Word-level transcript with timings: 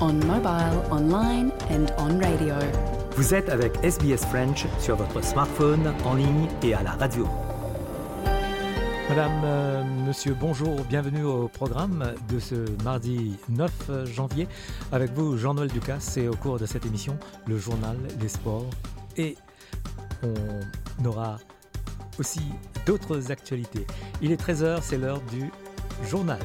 on 0.00 0.12
mobile, 0.26 0.80
online 0.90 1.50
and 1.70 1.86
on 1.98 2.18
radio. 2.20 2.54
Vous 3.16 3.34
êtes 3.34 3.48
avec 3.48 3.72
SBS 3.82 4.24
French 4.26 4.66
sur 4.78 4.96
votre 4.96 5.22
smartphone, 5.24 5.92
en 6.04 6.14
ligne 6.14 6.48
et 6.62 6.74
à 6.74 6.82
la 6.82 6.92
radio. 6.92 7.26
Madame, 9.08 9.40
euh, 9.44 9.82
monsieur, 10.06 10.36
bonjour, 10.38 10.76
bienvenue 10.88 11.24
au 11.24 11.48
programme 11.48 12.12
de 12.28 12.38
ce 12.38 12.54
mardi 12.84 13.36
9 13.48 14.04
janvier. 14.04 14.46
Avec 14.92 15.12
vous, 15.12 15.36
Jean-Noël 15.36 15.70
Ducasse, 15.70 16.16
et 16.16 16.28
au 16.28 16.34
cours 16.34 16.58
de 16.58 16.66
cette 16.66 16.86
émission, 16.86 17.18
le 17.46 17.58
journal, 17.58 17.96
les 18.20 18.28
sports 18.28 18.70
et 19.16 19.36
on 20.22 21.04
aura 21.04 21.38
aussi 22.18 22.42
d'autres 22.86 23.30
actualités. 23.30 23.86
Il 24.20 24.32
est 24.32 24.40
13h, 24.40 24.78
c'est 24.82 24.98
l'heure 24.98 25.20
du 25.32 25.50
journal. 26.08 26.40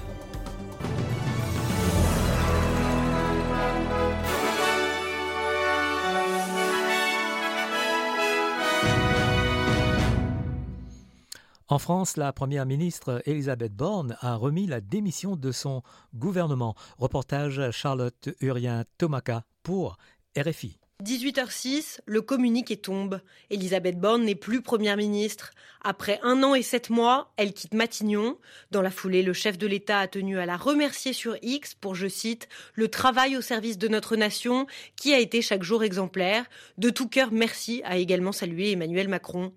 En 11.70 11.80
France, 11.80 12.18
la 12.18 12.34
première 12.34 12.66
ministre 12.66 13.22
Elisabeth 13.26 13.74
Borne 13.74 14.18
a 14.20 14.36
remis 14.36 14.68
la 14.68 14.82
démission 14.82 15.38
de 15.38 15.52
son 15.54 15.82
gouvernement. 16.14 16.76
Reportage 16.98 17.72
Charlotte 17.72 18.30
Urien-Tomaca 18.42 19.46
pour 19.64 19.98
RFI. 20.38 20.78
18h06, 21.04 22.00
le 22.06 22.22
communiqué 22.22 22.78
tombe. 22.78 23.22
Elisabeth 23.50 23.98
Borne 23.98 24.24
n'est 24.24 24.36
plus 24.36 24.62
première 24.62 24.98
ministre. 24.98 25.52
Après 25.84 26.20
un 26.22 26.44
an 26.44 26.54
et 26.54 26.62
sept 26.62 26.90
mois, 26.90 27.34
elle 27.38 27.54
quitte 27.54 27.74
Matignon. 27.74 28.38
Dans 28.72 28.82
la 28.82 28.91
foulée, 28.91 29.24
le 29.24 29.34
chef 29.34 29.58
de 29.58 29.68
l'État 29.68 30.00
a 30.00 30.08
tenu 30.08 30.40
à 30.40 30.46
la 30.46 30.58
remercier 30.58 31.14
sur 31.14 31.38
X 31.41 31.76
pour, 31.76 31.96
je 31.96 32.08
cite, 32.08 32.48
le 32.74 32.90
travail 32.90 33.36
au 33.36 33.41
service 33.41 33.78
de 33.78 33.88
notre 33.88 34.16
nation 34.16 34.68
qui 34.96 35.14
a 35.14 35.20
été 35.20 35.41
chaque 35.41 35.64
jour 35.64 35.84
exemplaire. 35.84 36.46
De 36.78 36.90
tout 36.90 37.08
cœur, 37.08 37.30
merci, 37.32 37.82
a 37.86 37.98
également 37.98 38.34
salué 38.34 38.72
Emmanuel 38.72 39.08
Macron. 39.08 39.54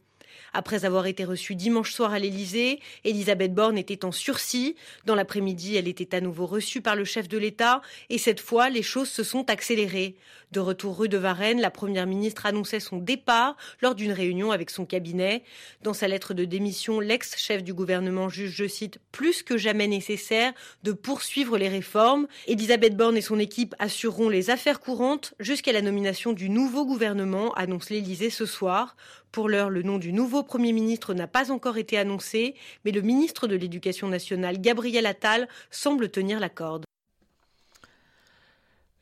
Après 0.57 0.87
avoir 0.87 1.05
été 1.05 1.27
reçue 1.27 1.55
dimanche 1.55 1.93
soir 1.93 2.15
à 2.15 2.19
l'Élysée, 2.19 2.81
Elisabeth 3.05 3.53
Borne 3.53 3.77
était 3.77 4.07
en 4.07 4.11
sursis. 4.11 4.75
Dans 5.05 5.15
l'après-midi, 5.15 5.77
elle 5.77 5.87
était 5.87 6.17
à 6.17 6.23
nouveau 6.23 6.47
reçue 6.47 6.81
par 6.81 6.97
le 6.97 7.05
chef 7.05 7.29
de 7.29 7.37
l'État 7.37 7.83
et 8.09 8.17
cette 8.17 8.41
fois, 8.41 8.71
les 8.71 8.83
choses 8.83 9.11
se 9.11 9.23
sont 9.23 9.51
accélérées. 9.51 10.17
De 10.53 10.61
retour 10.61 10.97
rue 10.97 11.11
de 11.11 11.19
Varennes, 11.19 11.61
la 11.61 11.71
première 11.71 12.07
ministre 12.07 12.47
annonçait 12.47 12.81
son 12.81 12.97
départ 12.97 13.57
lors 13.83 13.95
d'une 13.95 14.13
réunion 14.13 14.51
avec 14.51 14.71
son 14.71 14.87
cabinet. 14.87 15.43
Dans 15.83 15.93
sa 15.93 16.09
lettre 16.09 16.33
de 16.33 16.47
démission, 16.47 17.01
l'ex-chef 17.01 17.63
du 17.63 17.75
gouvernement 17.75 18.31
juge, 18.31 18.55
je 18.55 18.67
cite, 18.67 18.99
plus 19.13 19.43
que 19.43 19.59
jamais 19.59 19.89
nécessaire 19.89 20.55
de 20.85 20.93
poursuivre 20.93 21.59
les 21.59 21.69
réformes. 21.69 22.29
Elisabeth 22.47 22.97
Borne 22.97 23.19
et 23.19 23.23
son 23.23 23.39
équipe 23.39 23.75
assureront 23.79 24.31
les 24.31 24.49
affaires 24.49 24.81
courantes 24.81 25.35
jusqu'à 25.39 25.73
la 25.73 25.83
nomination 25.83 26.33
du 26.33 26.49
nouveau 26.49 26.87
gouvernement, 26.87 27.53
annonce 27.55 27.91
l'Élysée 27.91 28.31
ce 28.31 28.47
soir. 28.47 28.97
Pour 29.37 29.51
l'heure, 29.51 29.69
le 29.69 29.83
nom 29.83 29.99
du 29.99 30.15
nouveau 30.15 30.43
Premier 30.43 30.73
ministre 30.73 31.13
n'a 31.13 31.27
pas 31.27 31.53
encore 31.53 31.77
été 31.77 31.99
annoncé, 31.99 32.55
mais 32.87 32.91
le 32.91 33.03
ministre 33.03 33.47
de 33.47 33.55
l'Éducation 33.55 34.09
nationale, 34.09 34.59
Gabriel 34.63 35.05
Attal, 35.05 35.47
semble 35.71 36.09
tenir 36.09 36.41
la 36.41 36.49
corde. 36.49 36.87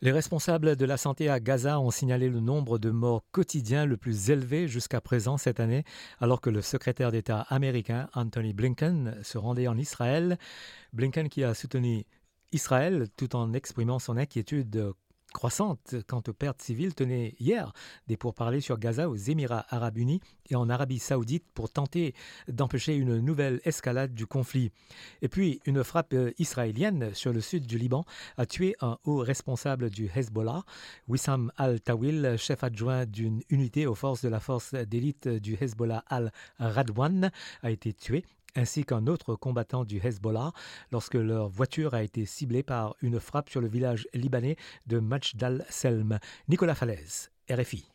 Les 0.01 0.11
responsables 0.11 0.75
de 0.75 0.85
la 0.85 0.97
santé 0.97 1.29
à 1.29 1.39
Gaza 1.39 1.79
ont 1.79 1.93
signalé 1.93 2.29
le 2.29 2.41
nombre 2.41 2.79
de 2.79 2.91
morts 2.91 3.23
quotidiens 3.31 3.87
le 3.87 3.97
plus 3.97 4.31
élevé 4.31 4.67
jusqu'à 4.67 5.01
présent 5.01 5.37
cette 5.37 5.61
année, 5.61 5.85
alors 6.21 6.41
que 6.41 6.51
le 6.51 6.63
secrétaire 6.63 7.13
d'État 7.13 7.47
américain 7.49 8.09
Anthony 8.15 8.55
Blinken 8.55 9.15
se 9.23 9.39
rendait 9.39 9.69
en 9.69 9.79
Israël. 9.79 10.37
Blinken 10.95 11.29
qui 11.29 11.45
a 11.45 11.55
soutenu 11.55 12.07
Israël 12.51 13.07
tout 13.17 13.37
en 13.37 13.53
exprimant 13.53 14.01
son 14.01 14.17
inquiétude 14.17 14.95
croissante 15.35 15.97
quant 16.07 16.23
aux 16.27 16.33
pertes 16.33 16.63
civiles 16.63 16.95
tenait 16.95 17.35
hier 17.39 17.75
des 18.07 18.17
pourparlers 18.17 18.63
sur 18.63 18.79
Gaza 18.79 19.11
aux 19.11 19.17
Émirats 19.17 19.67
arabes 19.69 19.99
unis 19.99 20.21
et 20.49 20.55
en 20.55 20.71
Arabie 20.71 20.99
saoudite 20.99 21.45
pour 21.53 21.71
tenter 21.71 22.15
d'empêcher 22.49 22.95
une 22.95 23.19
nouvelle 23.19 23.61
escalade 23.65 24.15
du 24.15 24.27
conflit. 24.27 24.71
Et 25.21 25.29
puis, 25.29 25.61
une 25.67 25.85
frappe 25.85 26.15
israélienne 26.39 27.13
sur 27.13 27.33
le 27.33 27.41
sud 27.41 27.67
du 27.67 27.77
Liban 27.77 28.05
a 28.39 28.47
tué 28.47 28.77
un 28.81 28.97
haut 29.05 29.19
responsable 29.19 29.91
du 29.91 30.09
Hezbollah. 30.15 30.63
Wissam 31.09 31.53
al-Tawil, 31.57 32.37
chef 32.39 32.63
adjoint 32.63 33.05
d'une 33.05 33.43
unité 33.51 33.87
aux 33.87 33.95
forces 33.95 34.23
de 34.23 34.29
la 34.29 34.41
force 34.41 34.75
d'élite 34.75 35.29
du 35.29 35.59
Hezbollah 35.61 36.05
al-Radwan, 36.09 37.31
a 37.63 37.71
été 37.71 37.93
tué 37.93 38.25
ainsi 38.57 38.85
qu'un 38.85 39.07
autre 39.07 39.35
combattant 39.35 39.85
du 39.85 39.99
Hezbollah 39.99 40.53
lorsque 40.93 41.15
leur 41.15 41.49
voiture 41.49 41.95
a 41.95 42.03
été 42.03 42.27
ciblée 42.27 42.63
par 42.63 42.97
une 43.03 43.21
frappe 43.21 43.51
sur 43.51 43.61
le 43.61 43.69
village 43.69 44.07
libanais 44.15 44.57
de 44.87 44.99
Majdal 44.99 45.65
Selm. 45.69 46.19
Nicolas 46.49 46.75
Falaise, 46.75 47.31
RFI. 47.51 47.91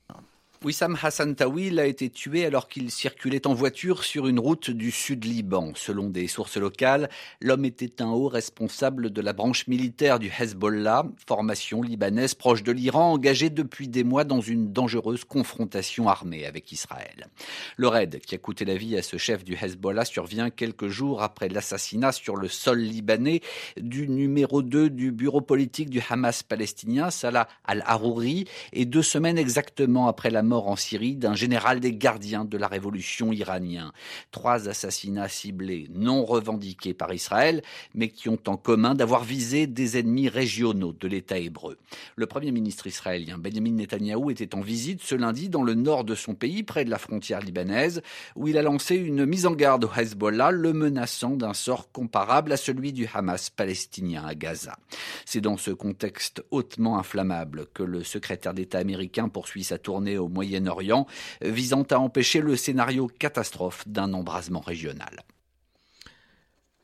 Wissam 0.62 0.98
Hassan 1.02 1.36
Tawil 1.36 1.80
a 1.80 1.86
été 1.86 2.10
tué 2.10 2.46
alors 2.46 2.68
qu'il 2.68 2.92
circulait 2.92 3.48
en 3.48 3.54
voiture 3.54 4.04
sur 4.04 4.28
une 4.28 4.40
route 4.40 4.70
du 4.70 4.92
sud 4.92 5.24
Liban. 5.24 5.72
Selon 5.74 6.10
des 6.10 6.28
sources 6.28 6.58
locales, 6.58 7.10
l'homme 7.40 7.64
était 7.64 8.02
un 8.02 8.10
haut 8.10 8.28
responsable 8.28 9.10
de 9.10 9.22
la 9.22 9.32
branche 9.32 9.68
militaire 9.68 10.20
du 10.20 10.30
Hezbollah, 10.38 11.06
formation 11.26 11.82
libanaise 11.82 12.36
proche 12.36 12.62
de 12.64 12.74
l'Iran, 12.74 13.14
engagée 13.14 13.50
depuis 13.50 13.88
des 13.88 14.04
mois 14.04 14.26
dans 14.26 14.42
une 14.42 14.74
dangereuse 14.74 15.24
confrontation 15.24 16.10
armée 16.10 16.46
avec 16.46 16.74
Israël. 16.74 17.30
Le 17.78 17.88
raid 17.88 18.20
qui 18.20 18.36
a 18.36 18.38
coûté 18.38 18.66
la 18.66 18.76
vie 18.76 18.98
à 18.98 19.02
ce 19.02 19.16
chef 19.16 19.46
du 19.46 19.54
Hezbollah 19.54 20.04
survient 20.04 20.50
quelques 20.50 20.90
jours 20.90 21.24
après 21.24 21.48
l'assassinat 21.48 22.12
sur 22.12 22.36
le 22.36 22.50
sol 22.50 22.80
libanais 22.80 23.40
du 23.78 24.10
numéro 24.10 24.62
2 24.62 24.90
du 24.90 25.14
bureau 25.14 25.40
politique 25.40 25.90
du 25.90 26.04
Hamas 26.10 26.44
palestinien, 26.44 27.12
Salah 27.12 27.48
al-Harouri, 27.64 28.44
et 28.74 28.84
deux 28.84 29.04
semaines 29.04 29.38
exactement 29.38 30.10
après 30.10 30.30
la 30.30 30.49
mort 30.50 30.68
en 30.68 30.76
Syrie 30.76 31.16
d'un 31.16 31.36
général 31.36 31.80
des 31.80 31.94
gardiens 31.94 32.44
de 32.44 32.58
la 32.58 32.68
révolution 32.68 33.32
iranien. 33.32 33.94
Trois 34.32 34.68
assassinats 34.68 35.30
ciblés 35.30 35.88
non 35.94 36.26
revendiqués 36.26 36.96
par 36.96 37.14
Israël, 37.14 37.62
mais 37.94 38.10
qui 38.10 38.30
ont 38.30 38.40
en 38.48 38.58
commun 38.58 38.96
d'avoir 38.96 39.24
visé 39.24 39.68
des 39.68 39.98
ennemis 39.98 40.28
régionaux 40.28 40.94
de 40.94 41.08
l'État 41.08 41.38
hébreu. 41.38 41.78
Le 42.16 42.26
premier 42.26 42.52
ministre 42.52 42.88
israélien 42.88 43.38
Benjamin 43.38 43.74
Netanyahou 43.74 44.32
était 44.32 44.56
en 44.56 44.62
visite 44.62 45.02
ce 45.04 45.16
lundi 45.16 45.50
dans 45.50 45.64
le 45.64 45.76
nord 45.76 46.04
de 46.04 46.16
son 46.16 46.34
pays, 46.34 46.64
près 46.64 46.84
de 46.84 46.90
la 46.90 46.98
frontière 46.98 47.42
libanaise, 47.42 48.02
où 48.36 48.48
il 48.48 48.58
a 48.58 48.64
lancé 48.64 48.96
une 48.96 49.26
mise 49.26 49.46
en 49.46 49.54
garde 49.54 49.86
au 49.86 49.90
Hezbollah, 49.96 50.52
le 50.52 50.74
menaçant 50.74 51.36
d'un 51.36 51.54
sort 51.54 51.92
comparable 51.92 52.52
à 52.52 52.58
celui 52.58 52.92
du 52.92 53.08
Hamas 53.14 53.52
palestinien 53.52 54.26
à 54.26 54.34
Gaza. 54.34 54.78
C'est 55.26 55.42
dans 55.42 55.58
ce 55.58 55.72
contexte 55.72 56.44
hautement 56.50 56.98
inflammable 56.98 57.68
que 57.74 57.84
le 57.84 58.04
secrétaire 58.04 58.56
d'État 58.56 58.80
américain 58.80 59.30
poursuit 59.30 59.64
sa 59.64 59.78
tournée 59.78 60.18
au 60.18 60.28
Moyen-Orient, 60.40 61.06
visant 61.42 61.84
à 61.92 61.98
empêcher 61.98 62.40
le 62.40 62.56
scénario 62.56 63.08
catastrophe 63.08 63.86
d'un 63.86 64.14
embrasement 64.14 64.62
régional. 64.62 65.20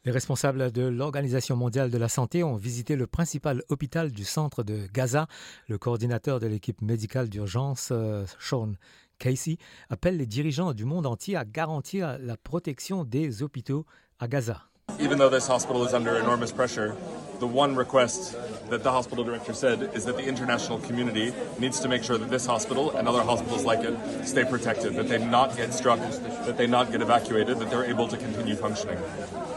Les 0.04 0.12
responsables 0.12 0.72
de 0.74 0.84
l'Organisation 0.84 1.56
mondiale 1.56 1.90
de 1.90 1.98
la 1.98 2.10
santé 2.10 2.44
ont 2.44 2.58
visité 2.58 2.98
le 2.98 3.08
principal 3.08 3.64
hôpital 3.70 4.12
du 4.12 4.26
centre 4.26 4.62
de 4.62 4.88
Gaza. 4.94 5.28
Le 5.70 5.78
coordinateur 5.78 6.42
de 6.42 6.48
l'équipe 6.48 6.82
médicale 6.82 7.30
d'urgence, 7.30 7.94
Sean 8.40 8.74
Casey, 9.20 9.58
appelle 9.90 10.18
les 10.18 10.28
dirigeants 10.28 10.74
du 10.74 10.84
monde 10.84 11.06
entier 11.06 11.38
à 11.38 11.46
garantir 11.46 12.20
la 12.20 12.36
protection 12.36 13.06
des 13.06 13.42
hôpitaux 13.42 13.86
à 14.20 14.28
Gaza. 14.28 14.70
Even 15.00 15.18
though 15.18 15.30
this 15.30 15.46
hospital 15.46 15.86
is 15.86 15.94
under 15.94 16.18
enormous 16.18 16.52
pressure, 16.52 16.96
the 17.40 17.48
one 17.48 17.76
request 17.76 18.38
that 18.70 18.82
the 18.82 18.92
hospital 18.92 19.24
director 19.24 19.54
said 19.54 19.92
is 19.94 20.06
that 20.06 20.16
the 20.16 20.26
international 20.26 20.80
community 20.80 21.34
needs 21.60 21.80
to 21.82 21.90
make 21.90 22.04
sure 22.04 22.18
that 22.18 22.30
this 22.30 22.46
hospital 22.46 22.96
and 22.96 23.08
other 23.08 23.22
hospitals 23.22 23.66
like 23.66 23.82
it 23.84 24.26
stay 24.26 24.46
protected, 24.46 24.96
that 24.96 25.10
they 25.10 25.24
not 25.24 25.56
get 25.58 25.74
struck, 25.74 26.00
that 26.00 26.58
they 26.58 26.66
not 26.66 26.92
get 26.92 27.02
evacuated, 27.02 27.60
that 27.60 27.70
they're 27.70 27.86
able 27.86 28.08
to 28.08 28.18
continue 28.18 28.56
functioning. 28.56 28.98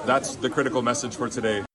That's 0.07 0.35
the 0.35 0.51
critical 0.51 0.83
message 0.83 1.15
for 1.15 1.29
today. 1.29 1.68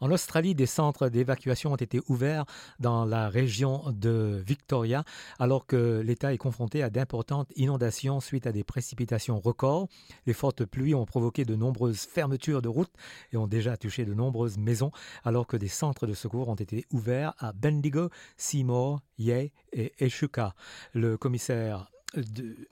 En 0.00 0.10
Australie, 0.10 0.54
des 0.54 0.66
centres 0.66 1.08
d'évacuation 1.08 1.72
ont 1.72 1.76
été 1.76 2.00
ouverts 2.08 2.44
dans 2.78 3.06
la 3.06 3.30
région 3.30 3.82
de 3.92 4.42
Victoria, 4.46 5.04
alors 5.38 5.66
que 5.66 6.00
l'État 6.04 6.34
est 6.34 6.38
confronté 6.38 6.82
à 6.82 6.90
d'importantes 6.90 7.50
inondations 7.56 8.20
suite 8.20 8.46
à 8.46 8.52
des 8.52 8.62
précipitations 8.62 9.40
records. 9.40 9.88
Les 10.26 10.34
fortes 10.34 10.66
pluies 10.66 10.94
ont 10.94 11.06
provoqué 11.06 11.46
de 11.46 11.54
nombreuses 11.54 12.00
fermetures 12.00 12.60
de 12.60 12.68
routes 12.68 12.92
et 13.32 13.38
ont 13.38 13.46
déjà 13.46 13.78
touché 13.78 14.04
de 14.04 14.12
nombreuses 14.12 14.58
maisons, 14.58 14.90
alors 15.24 15.46
que 15.46 15.56
des 15.56 15.68
centres 15.68 16.06
de 16.06 16.12
secours 16.12 16.48
ont 16.48 16.56
été 16.56 16.84
ouverts 16.92 17.32
à 17.38 17.54
Bendigo, 17.54 18.10
Seymour, 18.36 19.00
Yea 19.18 19.50
et 19.72 19.92
Eshuka. 19.98 20.54
Le 20.92 21.16
commissaire 21.16 21.90
de 22.14 22.68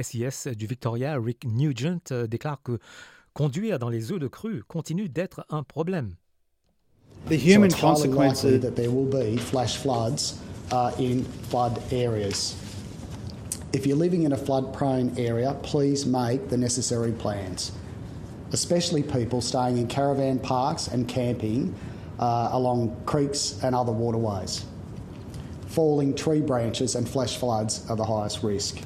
SIS 0.00 0.46
du 0.54 0.66
Victoria, 0.66 1.18
Rick 1.18 1.44
Nugent, 1.44 2.12
déclare 2.28 2.62
que 2.62 2.78
conduire 3.34 3.80
dans 3.80 3.88
les 3.88 4.12
eaux 4.12 4.20
de 4.20 4.28
crue 4.28 4.62
continue 4.62 5.08
d'être 5.08 5.44
un 5.48 5.64
problème. 5.64 6.14
The 7.26 7.36
human 7.36 7.70
so 7.70 7.78
consequences 7.78 8.60
that 8.62 8.76
there 8.76 8.90
will 8.90 9.04
be 9.04 9.36
flash 9.36 9.76
floods 9.76 10.40
uh, 10.70 10.92
in 10.98 11.24
flood 11.24 11.82
areas. 11.92 12.56
If 13.72 13.86
you're 13.86 13.96
living 13.96 14.22
in 14.22 14.32
a 14.32 14.36
flood 14.36 14.72
prone 14.72 15.16
area, 15.18 15.54
please 15.62 16.06
make 16.06 16.48
the 16.48 16.56
necessary 16.56 17.12
plans, 17.12 17.72
especially 18.52 19.02
people 19.02 19.42
staying 19.42 19.76
in 19.76 19.88
caravan 19.88 20.38
parks 20.38 20.88
and 20.88 21.06
camping 21.06 21.74
uh, 22.18 22.48
along 22.52 22.96
creeks 23.04 23.62
and 23.62 23.74
other 23.74 23.92
waterways. 23.92 24.64
Falling 25.66 26.14
tree 26.14 26.40
branches 26.40 26.94
and 26.94 27.06
flash 27.06 27.36
floods 27.36 27.84
are 27.90 27.96
the 27.96 28.04
highest 28.04 28.42
risk. 28.42 28.78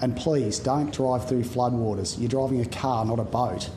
And 0.00 0.16
please 0.16 0.58
don't 0.58 0.92
drive 0.92 1.28
through 1.28 1.42
floodwaters. 1.42 2.18
You're 2.18 2.28
driving 2.28 2.60
a 2.62 2.66
car, 2.66 3.04
not 3.04 3.20
a 3.20 3.24
boat. 3.24 3.70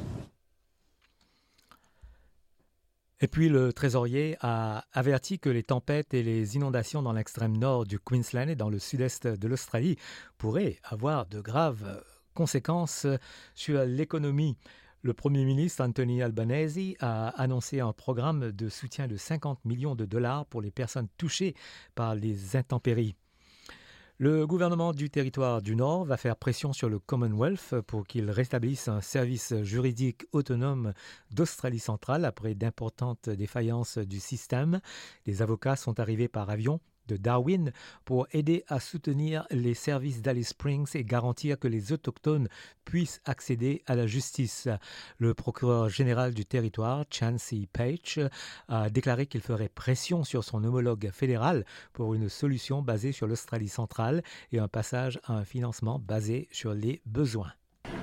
Et 3.25 3.27
puis 3.27 3.50
le 3.50 3.74
trésorier 3.74 4.38
a 4.42 4.86
averti 4.94 5.39
que 5.39 5.50
les 5.50 5.63
tempêtes 5.63 6.13
et 6.13 6.22
les 6.22 6.57
inondations 6.57 7.01
dans 7.01 7.12
l'extrême 7.12 7.57
nord 7.57 7.88
du 7.88 7.98
Queensland 7.98 8.50
et 8.50 8.56
dans 8.56 8.69
le 8.69 8.77
sud-est 8.77 9.25
de 9.25 9.48
l'Australie 9.48 9.98
pourraient 10.38 10.77
avoir 10.83 11.25
de 11.25 11.42
graves 11.42 12.04
conséquences 12.36 13.07
sur 13.56 13.83
l'économie. 13.83 14.57
Le 15.01 15.16
Premier 15.16 15.44
ministre 15.44 15.83
Anthony 15.83 16.22
Albanese 16.22 16.94
a 17.00 17.30
annoncé 17.30 17.80
un 17.80 17.94
programme 17.94 18.51
de 18.51 18.69
soutien 18.69 19.07
de 19.07 19.18
50 19.18 19.66
millions 19.66 19.95
de 19.95 20.06
dollars 20.06 20.45
pour 20.45 20.62
les 20.62 20.69
personnes 20.69 21.07
touchées 21.18 21.56
par 21.95 22.13
les 22.13 22.56
intempéries. 22.56 23.16
Le 24.18 24.48
gouvernement 24.48 24.94
du 24.94 25.10
territoire 25.10 25.62
du 25.62 25.76
Nord 25.76 26.06
va 26.06 26.16
faire 26.16 26.38
pression 26.38 26.72
sur 26.72 26.88
le 26.88 27.00
Commonwealth 27.00 27.82
pour 27.82 28.08
qu'il 28.08 28.32
rétablisse 28.32 28.88
un 28.88 29.02
service 29.02 29.54
juridique 29.64 30.26
autonome 30.32 30.94
d'Australie 31.32 31.80
centrale 31.80 32.24
après 32.24 32.56
d'importantes 32.56 33.30
défaillances 33.30 33.98
du 33.98 34.22
système. 34.22 34.80
Les 35.26 35.42
avocats 35.42 35.76
sont 35.76 36.00
arrivés 36.00 36.30
par 36.30 36.50
avion 36.50 36.80
de 37.07 37.18
Darwin 37.18 37.72
pour 38.04 38.28
aider 38.31 38.63
à 38.68 38.80
soutenir 38.80 39.46
les 39.52 39.74
services 39.74 40.22
d'Alice 40.22 40.50
Springs 40.50 40.90
et 40.96 41.04
garantir 41.04 41.60
que 41.60 41.68
les 41.68 41.92
autochtones 41.92 42.48
puissent 42.84 43.22
accéder 43.25 43.84
à 43.86 43.96
la 43.96 44.07
justice. 44.07 44.68
Le 45.18 45.34
procureur 45.34 45.90
général 45.90 46.34
du 46.34 46.46
territoire, 46.46 47.06
Chansey 47.10 47.68
Page, 47.72 48.19
a 48.68 48.90
déclaré 48.90 49.25
qu'il 49.25 49.42
ferait 49.42 49.69
pression 49.69 50.24
sur 50.24 50.44
son 50.44 50.63
homologue 50.63 51.10
fédéral 51.12 51.66
pour 51.94 52.13
une 52.13 52.30
solution 52.30 52.81
basée 52.81 53.12
sur 53.12 53.28
l'Australie 53.28 53.69
centrale 53.69 54.24
et 54.51 54.60
un 54.60 54.68
passage 54.68 55.19
à 55.25 55.34
un 55.34 55.46
financement 55.46 56.00
basé 56.00 56.48
sur 56.51 56.74
les 56.74 57.01
besoins. 57.06 57.54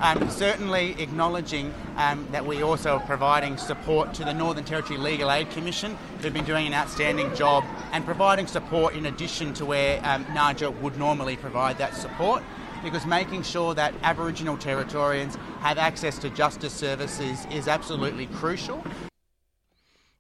Um, 0.03 0.29
certainly 0.31 1.01
acknowledging 1.01 1.73
um, 1.97 2.27
that 2.33 2.45
we 2.45 2.61
also 2.61 2.97
are 2.97 3.07
providing 3.07 3.57
support 3.57 4.13
to 4.15 4.25
the 4.25 4.35
Northern 4.35 4.65
Territory 4.65 4.99
Legal 4.99 5.31
Aid 5.31 5.49
Commission, 5.51 5.97
who've 6.21 6.33
been 6.33 6.45
doing 6.45 6.67
an 6.67 6.75
outstanding 6.75 7.33
job, 7.37 7.63
and 7.93 8.05
providing 8.05 8.49
support 8.49 8.97
in 8.97 9.07
addition 9.07 9.55
to 9.55 9.65
where 9.65 10.01
um, 10.05 10.25
NAJA 10.25 10.77
would 10.81 10.99
normally 10.99 11.37
provide 11.37 11.79
that 11.79 11.95
support. 11.95 12.43
Because 12.83 13.07
making 13.07 13.45
sure 13.45 13.75
that 13.75 13.95
Aboriginal 14.03 14.57
Territorians 14.57 15.37
have 15.61 15.79
access 15.79 16.19
to 16.19 16.31
justice 16.31 16.73
services 16.73 17.47
is 17.53 17.69
absolutely 17.69 18.27
crucial. 18.27 18.85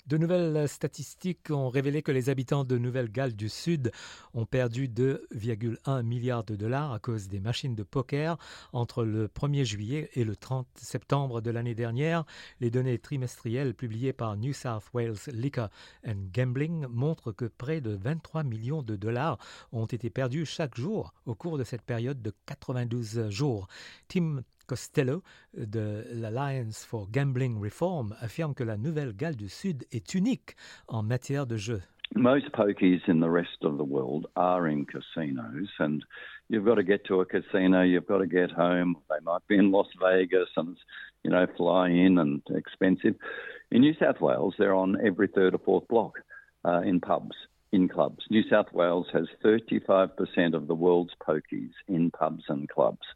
De 0.06 0.16
nouvelles 0.16 0.68
statistiques 0.68 1.50
ont 1.50 1.68
révélé 1.68 2.02
que 2.02 2.10
les 2.10 2.28
habitants 2.28 2.64
de 2.64 2.76
Nouvelle-Galles 2.76 3.36
du 3.36 3.48
Sud 3.48 3.92
ont 4.34 4.46
perdu 4.46 4.88
2,1 4.88 6.02
milliards 6.02 6.42
de 6.42 6.56
dollars 6.56 6.92
à 6.92 6.98
cause 6.98 7.28
des 7.28 7.38
machines 7.38 7.76
de 7.76 7.84
poker 7.84 8.36
entre 8.72 9.04
le 9.04 9.28
1er 9.28 9.64
juillet 9.64 10.10
et 10.14 10.24
le 10.24 10.34
30 10.34 10.66
septembre 10.74 11.40
de 11.40 11.52
l'année 11.52 11.76
dernière. 11.76 12.24
Les 12.58 12.68
données 12.68 12.98
trimestrielles 12.98 13.74
publiées 13.74 14.12
par 14.12 14.36
New 14.36 14.52
South 14.52 14.82
Wales 14.92 15.14
Liquor 15.28 15.68
and 16.04 16.30
Gambling 16.34 16.86
montrent 16.88 17.30
que 17.30 17.44
près 17.44 17.80
de 17.80 17.92
23 17.94 18.42
millions 18.42 18.82
de 18.82 18.96
dollars 18.96 19.38
ont 19.70 19.86
été 19.86 20.10
perdus 20.10 20.46
chaque 20.46 20.74
jour 20.74 21.14
au 21.26 21.36
cours 21.36 21.58
de 21.58 21.64
cette 21.64 21.82
période 21.82 22.20
de 22.20 22.34
92 22.46 23.28
jours. 23.30 23.68
Costello 24.66 25.22
de 25.54 26.04
l'Alliance 26.12 26.84
for 26.84 27.08
Gambling 27.10 27.60
Reform 27.60 28.14
affirme 28.20 28.54
que 28.54 28.64
la 28.64 28.76
Nouvelle-Galles 28.76 29.36
du 29.36 29.48
Sud 29.48 29.84
est 29.92 30.14
unique 30.14 30.56
en 30.88 31.02
matière 31.02 31.46
de 31.46 31.56
jeu. 31.56 31.80
Most 32.14 32.52
pokies 32.52 33.00
in 33.08 33.20
the 33.20 33.30
rest 33.30 33.64
of 33.64 33.78
the 33.78 33.84
world 33.84 34.26
are 34.36 34.68
in 34.68 34.84
casinos, 34.84 35.70
and 35.78 36.04
you've 36.48 36.64
got 36.64 36.74
to 36.74 36.82
get 36.82 37.04
to 37.06 37.20
a 37.20 37.24
casino, 37.24 37.82
you've 37.82 38.06
got 38.06 38.18
to 38.18 38.26
get 38.26 38.50
home. 38.50 38.96
They 39.08 39.20
might 39.24 39.46
be 39.48 39.56
in 39.56 39.72
Las 39.72 39.86
Vegas 39.98 40.50
and, 40.56 40.76
you 41.24 41.30
know, 41.30 41.46
fly 41.56 41.88
in 41.88 42.18
and 42.18 42.42
expensive. 42.54 43.14
In 43.70 43.80
New 43.80 43.94
South 43.94 44.20
Wales, 44.20 44.54
they're 44.58 44.74
on 44.74 44.98
every 45.04 45.28
third 45.28 45.54
or 45.54 45.58
fourth 45.58 45.88
block 45.88 46.18
uh, 46.66 46.82
in 46.82 47.00
pubs, 47.00 47.34
in 47.72 47.88
clubs. 47.88 48.24
New 48.28 48.42
South 48.50 48.70
Wales 48.72 49.06
has 49.14 49.26
35% 49.42 50.54
of 50.54 50.66
the 50.66 50.74
world's 50.74 51.14
pokies 51.26 51.72
in 51.88 52.10
pubs 52.10 52.44
and 52.48 52.68
clubs. 52.68 53.06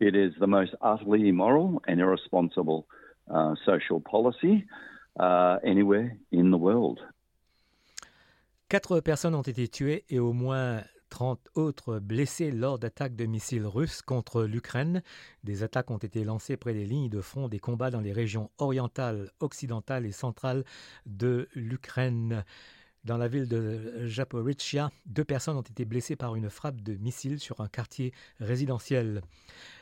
It 0.00 0.14
is 0.14 0.32
the 0.38 0.46
most 0.46 0.74
utterly 0.82 1.28
immoral 1.28 1.80
and 1.86 1.98
irresponsible 1.98 2.86
uh, 3.32 3.54
social 3.64 4.00
policy 4.00 4.66
uh, 5.18 5.58
anywhere 5.64 6.16
in 6.32 6.50
the 6.50 6.58
world. 6.58 7.00
Quatre 8.68 9.00
personnes 9.00 9.34
ont 9.34 9.42
été 9.42 9.68
tuées 9.68 10.04
et 10.10 10.18
au 10.18 10.32
moins 10.32 10.82
30 11.08 11.48
autres 11.54 11.98
blessés 11.98 12.50
lors 12.50 12.78
d'attaques 12.78 13.16
de 13.16 13.24
missiles 13.24 13.66
russes 13.66 14.02
contre 14.02 14.42
l'Ukraine. 14.42 15.02
Des 15.44 15.62
attaques 15.62 15.90
ont 15.90 15.98
été 15.98 16.24
lancées 16.24 16.56
près 16.56 16.74
des 16.74 16.84
lignes 16.84 17.08
de 17.08 17.20
front 17.20 17.48
des 17.48 17.58
combats 17.58 17.90
dans 17.90 18.00
les 18.00 18.12
régions 18.12 18.50
orientales, 18.58 19.30
occidentales 19.40 20.04
et 20.04 20.12
centrales 20.12 20.64
de 21.06 21.48
l'Ukraine. 21.54 22.44
Dans 23.06 23.18
la 23.18 23.28
ville 23.28 23.46
de 23.46 24.08
Zaporizhia, 24.08 24.90
deux 25.06 25.24
personnes 25.24 25.56
ont 25.56 25.62
été 25.62 25.84
blessées 25.84 26.16
par 26.16 26.34
une 26.34 26.50
frappe 26.50 26.80
de 26.80 26.96
missile 26.96 27.38
sur 27.38 27.60
un 27.60 27.68
quartier 27.68 28.12
résidentiel. 28.40 29.22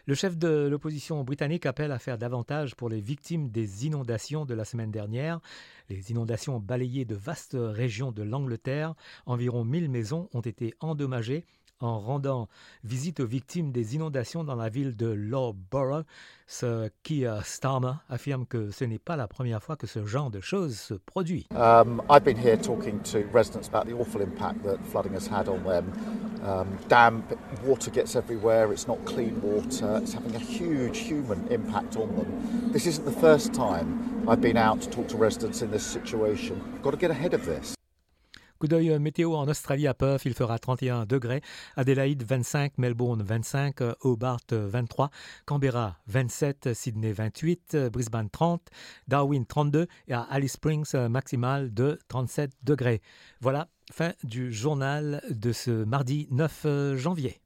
Le 0.04 0.14
chef 0.14 0.36
de 0.36 0.68
l'opposition 0.70 1.24
britannique 1.24 1.64
appelle 1.64 1.90
à 1.90 1.98
faire 1.98 2.18
davantage 2.18 2.74
pour 2.74 2.90
les 2.90 3.00
victimes 3.00 3.48
des 3.48 3.86
inondations 3.86 4.44
de 4.44 4.52
la 4.52 4.66
semaine 4.66 4.90
dernière. 4.90 5.40
Les 5.88 6.10
inondations 6.10 6.56
ont 6.56 6.60
balayé 6.60 7.06
de 7.06 7.14
vastes 7.14 7.56
régions 7.58 8.12
de 8.12 8.22
l'Angleterre. 8.22 8.94
Environ 9.24 9.64
1000 9.64 9.88
maisons 9.88 10.28
ont 10.34 10.42
été 10.42 10.74
endommagées 10.80 11.46
en 11.84 12.00
rendant 12.00 12.48
visite 12.82 13.20
aux 13.20 13.26
victimes 13.26 13.72
des 13.72 13.94
inondations 13.94 14.44
dans 14.44 14.56
la 14.56 14.68
ville 14.68 14.96
de 14.96 15.06
Loughborough. 15.06 16.04
Ce 16.46 16.90
qui 17.02 17.24
Starmer 17.42 17.94
affirme 18.10 18.44
que 18.46 18.70
ce 18.70 18.84
n'est 18.84 18.98
pas 18.98 19.16
la 19.16 19.26
première 19.26 19.62
fois 19.62 19.76
que 19.76 19.86
ce 19.86 20.04
genre 20.04 20.30
de 20.30 20.40
choses 20.40 20.78
se 20.78 20.94
produit. 20.94 21.46
Um, 21.52 22.02
I've 22.10 22.24
been 22.24 22.36
here 22.36 22.56
talking 22.56 23.00
to 23.04 23.24
residents 23.32 23.68
about 23.68 23.86
the 23.86 23.94
awful 23.94 24.20
impact 24.20 24.62
that 24.64 24.78
flooding 24.90 25.14
has 25.14 25.26
had 25.26 25.48
on 25.48 25.62
them. 25.64 25.92
Um, 26.44 26.66
damp 26.88 27.32
water 27.64 27.90
gets 27.90 28.14
everywhere. 28.14 28.72
It's 28.72 28.86
not 28.86 28.98
clean 29.06 29.40
water. 29.40 30.00
It's 30.02 30.12
having 30.12 30.34
a 30.34 30.38
huge 30.38 30.98
human 30.98 31.48
impact 31.48 31.96
on 31.96 32.14
them. 32.14 32.70
This 32.72 32.86
isn't 32.86 33.06
the 33.06 33.20
first 33.20 33.54
time 33.54 34.26
I've 34.28 34.42
been 34.42 34.58
out 34.58 34.82
to 34.82 34.90
talk 34.90 35.08
to 35.08 35.16
residents 35.16 35.62
in 35.62 35.70
this 35.70 35.84
situation. 35.84 36.60
We've 36.72 36.82
got 36.82 36.90
to 36.90 36.98
get 36.98 37.10
ahead 37.10 37.32
of 37.34 37.46
this. 37.46 37.74
Coup 38.58 38.68
d'œil 38.68 38.90
euh, 38.90 38.98
météo 38.98 39.34
en 39.34 39.48
Australie 39.48 39.86
à 39.86 39.94
Perth, 39.94 40.24
il 40.24 40.34
fera 40.34 40.58
31 40.58 41.06
degrés. 41.06 41.42
Adélaïde 41.76 42.24
25, 42.24 42.78
Melbourne 42.78 43.22
25, 43.22 43.76
Hobart 44.02 44.40
23, 44.50 45.10
Canberra 45.46 45.98
27, 46.06 46.74
Sydney 46.74 47.12
28, 47.12 47.76
Brisbane 47.92 48.30
30, 48.30 48.62
Darwin 49.08 49.44
32 49.46 49.86
et 50.08 50.12
à 50.12 50.22
Alice 50.22 50.52
Springs 50.52 50.94
maximal 51.08 51.72
de 51.72 51.98
37 52.08 52.52
degrés. 52.62 53.02
Voilà, 53.40 53.68
fin 53.92 54.12
du 54.22 54.52
journal 54.52 55.22
de 55.28 55.52
ce 55.52 55.84
mardi 55.84 56.28
9 56.30 56.62
euh, 56.64 56.96
janvier. 56.96 57.43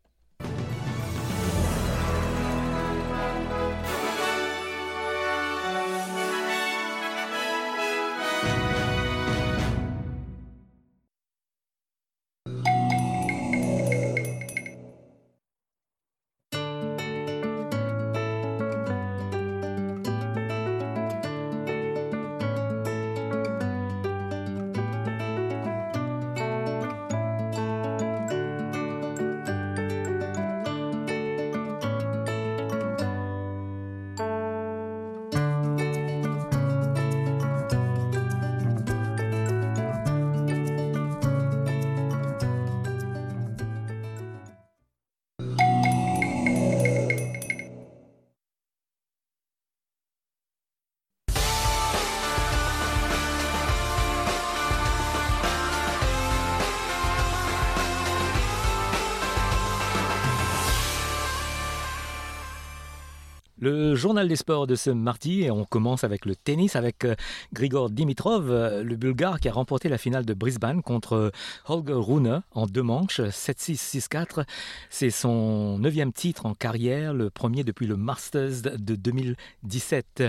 Des 64.26 64.36
sports 64.36 64.66
de 64.66 64.74
ce 64.74 64.90
mardi, 64.90 65.42
et 65.42 65.50
on 65.50 65.64
commence 65.64 66.02
avec 66.02 66.24
le 66.26 66.34
tennis 66.34 66.74
avec 66.74 67.04
euh, 67.04 67.14
Grigor 67.52 67.90
Dimitrov, 67.90 68.50
euh, 68.50 68.82
le 68.82 68.96
Bulgare 68.96 69.38
qui 69.38 69.48
a 69.48 69.52
remporté 69.52 69.88
la 69.88 69.98
finale 69.98 70.24
de 70.24 70.34
Brisbane 70.34 70.82
contre 70.82 71.12
euh, 71.12 71.30
Holger 71.66 71.92
Rune 71.94 72.42
en 72.52 72.66
deux 72.66 72.82
manches, 72.82 73.20
7-6, 73.20 74.08
6-4. 74.08 74.44
C'est 74.90 75.10
son 75.10 75.78
neuvième 75.78 76.12
titre 76.12 76.46
en 76.46 76.54
carrière, 76.54 77.14
le 77.14 77.30
premier 77.30 77.62
depuis 77.62 77.86
le 77.86 77.96
Masters 77.96 78.62
de 78.62 78.96
2017. 78.96 80.24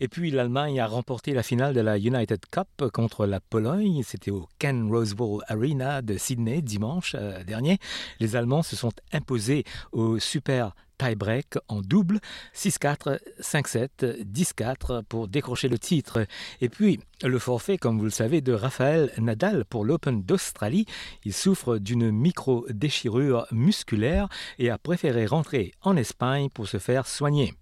Et 0.00 0.08
puis 0.08 0.30
l'Allemagne 0.30 0.80
a 0.80 0.86
remporté 0.86 1.34
la 1.34 1.42
finale 1.42 1.74
de 1.74 1.80
la 1.80 1.98
United 1.98 2.40
Cup 2.50 2.90
contre 2.92 3.26
la 3.26 3.38
Pologne. 3.38 4.02
C'était 4.04 4.30
au 4.30 4.48
Ken 4.58 4.88
Rose 4.90 5.14
Bowl 5.14 5.42
Arena 5.46 6.02
de 6.02 6.16
Sydney 6.16 6.62
dimanche 6.62 7.14
dernier. 7.46 7.78
Les 8.18 8.34
Allemands 8.34 8.62
se 8.62 8.74
sont 8.74 8.92
imposés 9.12 9.64
au 9.92 10.18
Super 10.18 10.74
tie-break 11.04 11.58
en 11.68 11.80
double, 11.80 12.20
6-4, 12.54 13.18
5-7, 13.40 14.24
10-4 14.24 15.02
pour 15.04 15.28
décrocher 15.28 15.68
le 15.68 15.78
titre. 15.78 16.26
Et 16.60 16.68
puis 16.68 17.00
le 17.22 17.38
forfait, 17.38 17.78
comme 17.78 17.98
vous 17.98 18.04
le 18.04 18.10
savez, 18.10 18.40
de 18.40 18.52
Raphaël 18.52 19.10
Nadal 19.18 19.64
pour 19.64 19.84
l'Open 19.84 20.22
d'Australie. 20.22 20.86
Il 21.24 21.32
souffre 21.32 21.78
d'une 21.78 22.10
micro-déchirure 22.10 23.46
musculaire 23.52 24.28
et 24.58 24.70
a 24.70 24.78
préféré 24.78 25.26
rentrer 25.26 25.72
en 25.82 25.96
Espagne 25.96 26.48
pour 26.50 26.68
se 26.68 26.78
faire 26.78 27.06
soigner. 27.06 27.54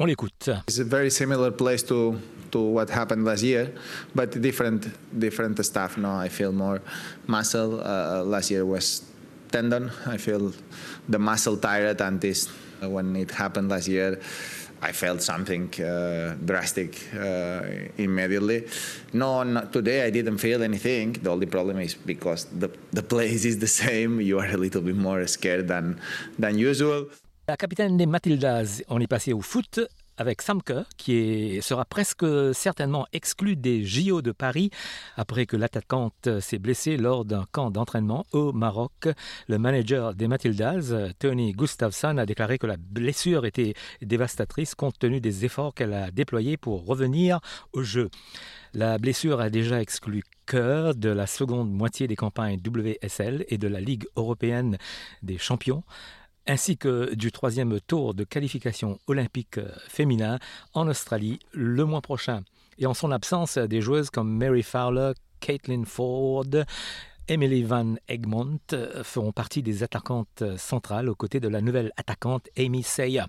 On 0.00 0.04
l'écoute. 0.04 0.48
It's 0.68 0.78
a 0.78 0.84
very 0.84 1.10
similar 1.10 1.50
place 1.50 1.84
to 1.86 2.14
to 2.52 2.60
what 2.60 2.86
happened 2.88 3.24
last 3.24 3.42
year, 3.42 3.72
but 4.14 4.30
different 4.40 4.86
different 5.18 5.60
stuff. 5.64 5.96
No, 5.98 6.24
I 6.24 6.28
feel 6.28 6.52
more 6.52 6.80
muscle. 7.26 7.80
Uh, 7.80 8.22
last 8.24 8.48
year 8.50 8.64
was 8.64 9.02
tendon. 9.50 9.90
I 10.06 10.16
feel 10.16 10.52
the 11.08 11.18
muscle 11.18 11.56
tired 11.56 12.00
and 12.00 12.20
this 12.20 12.48
when 12.80 13.16
it 13.16 13.30
happened 13.30 13.70
last 13.70 13.88
year, 13.88 14.20
I 14.80 14.92
felt 14.92 15.22
something 15.22 15.68
uh, 15.80 16.36
drastic 16.44 17.02
uh, 17.14 17.62
immediately. 17.96 18.66
No, 19.12 19.42
not 19.42 19.72
today 19.72 20.06
I 20.06 20.10
didn't 20.10 20.38
feel 20.38 20.62
anything. 20.62 21.14
The 21.14 21.30
only 21.30 21.46
problem 21.46 21.78
is 21.80 21.94
because 21.94 22.44
the, 22.46 22.70
the 22.92 23.02
place 23.02 23.44
is 23.44 23.58
the 23.58 23.66
same, 23.66 24.20
you 24.20 24.38
are 24.38 24.46
a 24.46 24.56
little 24.56 24.82
bit 24.82 24.96
more 24.96 25.26
scared 25.26 25.66
than, 25.68 26.00
than 26.38 26.58
usual. 26.58 27.06
La 27.48 27.56
capitaine 27.56 27.96
des 27.96 28.06
Matildas, 28.06 28.82
on 28.88 29.00
est 29.00 29.06
passé 29.06 29.32
au 29.32 29.40
foot 29.40 29.80
avec 30.18 30.42
Samke, 30.42 30.74
qui 30.96 31.60
sera 31.62 31.84
presque 31.84 32.26
certainement 32.52 33.06
exclu 33.12 33.56
des 33.56 33.84
JO 33.84 34.20
de 34.20 34.32
Paris 34.32 34.70
après 35.16 35.46
que 35.46 35.56
l'attaquante 35.56 36.40
s'est 36.40 36.58
blessée 36.58 36.96
lors 36.96 37.24
d'un 37.24 37.46
camp 37.50 37.70
d'entraînement 37.70 38.26
au 38.32 38.52
Maroc. 38.52 39.08
Le 39.46 39.58
manager 39.58 40.14
des 40.14 40.28
Matildas, 40.28 40.92
Tony 41.18 41.52
Gustafsson, 41.52 42.18
a 42.18 42.26
déclaré 42.26 42.58
que 42.58 42.66
la 42.66 42.76
blessure 42.76 43.46
était 43.46 43.74
dévastatrice 44.02 44.74
compte 44.74 44.98
tenu 44.98 45.20
des 45.20 45.44
efforts 45.44 45.72
qu'elle 45.72 45.94
a 45.94 46.10
déployés 46.10 46.56
pour 46.56 46.84
revenir 46.84 47.40
au 47.72 47.82
jeu. 47.82 48.10
La 48.74 48.98
blessure 48.98 49.40
a 49.40 49.48
déjà 49.48 49.80
exclu 49.80 50.22
cœur 50.46 50.94
de 50.94 51.10
la 51.10 51.26
seconde 51.26 51.70
moitié 51.70 52.08
des 52.08 52.16
campagnes 52.16 52.58
WSL 52.66 53.44
et 53.48 53.58
de 53.58 53.68
la 53.68 53.80
Ligue 53.80 54.06
européenne 54.16 54.78
des 55.22 55.38
champions 55.38 55.84
ainsi 56.48 56.76
que 56.76 57.14
du 57.14 57.30
troisième 57.30 57.80
tour 57.80 58.14
de 58.14 58.24
qualification 58.24 58.98
olympique 59.06 59.60
féminin 59.86 60.38
en 60.74 60.88
Australie 60.88 61.38
le 61.52 61.84
mois 61.84 62.00
prochain. 62.00 62.42
Et 62.78 62.86
en 62.86 62.94
son 62.94 63.12
absence, 63.12 63.58
des 63.58 63.80
joueuses 63.80 64.10
comme 64.10 64.36
Mary 64.36 64.62
Fowler, 64.62 65.12
Caitlin 65.40 65.84
Ford, 65.84 66.44
Emily 67.28 67.62
Van 67.62 67.94
Egmont 68.08 68.58
feront 69.02 69.32
partie 69.32 69.62
des 69.62 69.82
attaquantes 69.82 70.42
centrales 70.56 71.08
aux 71.08 71.14
côtés 71.14 71.40
de 71.40 71.48
la 71.48 71.60
nouvelle 71.60 71.92
attaquante 71.96 72.48
Amy 72.56 72.82
Seya. 72.82 73.28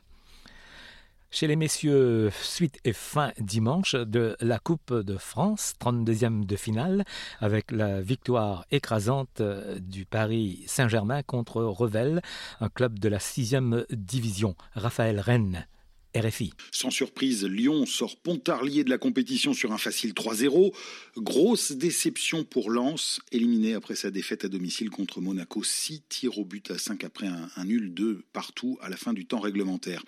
Chez 1.32 1.46
les 1.46 1.56
messieurs, 1.56 2.32
suite 2.42 2.80
et 2.86 2.92
fin 2.92 3.34
dimanche 3.40 3.94
de 3.94 4.36
la 4.42 4.58
Coupe 4.58 4.92
de 4.92 5.16
France, 5.16 5.76
32e 5.80 6.44
de 6.44 6.56
finale, 6.56 7.06
avec 7.40 7.70
la 7.70 8.02
victoire 8.02 8.66
écrasante 8.72 9.44
du 9.80 10.06
Paris 10.06 10.64
Saint-Germain 10.66 11.22
contre 11.22 11.62
Revel, 11.62 12.24
un 12.60 12.70
club 12.70 12.98
de 12.98 13.10
la 13.10 13.20
6e 13.20 13.86
division. 13.94 14.56
Raphaël 14.74 15.20
Rennes 15.20 15.68
RFI. 16.16 16.54
Sans 16.72 16.90
surprise, 16.90 17.46
Lyon 17.46 17.86
sort 17.86 18.18
Pontarlier 18.18 18.84
de 18.84 18.90
la 18.90 18.98
compétition 18.98 19.54
sur 19.54 19.72
un 19.72 19.78
facile 19.78 20.14
3-0. 20.14 20.74
Grosse 21.18 21.74
déception 21.74 22.44
pour 22.44 22.72
Lens, 22.72 23.20
éliminé 23.32 23.76
après 23.76 23.94
sa 23.94 24.10
défaite 24.10 24.44
à 24.44 24.48
domicile 24.48 24.90
contre 24.90 25.22
Monaco. 25.22 25.64
6 25.64 26.02
tirs 26.10 26.40
au 26.40 26.46
but 26.46 26.72
à 26.72 26.80
5 26.80 27.04
après 27.04 27.28
un, 27.28 27.66
nul 27.66 27.94
2 27.94 28.24
partout 28.34 28.80
à 28.82 28.90
la 28.90 28.98
fin 28.98 29.14
du 29.14 29.28
temps 29.28 29.40
réglementaire. 29.40 30.04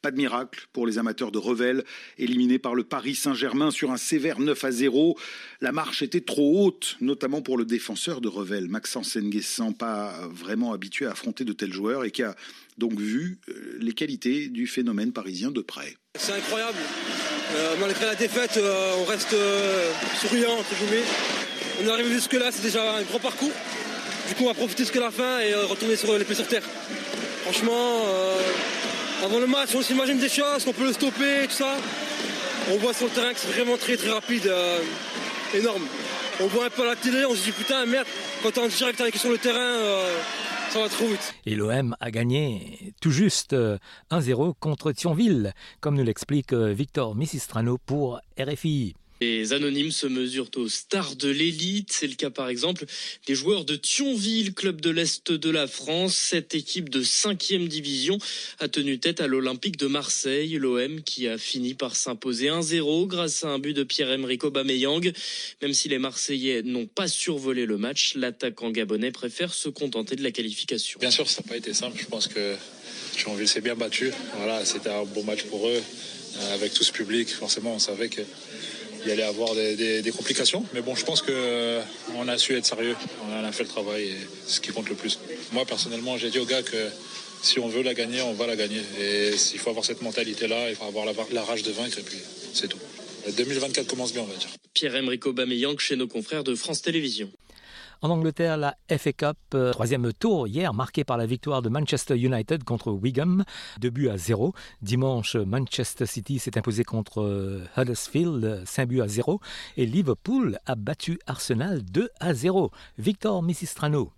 Pas 0.00 0.10
de 0.10 0.16
miracle 0.16 0.66
pour 0.72 0.86
les 0.86 0.96
amateurs 0.96 1.30
de 1.30 1.38
Revel, 1.38 1.84
éliminés 2.16 2.58
par 2.58 2.74
le 2.74 2.84
Paris 2.84 3.14
Saint-Germain 3.14 3.70
sur 3.70 3.90
un 3.90 3.98
sévère 3.98 4.40
9 4.40 4.70
0. 4.70 5.18
La 5.60 5.72
marche 5.72 6.00
était 6.00 6.22
trop 6.22 6.64
haute, 6.64 6.96
notamment 7.02 7.42
pour 7.42 7.58
le 7.58 7.66
défenseur 7.66 8.22
de 8.22 8.28
Revel, 8.28 8.68
Maxence 8.68 9.16
Nguessan, 9.16 9.74
pas 9.74 10.28
vraiment 10.28 10.72
habitué 10.72 11.04
à 11.04 11.10
affronter 11.10 11.44
de 11.44 11.52
tels 11.52 11.72
joueurs 11.72 12.04
et 12.04 12.10
qui 12.10 12.22
a 12.22 12.34
donc 12.78 12.98
vu 12.98 13.38
euh, 13.48 13.78
les 13.80 13.92
qualités 13.92 14.48
du 14.48 14.66
phénomène 14.66 15.12
parisien 15.12 15.50
de 15.50 15.60
près. 15.60 15.96
C'est 16.18 16.32
incroyable. 16.32 16.78
Euh, 17.54 17.74
malgré 17.80 18.06
la 18.06 18.14
défaite, 18.14 18.56
euh, 18.56 18.94
on 18.98 19.04
reste 19.04 19.34
souriant, 20.20 20.58
entre 20.58 20.74
guillemets. 20.76 21.04
On 21.82 21.86
est 21.86 21.90
arrivé 21.90 22.14
jusque-là, 22.14 22.50
c'est 22.50 22.62
déjà 22.62 22.96
un 22.96 23.02
grand 23.02 23.18
parcours. 23.18 23.52
Du 24.28 24.34
coup, 24.34 24.44
on 24.44 24.48
va 24.48 24.54
profiter 24.54 24.84
jusqu'à 24.84 25.00
la 25.00 25.10
fin 25.10 25.40
et 25.40 25.54
retourner 25.54 25.96
sur 25.96 26.16
les 26.16 26.24
pieds 26.24 26.34
sur 26.34 26.46
terre. 26.46 26.62
Franchement, 27.42 28.04
avant 29.22 29.40
le 29.40 29.46
match, 29.46 29.70
on 29.74 29.82
s'imagine 29.82 30.18
des 30.18 30.28
choses, 30.28 30.64
qu'on 30.64 30.72
peut 30.72 30.86
le 30.86 30.92
stopper, 30.92 31.46
tout 31.48 31.56
ça. 31.56 31.76
On 32.70 32.76
voit 32.76 32.94
sur 32.94 33.06
le 33.06 33.12
terrain 33.12 33.32
que 33.32 33.40
c'est 33.40 33.48
vraiment 33.48 33.76
très 33.76 33.96
très 33.96 34.10
rapide, 34.10 34.50
énorme. 35.54 35.86
On 36.40 36.46
voit 36.46 36.66
un 36.66 36.70
peu 36.70 36.86
la 36.86 36.94
télé, 36.94 37.24
on 37.24 37.34
se 37.34 37.42
dit 37.42 37.52
putain, 37.52 37.84
merde, 37.84 38.06
quand 38.42 38.56
on 38.58 38.68
direct 38.68 39.00
avec 39.00 39.16
sur 39.16 39.30
le 39.30 39.38
terrain, 39.38 39.78
et 41.44 41.54
l'OM 41.54 41.96
a 42.00 42.10
gagné 42.10 42.94
tout 43.00 43.10
juste 43.10 43.52
1-0 43.52 43.54
euh, 43.54 44.52
contre 44.58 44.92
Thionville, 44.92 45.52
comme 45.80 45.96
nous 45.96 46.04
l'explique 46.04 46.52
euh, 46.52 46.72
Victor 46.72 47.14
Missistrano 47.14 47.78
pour 47.78 48.20
RFI. 48.38 48.94
Les 49.22 49.52
anonymes 49.52 49.92
se 49.92 50.08
mesurent 50.08 50.50
aux 50.56 50.68
stars 50.68 51.14
de 51.14 51.28
l'élite. 51.28 51.92
C'est 51.92 52.08
le 52.08 52.16
cas 52.16 52.30
par 52.30 52.48
exemple 52.48 52.86
des 53.28 53.36
joueurs 53.36 53.64
de 53.64 53.76
Thionville, 53.76 54.52
club 54.52 54.80
de 54.80 54.90
l'Est 54.90 55.30
de 55.30 55.48
la 55.48 55.68
France. 55.68 56.16
Cette 56.16 56.56
équipe 56.56 56.88
de 56.88 57.04
5e 57.04 57.68
division 57.68 58.18
a 58.58 58.66
tenu 58.66 58.98
tête 58.98 59.20
à 59.20 59.28
l'Olympique 59.28 59.76
de 59.76 59.86
Marseille, 59.86 60.58
l'OM 60.58 61.02
qui 61.02 61.28
a 61.28 61.38
fini 61.38 61.74
par 61.74 61.94
s'imposer 61.94 62.48
1-0 62.48 63.06
grâce 63.06 63.44
à 63.44 63.50
un 63.50 63.60
but 63.60 63.74
de 63.74 63.84
Pierre-Emerick 63.84 64.42
Aubameyang. 64.42 65.12
Même 65.62 65.72
si 65.72 65.88
les 65.88 66.00
Marseillais 66.00 66.62
n'ont 66.64 66.88
pas 66.88 67.06
survolé 67.06 67.64
le 67.64 67.78
match, 67.78 68.16
l'attaquant 68.16 68.72
gabonais 68.72 69.12
préfère 69.12 69.54
se 69.54 69.68
contenter 69.68 70.16
de 70.16 70.24
la 70.24 70.32
qualification. 70.32 70.98
Bien 70.98 71.12
sûr, 71.12 71.30
ça 71.30 71.42
n'a 71.42 71.48
pas 71.48 71.56
été 71.56 71.74
simple. 71.74 71.96
Je 72.00 72.06
pense 72.06 72.26
que 72.26 72.56
Thionville 73.16 73.46
s'est 73.46 73.60
bien 73.60 73.76
battu. 73.76 74.10
Voilà, 74.38 74.64
c'était 74.64 74.90
un 74.90 75.04
bon 75.04 75.22
match 75.22 75.44
pour 75.44 75.68
eux. 75.68 75.80
Euh, 76.38 76.54
avec 76.54 76.72
tout 76.72 76.82
ce 76.82 76.92
public, 76.92 77.28
forcément, 77.28 77.74
on 77.74 77.78
savait 77.78 78.08
que 78.08 78.22
il 79.04 79.08
y 79.08 79.12
allait 79.12 79.22
avoir 79.22 79.54
des, 79.54 80.12
complications. 80.16 80.64
Mais 80.74 80.80
bon, 80.80 80.94
je 80.94 81.04
pense 81.04 81.22
qu'on 81.22 81.32
euh, 81.32 81.82
a 82.28 82.38
su 82.38 82.56
être 82.56 82.66
sérieux, 82.66 82.96
on 83.28 83.44
a 83.44 83.52
fait 83.52 83.64
le 83.64 83.68
travail 83.68 84.04
et 84.04 84.16
ce 84.46 84.60
qui 84.60 84.70
compte 84.70 84.88
le 84.88 84.94
plus. 84.94 85.18
Moi, 85.52 85.64
personnellement, 85.64 86.16
j'ai 86.16 86.30
dit 86.30 86.38
aux 86.38 86.44
gars 86.44 86.62
que 86.62 86.88
si 87.42 87.58
on 87.58 87.68
veut 87.68 87.82
la 87.82 87.94
gagner, 87.94 88.22
on 88.22 88.32
va 88.32 88.46
la 88.46 88.56
gagner. 88.56 88.80
Et 89.00 89.30
il 89.30 89.58
faut 89.58 89.70
avoir 89.70 89.84
cette 89.84 90.02
mentalité-là, 90.02 90.70
il 90.70 90.76
faut 90.76 90.84
avoir 90.84 91.06
la, 91.06 91.42
rage 91.42 91.62
de 91.62 91.72
vaincre 91.72 91.98
et 91.98 92.02
puis 92.02 92.18
c'est 92.54 92.68
tout. 92.68 92.78
2024 93.36 93.86
commence 93.86 94.12
bien, 94.12 94.22
on 94.22 94.26
va 94.26 94.36
dire. 94.36 94.48
Pierre-Emerick 94.74 95.26
Aubameyang 95.26 95.78
chez 95.78 95.96
nos 95.96 96.08
confrères 96.08 96.44
de 96.44 96.54
France 96.54 96.82
Télévisions. 96.82 97.30
En 98.02 98.10
Angleterre, 98.10 98.56
la 98.56 98.76
FA 98.98 99.12
Cup, 99.12 99.36
euh, 99.54 99.70
troisième 99.70 100.12
tour 100.12 100.48
hier, 100.48 100.74
marqué 100.74 101.04
par 101.04 101.16
la 101.16 101.24
victoire 101.24 101.62
de 101.62 101.68
Manchester 101.68 102.16
United 102.16 102.64
contre 102.64 102.90
Wigan, 102.90 103.44
deux 103.78 103.90
buts 103.90 104.08
à 104.08 104.18
zéro. 104.18 104.54
Dimanche, 104.82 105.36
Manchester 105.36 106.06
City 106.06 106.40
s'est 106.40 106.58
imposé 106.58 106.82
contre 106.82 107.22
euh, 107.22 107.64
Huddersfield, 107.76 108.64
5 108.66 108.88
buts 108.88 109.02
à 109.02 109.06
zéro. 109.06 109.40
Et 109.76 109.86
Liverpool 109.86 110.58
a 110.66 110.74
battu 110.74 111.20
Arsenal 111.28 111.84
2 111.84 112.10
à 112.18 112.34
0. 112.34 112.72
Victor 112.98 113.40
Missistrano. 113.40 114.12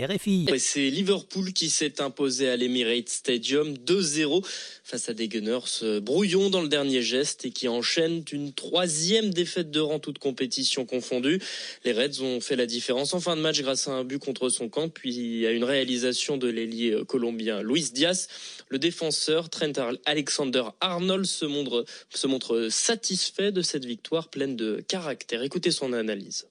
RFI. 0.00 0.46
C'est 0.58 0.90
Liverpool 0.90 1.52
qui 1.52 1.68
s'est 1.68 2.00
imposé 2.00 2.48
à 2.48 2.56
l'Emirates 2.56 3.08
Stadium 3.08 3.74
2-0 3.74 4.46
face 4.84 5.08
à 5.08 5.12
des 5.12 5.26
Gunners 5.28 5.58
euh, 5.82 6.00
brouillons 6.00 6.50
dans 6.50 6.62
le 6.62 6.68
dernier 6.68 7.02
geste 7.02 7.44
et 7.44 7.50
qui 7.50 7.66
enchaînent 7.66 8.22
une 8.30 8.52
troisième 8.52 9.30
défaite 9.30 9.70
de 9.70 9.80
rang 9.80 9.98
toute 9.98 10.18
compétition 10.18 10.86
confondue. 10.86 11.40
Les 11.84 11.92
Reds 11.92 12.22
ont 12.22 12.40
fait 12.40 12.54
la 12.54 12.66
différence 12.66 13.12
en 13.12 13.20
fin 13.20 13.34
de 13.34 13.40
match 13.40 13.60
grâce 13.60 13.88
à 13.88 13.92
un 13.92 14.04
but 14.04 14.18
contre 14.18 14.48
son 14.50 14.68
camp 14.68 14.88
puis 14.88 15.46
à 15.46 15.50
une 15.50 15.64
réalisation 15.64 16.36
de 16.36 16.48
l'ailier 16.48 16.92
euh, 16.92 17.04
colombien 17.04 17.60
Luis 17.62 17.90
Diaz. 17.92 18.28
Le 18.70 18.78
défenseur 18.78 19.48
Trent 19.48 19.72
Alexander 20.04 20.64
Arnold 20.80 21.24
se 21.24 21.44
montre, 21.46 21.84
se 22.10 22.26
montre 22.26 22.68
satisfait 22.70 23.50
de 23.50 23.62
cette 23.62 23.84
victoire 23.84 24.28
pleine 24.28 24.56
de 24.56 24.84
caractère. 24.86 25.42
Écoutez 25.42 25.70
son 25.70 25.92
analyse. 25.92 26.46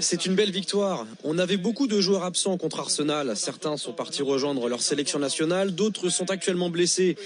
C'est 0.00 0.26
une 0.26 0.34
belle 0.34 0.50
victoire. 0.50 1.06
On 1.22 1.38
avait 1.38 1.56
beaucoup 1.56 1.86
de 1.86 2.00
joueurs 2.00 2.24
absents 2.24 2.56
contre 2.58 2.80
Arsenal. 2.80 3.36
Certains 3.36 3.76
sont 3.76 3.92
partis 3.92 4.22
rejoindre 4.22 4.68
leur 4.68 4.82
sélection 4.82 5.18
nationale, 5.18 5.74
d'autres 5.74 6.08
sont 6.08 6.30
actuellement 6.30 6.70
blessés. 6.70 7.16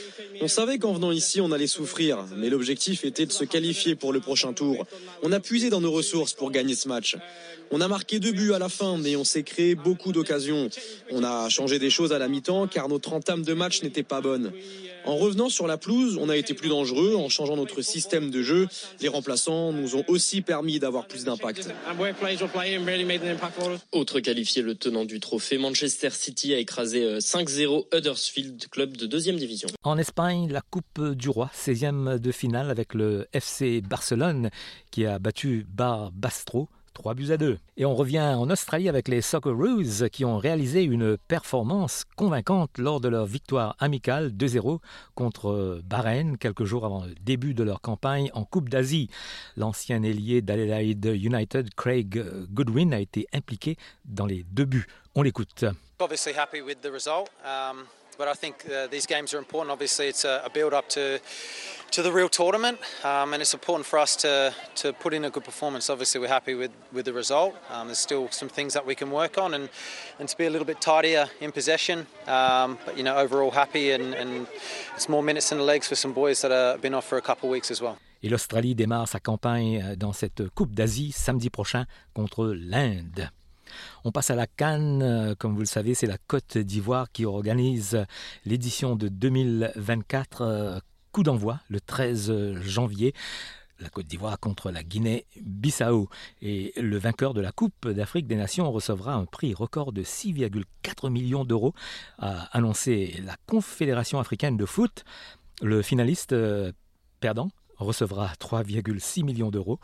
On 0.43 0.49
savait 0.49 0.79
qu'en 0.79 0.93
venant 0.93 1.13
ici, 1.13 1.41
on 1.41 1.53
allait 1.53 1.67
souffrir, 1.67 2.27
mais 2.37 2.51
l'objectif 2.51 3.05
était 3.05 3.27
de 3.27 3.33
se 3.33 3.45
qualifier 3.45 3.95
pour 3.95 4.13
le 4.13 4.21
prochain 4.21 4.53
tour. 4.53 4.87
On 5.23 5.33
a 5.33 5.41
puisé 5.41 5.71
dans 5.71 5.81
nos 5.81 5.93
ressources 5.93 6.35
pour 6.35 6.51
gagner 6.51 6.75
ce 6.75 6.89
match. 6.89 7.17
On 7.71 7.81
a 7.81 7.89
marqué 7.89 8.21
deux 8.21 8.33
buts 8.33 8.53
à 8.53 8.59
la 8.59 8.69
fin, 8.69 8.97
mais 8.97 9.17
on 9.17 9.25
s'est 9.25 9.43
créé 9.43 9.75
beaucoup 9.75 10.13
d'occasions. 10.13 10.69
On 11.11 11.25
a 11.25 11.49
changé 11.49 11.79
des 11.79 11.91
choses 11.91 12.13
à 12.13 12.19
la 12.19 12.29
mi-temps 12.29 12.66
car 12.67 12.89
notre 12.89 13.13
entame 13.13 13.43
de 13.43 13.55
match 13.55 13.83
n'était 13.83 14.03
pas 14.03 14.21
bonne. 14.21 14.53
En 15.07 15.17
revenant 15.17 15.49
sur 15.49 15.69
la 15.69 15.79
pelouse, 15.79 16.19
on 16.21 16.29
a 16.29 16.37
été 16.37 16.53
plus 16.53 16.69
dangereux 16.69 17.15
en 17.15 17.29
changeant 17.29 17.57
notre 17.57 17.81
système 17.81 18.31
de 18.31 18.43
jeu. 18.43 18.67
Les 19.01 19.07
remplaçants 19.07 19.73
nous 19.73 19.95
ont 19.95 20.05
aussi 20.09 20.43
permis 20.43 20.81
d'avoir 20.81 21.07
plus 21.07 21.25
d'impact. 21.25 21.69
Autre 23.93 24.21
qualifié, 24.21 24.63
le 24.63 24.75
tenant 24.75 25.05
du 25.05 25.21
trophée, 25.21 25.59
Manchester 25.59 26.11
City 26.11 26.55
a 26.55 26.59
écrasé 26.59 27.19
5-0 27.19 27.87
euh, 27.93 27.99
Huddersfield, 27.99 28.67
club 28.69 28.97
de 28.97 29.07
deuxième 29.07 29.37
division. 29.37 29.69
En 29.85 29.97
Espagne, 29.97 30.49
la 30.51 30.61
Coupe 30.61 31.01
du 31.01 31.29
Roi, 31.29 31.51
16e 31.55 32.19
de 32.19 32.33
finale 32.33 32.71
avec 32.71 32.93
le 32.95 33.29
FC 33.33 33.81
Barcelone 33.81 34.51
qui 34.91 35.07
a 35.07 35.21
battu 35.21 35.67
Bar 35.69 36.11
Bastro 36.11 36.69
3 36.97 37.13
buts 37.13 37.31
à 37.31 37.37
2. 37.37 37.59
Et 37.77 37.85
on 37.85 37.95
revient 37.95 38.21
en 38.21 38.49
Australie 38.49 38.89
avec 38.89 39.07
les 39.09 39.21
Socceroos 39.21 40.09
qui 40.11 40.25
ont 40.25 40.39
réalisé 40.39 40.83
une 40.83 41.19
performance 41.19 42.05
convaincante 42.17 42.79
lors 42.79 43.01
de 43.01 43.09
leur 43.09 43.27
victoire 43.27 43.77
amicale 43.81 44.31
2-0 44.31 44.79
contre 45.15 45.83
Bahreïn 45.85 46.39
quelques 46.39 46.65
jours 46.65 46.87
avant 46.87 47.05
le 47.05 47.15
début 47.21 47.53
de 47.53 47.63
leur 47.63 47.83
campagne 47.83 48.31
en 48.33 48.45
Coupe 48.45 48.71
d'Asie. 48.71 49.11
L'ancien 49.59 50.03
ailier 50.03 50.41
d'Adelaide 50.41 51.05
United, 51.05 51.75
Craig 51.75 52.25
Goodwin, 52.51 52.95
a 52.95 53.01
été 53.01 53.27
impliqué 53.35 53.77
dans 54.07 54.25
les 54.25 54.45
deux 54.51 54.65
buts. 54.65 54.87
On 55.15 55.21
l'écoute. 55.21 55.67
But 58.19 58.29
I 58.29 58.35
think 58.35 58.65
uh, 58.71 58.87
these 58.89 59.07
games 59.07 59.35
are 59.35 59.39
important. 59.39 59.71
Obviously, 59.71 60.09
it's 60.09 60.25
a, 60.25 60.43
a 60.45 60.51
build 60.51 60.73
up 60.75 60.89
to 60.91 61.21
to 61.93 62.03
the 62.03 62.11
real 62.11 62.29
tournament, 62.29 62.79
um, 63.05 63.33
and 63.33 63.41
it's 63.41 63.55
important 63.55 63.87
for 63.87 63.99
us 63.99 64.17
to 64.17 64.53
to 64.77 64.93
put 64.93 65.15
in 65.15 65.25
a 65.25 65.31
good 65.31 65.45
performance. 65.45 65.89
Obviously, 65.91 66.21
we're 66.21 66.29
happy 66.29 66.55
with 66.55 66.73
with 66.93 67.05
the 67.05 67.13
result. 67.13 67.55
Um, 67.71 67.87
there's 67.89 67.99
still 67.99 68.29
some 68.31 68.49
things 68.49 68.73
that 68.75 68.87
we 68.87 68.95
can 68.95 69.11
work 69.11 69.39
on, 69.39 69.55
and 69.55 69.69
and 70.19 70.29
to 70.29 70.37
be 70.37 70.47
a 70.47 70.51
little 70.51 70.67
bit 70.67 70.81
tidier 70.81 71.29
in 71.41 71.53
possession. 71.53 72.07
Um, 72.27 72.79
but 72.85 72.97
you 72.97 73.03
know, 73.03 73.17
overall 73.17 73.51
happy, 73.51 73.93
and, 73.93 74.15
and 74.15 74.47
it's 74.95 75.09
more 75.09 75.23
minutes 75.23 75.53
in 75.53 75.59
the 75.59 75.65
legs 75.65 75.89
for 75.89 75.97
some 75.97 76.13
boys 76.13 76.41
that 76.41 76.51
have 76.51 76.81
been 76.81 76.95
off 76.95 77.07
for 77.07 77.19
a 77.19 77.23
couple 77.23 77.49
of 77.49 77.53
weeks 77.53 77.71
as 77.71 77.81
well. 77.81 77.99
Et 78.23 78.29
l'Australie 78.29 78.75
démarre 78.75 79.07
sa 79.07 79.21
campagne 79.21 79.95
dans 79.97 80.13
cette 80.13 80.49
Coupe 80.55 80.75
d'Asie 80.75 81.13
samedi 81.13 81.51
prochain 81.51 81.85
contre 82.15 82.47
l'Inde. 82.47 83.31
On 84.05 84.13
passe 84.13 84.31
à 84.31 84.35
la 84.35 84.47
Cannes. 84.47 85.03
Euh, 85.03 85.35
comme 85.37 85.55
vous 85.55 85.61
le 85.61 85.67
savez, 85.67 85.95
c'est 85.95 86.07
la 86.07 86.19
Côte 86.19 86.59
d'Ivoire 86.59 87.11
qui 87.13 87.25
organise 87.25 88.05
l'édition 88.45 88.97
de 88.97 89.09
2024. 89.09 90.43
Euh, 90.43 90.79
coup 91.13 91.23
d'envoi 91.23 91.61
le 91.71 91.81
13 91.81 92.61
janvier 92.61 93.15
la 93.81 93.89
Côte 93.89 94.07
d'Ivoire 94.07 94.39
contre 94.39 94.71
la 94.71 94.83
Guinée-Bissau. 94.83 96.09
Et 96.43 96.73
le 96.77 96.99
vainqueur 96.99 97.35
de 97.35 97.41
la 97.41 97.53
Coupe 97.53 97.89
d'Afrique 97.89 98.27
des 98.27 98.37
Nations 98.37 98.71
recevra 98.71 99.15
un 99.15 99.25
prix 99.25 99.55
record 99.55 99.93
de 99.93 100.03
6,4 100.03 101.11
millions 101.11 101.45
d'euros, 101.45 101.75
a 102.19 102.45
annoncé 102.57 103.21
la 103.25 103.37
Confédération 103.47 104.19
africaine 104.19 104.57
de 104.57 104.67
foot. 104.67 105.05
Le 105.63 105.83
finaliste 105.83 106.33
euh, 106.33 106.73
perdant 107.21 107.51
recevra 107.79 108.33
3,6 108.41 109.25
millions 109.25 109.51
d'euros. 109.51 109.79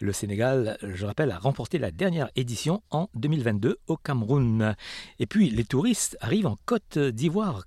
Le 0.00 0.12
Sénégal, 0.12 0.78
je 0.82 1.06
rappelle, 1.06 1.30
a 1.30 1.38
remporté 1.38 1.78
la 1.78 1.90
dernière 1.90 2.30
édition 2.36 2.82
en 2.90 3.08
2022 3.14 3.78
au 3.86 3.96
Cameroun. 3.96 4.74
Et 5.18 5.26
puis, 5.26 5.50
les 5.50 5.64
touristes 5.64 6.16
arrivent 6.20 6.46
en 6.46 6.56
Côte 6.66 6.98
d'Ivoire, 6.98 7.64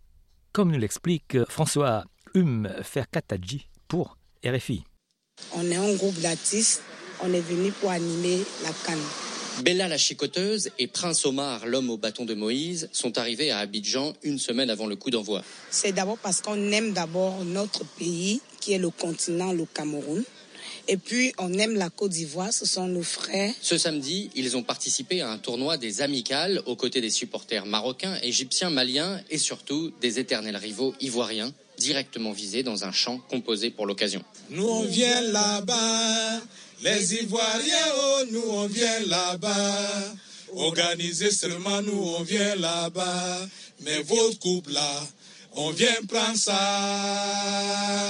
comme 0.52 0.72
nous 0.72 0.80
l'explique 0.80 1.38
François 1.50 2.06
Hum 2.36 2.70
Ferkatadji 2.84 3.68
pour 3.88 4.18
RFI. 4.46 4.84
On 5.54 5.64
est 5.66 5.76
un 5.76 5.96
groupe 5.96 6.20
d'artistes, 6.20 6.84
on 7.24 7.34
est 7.34 7.42
venu 7.42 7.72
pour 7.72 7.90
animer 7.90 8.40
la 8.64 8.72
canne. 8.86 9.00
Bella 9.64 9.90
la 9.90 9.98
chicoteuse 9.98 10.70
et 10.80 10.88
Prince 10.88 11.26
Omar, 11.26 11.66
l'homme 11.66 11.90
au 11.90 11.98
bâton 11.98 12.24
de 12.24 12.34
Moïse, 12.34 12.90
sont 12.94 13.18
arrivés 13.18 13.52
à 13.52 13.58
Abidjan 13.60 14.14
une 14.24 14.40
semaine 14.40 14.70
avant 14.70 14.88
le 14.88 14.96
coup 14.96 15.10
d'envoi. 15.10 15.44
C'est 15.70 15.92
d'abord 15.92 16.18
parce 16.18 16.42
qu'on 16.42 16.72
aime 16.72 16.94
d'abord 16.94 17.44
notre 17.44 17.84
pays, 17.84 18.42
qui 18.60 18.74
est 18.74 18.78
le 18.78 18.90
continent, 18.90 19.52
le 19.52 19.66
Cameroun. 19.66 20.24
Et 20.88 20.98
puis, 20.98 21.34
on 21.38 21.54
aime 21.54 21.76
la 21.76 21.90
Côte 21.90 22.12
d'Ivoire, 22.12 22.52
ce 22.52 22.66
sont 22.66 22.88
nos 22.88 23.04
frères. 23.04 23.54
Ce 23.62 23.78
samedi, 23.78 24.32
ils 24.36 24.58
ont 24.58 24.64
participé 24.64 25.22
à 25.22 25.30
un 25.30 25.38
tournoi 25.38 25.78
des 25.78 26.02
amicales 26.02 26.62
aux 26.66 26.76
côtés 26.76 27.00
des 27.00 27.12
supporters 27.12 27.66
marocains, 27.66 28.18
égyptiens, 28.24 28.72
maliens 28.72 29.22
et 29.30 29.38
surtout 29.38 29.92
des 30.02 30.18
éternels 30.18 30.58
rivaux 30.58 30.96
ivoiriens 31.00 31.54
directement 31.78 32.32
visés 32.32 32.64
dans 32.64 32.86
un 32.86 32.92
chant 32.92 33.20
composé 33.30 33.70
pour 33.70 33.86
l'occasion. 33.86 34.24
Nous, 34.50 34.68
on 34.68 34.84
vient 34.84 35.22
là-bas, 35.22 36.42
les 36.82 37.16
Ivoiriens, 37.16 37.94
oh, 37.96 38.24
nous, 38.32 38.50
on 38.50 38.68
vient 38.68 39.00
là-bas. 39.08 40.16
Organisé 40.56 41.30
seulement, 41.30 41.82
nous, 41.82 42.16
on 42.18 42.24
vient 42.24 42.56
là-bas. 42.56 43.48
Mais 43.82 44.02
votre 44.02 44.40
couple 44.40 44.74
là, 44.74 45.08
on 45.60 45.72
vient 45.72 45.94
prendre 46.08 46.38
ça. 46.38 46.56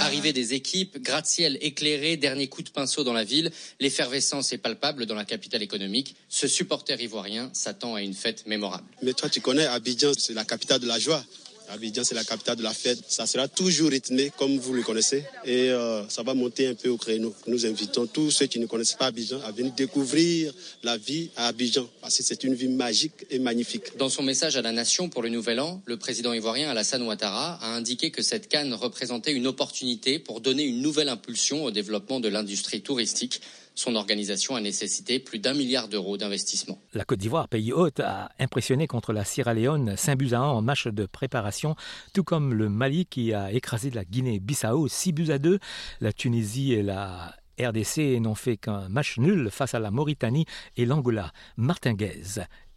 Arrivée 0.02 0.34
des 0.34 0.54
équipes, 0.54 1.02
gratte-ciel 1.02 1.58
éclairé, 1.62 2.16
dernier 2.16 2.48
coup 2.48 2.62
de 2.62 2.70
pinceau 2.70 3.04
dans 3.04 3.14
la 3.14 3.24
ville, 3.24 3.52
l'effervescence 3.80 4.54
est 4.54 4.60
palpable 4.60 5.06
dans 5.06 5.16
la 5.16 5.26
capitale 5.26 5.64
économique. 5.64 6.16
Ce 6.30 6.48
supporter 6.48 7.02
ivoirien 7.02 7.50
s'attend 7.54 7.96
à 7.96 8.02
une 8.02 8.14
fête 8.14 8.46
mémorable. 8.46 8.86
Mais 9.02 9.14
toi, 9.14 9.30
tu 9.30 9.42
connais 9.42 9.66
Abidjan, 9.66 10.12
c'est 10.18 10.34
la 10.34 10.46
capitale 10.46 10.80
de 10.80 10.88
la 10.88 11.00
joie. 11.00 11.24
Abidjan, 11.70 12.04
c'est 12.04 12.16
la 12.16 12.24
capitale 12.24 12.58
de 12.58 12.64
la 12.64 12.74
fête. 12.74 13.00
Ça 13.08 13.28
sera 13.28 13.48
toujours 13.48 13.92
rythmé, 13.92 14.32
comme 14.38 14.58
vous 14.58 14.74
le 14.74 14.82
connaissez. 14.82 15.24
Et 15.46 15.70
euh, 15.70 16.08
ça 16.10 16.24
va 16.24 16.34
monter 16.34 16.68
un 16.68 16.74
peu 16.74 16.90
au 16.90 16.98
créneau. 16.98 17.34
Nous 17.48 17.66
invitons 17.66 18.08
tous 18.08 18.32
ceux 18.32 18.48
qui 18.48 18.60
ne 18.60 18.66
connaissent 18.66 18.96
pas 18.96 19.08
Abidjan 19.08 19.40
à 19.46 19.52
venir 19.52 19.74
découvrir 19.74 20.54
la 20.84 20.98
vie 20.98 21.30
à 21.36 21.48
Abidjan. 21.48 21.88
Parce 22.02 22.18
que 22.18 22.24
c'est 22.24 22.44
une 22.44 22.56
vie 22.56 22.70
magique 22.70 23.26
et 23.30 23.40
magnifique. 23.40 23.98
Dans 23.98 24.10
son 24.10 24.24
message 24.24 24.58
à 24.58 24.62
la 24.62 24.72
nation 24.72 25.10
pour 25.10 25.22
le 25.22 25.30
Nouvel 25.30 25.60
An, 25.60 25.82
le 25.86 25.98
président 25.98 26.34
ivoirien 26.34 26.70
Alassane 26.70 27.04
Ouattara 27.04 27.60
a 27.62 27.76
indiqué 27.76 28.10
que 28.10 28.22
cette 28.22 28.48
canne 28.48 28.74
représentait 28.74 29.34
une 29.34 29.48
opportunité 29.48 30.18
pour 30.18 30.42
donner 30.42 30.64
une 30.64 30.82
nouvelle 30.82 31.10
impulsion 31.10 31.66
au 31.66 31.72
développement 31.72 32.20
de 32.20 32.30
l'industrie 32.30 32.82
touristique. 32.82 33.42
Son 33.80 33.96
organisation 33.96 34.58
a 34.58 34.60
nécessité 34.60 35.20
plus 35.20 35.39
d'un 35.39 35.54
milliard 35.54 35.88
d'euros 35.88 36.18
d'investissement. 36.18 36.78
La 36.94 37.06
Côte 37.06 37.20
d'Ivoire, 37.20 37.48
pays 37.48 37.72
hôte, 37.72 38.02
a 38.02 38.30
impressionné 38.38 38.88
contre 38.88 39.13
la 39.13 39.24
Sierra 39.24 39.54
Leone 39.54 39.96
5 39.96 40.18
buts 40.18 40.34
à 40.34 40.39
1 40.39 40.42
en 40.42 40.62
match 40.62 40.88
de 40.88 41.06
préparation, 41.06 41.78
tout 42.13 42.26
comme 42.26 42.54
le 42.54 42.68
Mali 42.68 43.06
qui 43.06 43.34
a 43.34 43.54
écrasé 43.54 43.89
la 43.92 44.04
Guinée-Bissau 44.04 44.89
6 44.89 45.13
buts 45.13 45.32
à 45.32 45.38
2. 45.38 45.60
La 46.02 46.12
Tunisie 46.12 46.74
et 46.74 46.84
la 46.84 47.38
RDC 47.58 48.20
n'ont 48.20 48.36
fait 48.36 48.58
qu'un 48.58 48.89
match 48.89 49.18
nul 49.18 49.50
face 49.50 49.74
à 49.74 49.80
la 49.80 49.92
Mauritanie 49.92 50.44
et 50.76 50.86
l'Angola. 50.86 51.32
Martin 51.56 51.96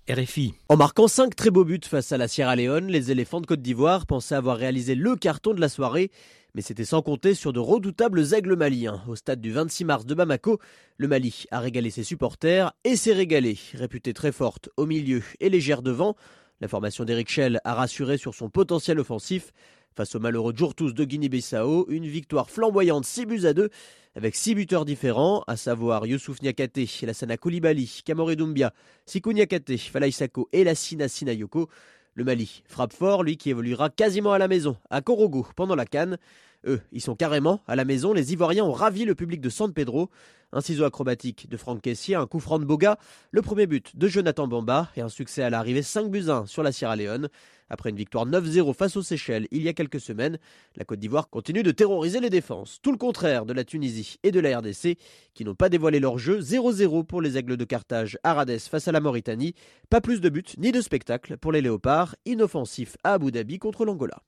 RFI. 0.09 0.55
En 0.69 0.77
marquant 0.77 1.09
5 1.09 1.35
très 1.35 1.51
beaux 1.51 1.65
buts 1.65 1.81
face 1.85 2.13
à 2.13 2.17
la 2.17 2.29
Sierra 2.29 2.55
Leone, 2.55 2.87
les 2.87 3.11
éléphants 3.11 3.41
de 3.41 3.47
Côte 3.47 3.63
d'Ivoire 3.63 4.07
pensaient 4.07 4.37
avoir 4.37 4.57
réalisé 4.57 4.95
le 4.95 5.17
carton 5.17 5.53
de 5.53 5.61
la 5.61 5.69
soirée 5.69 6.13
mais 6.55 6.63
c'était 6.63 6.85
sans 6.85 7.03
compter 7.03 7.35
sur 7.35 7.53
de 7.53 7.61
redoutables 7.61 8.35
aigles 8.35 8.57
maliens. 8.57 9.03
Au 9.09 9.17
stade 9.17 9.41
du 9.41 9.53
26 9.53 9.85
mars 9.85 10.07
de 10.07 10.15
Bamako, 10.15 10.59
le 10.99 11.09
Mali 11.09 11.45
a 11.51 11.61
régalé 11.61 11.91
ses 11.91 12.05
supporters 12.05 12.73
et 12.85 12.97
s'est 12.97 13.13
régalé. 13.13 13.59
Réputée 13.75 14.13
très 14.13 14.33
forte 14.33 14.69
au 14.77 14.87
milieu 14.87 15.23
et 15.41 15.49
légère 15.49 15.83
devant, 15.83 16.17
la 16.61 16.69
formation 16.69 17.05
d'Eric 17.05 17.29
Schell 17.29 17.61
a 17.65 17.75
rassuré 17.75 18.19
sur 18.19 18.35
son 18.35 18.51
potentiel 18.51 19.01
offensif. 19.01 19.53
Face 19.95 20.15
au 20.15 20.21
malheureux 20.21 20.55
Djourtous 20.57 20.93
de 20.93 21.05
Guinée-Bissau, 21.05 21.87
une 21.91 22.07
victoire 22.07 22.51
flamboyante 22.51 23.05
6 23.05 23.27
buts 23.27 23.47
à 23.47 23.53
2 23.53 23.69
avec 24.15 24.37
6 24.37 24.55
buteurs 24.55 24.85
différents, 24.85 25.43
à 25.47 25.57
savoir 25.57 26.07
Youssouf 26.07 26.41
Niakate, 26.43 27.03
Lassana 27.03 27.37
Koulibaly, 27.37 28.03
Kamore 28.05 28.37
Doumbia, 28.37 28.73
Sikou 29.07 29.33
Niakate, 29.33 29.77
Falay 29.79 30.11
Sako 30.11 30.49
et 30.53 30.65
Lassina 30.65 31.09
Sinayoko. 31.09 31.69
Le 32.15 32.25
Mali 32.25 32.63
frappe 32.67 32.93
fort, 32.93 33.23
lui 33.23 33.39
qui 33.39 33.49
évoluera 33.49 33.89
quasiment 33.89 34.33
à 34.33 34.39
la 34.39 34.47
maison, 34.47 34.77
à 34.91 35.01
Korogo, 35.01 35.47
pendant 35.57 35.75
la 35.75 35.87
canne. 35.87 36.19
Eux, 36.67 36.81
ils 36.93 37.01
sont 37.01 37.17
carrément 37.17 37.61
à 37.67 37.75
la 37.75 37.87
maison. 37.87 38.13
Les 38.13 38.35
Ivoiriens 38.35 38.65
ont 38.65 38.73
ravi 38.73 39.07
le 39.07 39.15
public 39.15 39.41
de 39.41 39.49
San 39.49 39.73
Pedro. 39.73 40.11
Un 40.55 40.61
ciseau 40.61 40.85
acrobatique 40.85 41.49
de 41.49 41.57
Franck 41.57 41.81
Kessier, 41.81 42.15
un 42.15 42.27
coup 42.27 42.39
franc 42.39 42.59
de 42.59 42.67
Boga, 42.67 42.99
le 43.31 43.41
premier 43.41 43.67
but 43.67 43.97
de 43.97 44.07
Jonathan 44.07 44.47
Bamba 44.47 44.91
et 44.97 45.01
un 45.01 45.09
succès 45.09 45.43
à 45.43 45.49
l'arrivée 45.49 45.83
5 45.83 46.11
buts 46.11 46.29
1 46.29 46.45
sur 46.45 46.63
la 46.63 46.73
Sierra 46.73 46.95
Leone. 46.95 47.31
Après 47.71 47.89
une 47.89 47.97
victoire 47.97 48.27
9-0 48.27 48.75
face 48.75 48.99
aux 48.99 49.03
Seychelles 49.03 49.49
il 49.51 49.63
y 49.63 49.69
a 49.69 49.73
quelques 49.73 49.99
semaines, 49.99 50.39
la 50.77 50.85
Côte 50.85 50.99
d'Ivoire 50.99 51.31
continue 51.31 51.63
de 51.63 51.71
terroriser 51.71 52.21
les 52.21 52.29
défenses. 52.29 52.81
Tout 52.83 52.93
le 52.93 52.99
contraire 52.99 53.47
de 53.47 53.55
la 53.55 53.65
Tunisie 53.65 54.19
et 54.25 54.31
de 54.31 54.41
la 54.41 54.59
RDC 54.59 54.99
qui 55.33 55.45
n'ont 55.47 55.55
pas 55.55 55.71
dévoilé 55.71 56.01
leur 56.01 56.19
jeu. 56.19 56.41
0-0 56.41 57.07
pour 57.07 57.23
les 57.23 57.39
Aigles 57.39 57.57
de 57.57 57.65
Carthage 57.65 58.19
à 58.23 58.35
Rades 58.35 58.59
face 58.59 58.89
à 58.89 58.93
la 58.93 59.01
Mauritanie. 59.01 59.55
Pas 59.89 60.03
plus 60.03 60.21
de 60.21 60.29
buts 60.29 60.45
ni 60.59 60.71
de 60.71 60.83
spectacles 60.83 61.39
pour 61.39 61.53
les 61.53 61.63
Léopards, 61.63 62.15
inoffensifs 62.27 62.99
à 63.05 63.15
Abu 63.15 63.33
Dhabi 63.33 63.59
contre 63.59 63.87
l'Angola. 63.87 64.19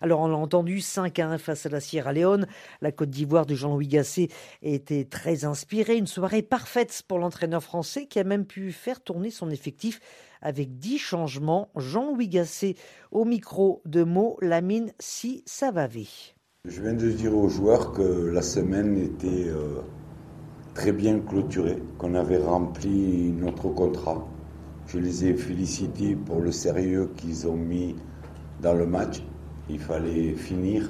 Alors 0.00 0.20
on 0.20 0.28
l'a 0.28 0.36
entendu, 0.36 0.80
5 0.80 1.18
à 1.18 1.28
1 1.30 1.38
face 1.38 1.66
à 1.66 1.68
la 1.68 1.80
Sierra 1.80 2.12
Leone. 2.12 2.46
La 2.80 2.92
Côte 2.92 3.10
d'Ivoire 3.10 3.46
de 3.46 3.54
Jean-Louis 3.54 3.88
Gasset 3.88 4.28
était 4.62 5.04
très 5.04 5.44
inspirée. 5.44 5.63
Une 5.72 6.06
soirée 6.06 6.42
parfaite 6.42 7.02
pour 7.08 7.18
l'entraîneur 7.18 7.62
français 7.62 8.06
qui 8.06 8.18
a 8.18 8.24
même 8.24 8.44
pu 8.44 8.70
faire 8.70 9.00
tourner 9.00 9.30
son 9.30 9.50
effectif 9.50 9.98
avec 10.40 10.78
10 10.78 10.98
changements. 10.98 11.70
Jean-Louis 11.74 12.28
Gasset 12.28 12.74
au 13.10 13.24
micro 13.24 13.82
de 13.84 14.04
mots 14.04 14.36
Lamine 14.40 14.92
Si 15.00 15.42
Savavé. 15.46 16.06
Je 16.66 16.80
viens 16.80 16.92
de 16.92 17.10
dire 17.10 17.36
aux 17.36 17.48
joueurs 17.48 17.92
que 17.92 18.02
la 18.02 18.42
semaine 18.42 18.96
était 18.98 19.48
euh, 19.48 19.80
très 20.74 20.92
bien 20.92 21.18
clôturée, 21.18 21.82
qu'on 21.98 22.14
avait 22.14 22.38
rempli 22.38 23.32
notre 23.32 23.68
contrat. 23.68 24.26
Je 24.86 24.98
les 24.98 25.24
ai 25.24 25.34
félicités 25.34 26.14
pour 26.14 26.40
le 26.40 26.52
sérieux 26.52 27.10
qu'ils 27.16 27.48
ont 27.48 27.56
mis 27.56 27.96
dans 28.60 28.74
le 28.74 28.86
match. 28.86 29.22
Il 29.68 29.80
fallait 29.80 30.34
finir 30.34 30.88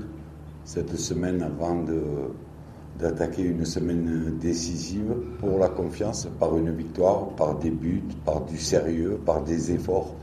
cette 0.65 0.97
semaine 0.97 1.43
avant 1.43 1.83
de, 1.83 2.03
d'attaquer 2.99 3.43
une 3.43 3.65
semaine 3.65 4.39
décisive 4.39 5.15
pour 5.41 5.59
la 5.59 5.69
confiance 5.69 6.29
par 6.39 6.57
une 6.57 6.75
victoire, 6.75 7.29
par 7.37 7.59
des 7.59 7.71
buts, 7.71 8.03
par 8.25 8.45
du 8.45 8.59
sérieux, 8.59 9.19
par 9.25 9.43
des 9.43 9.73
efforts. 9.73 10.15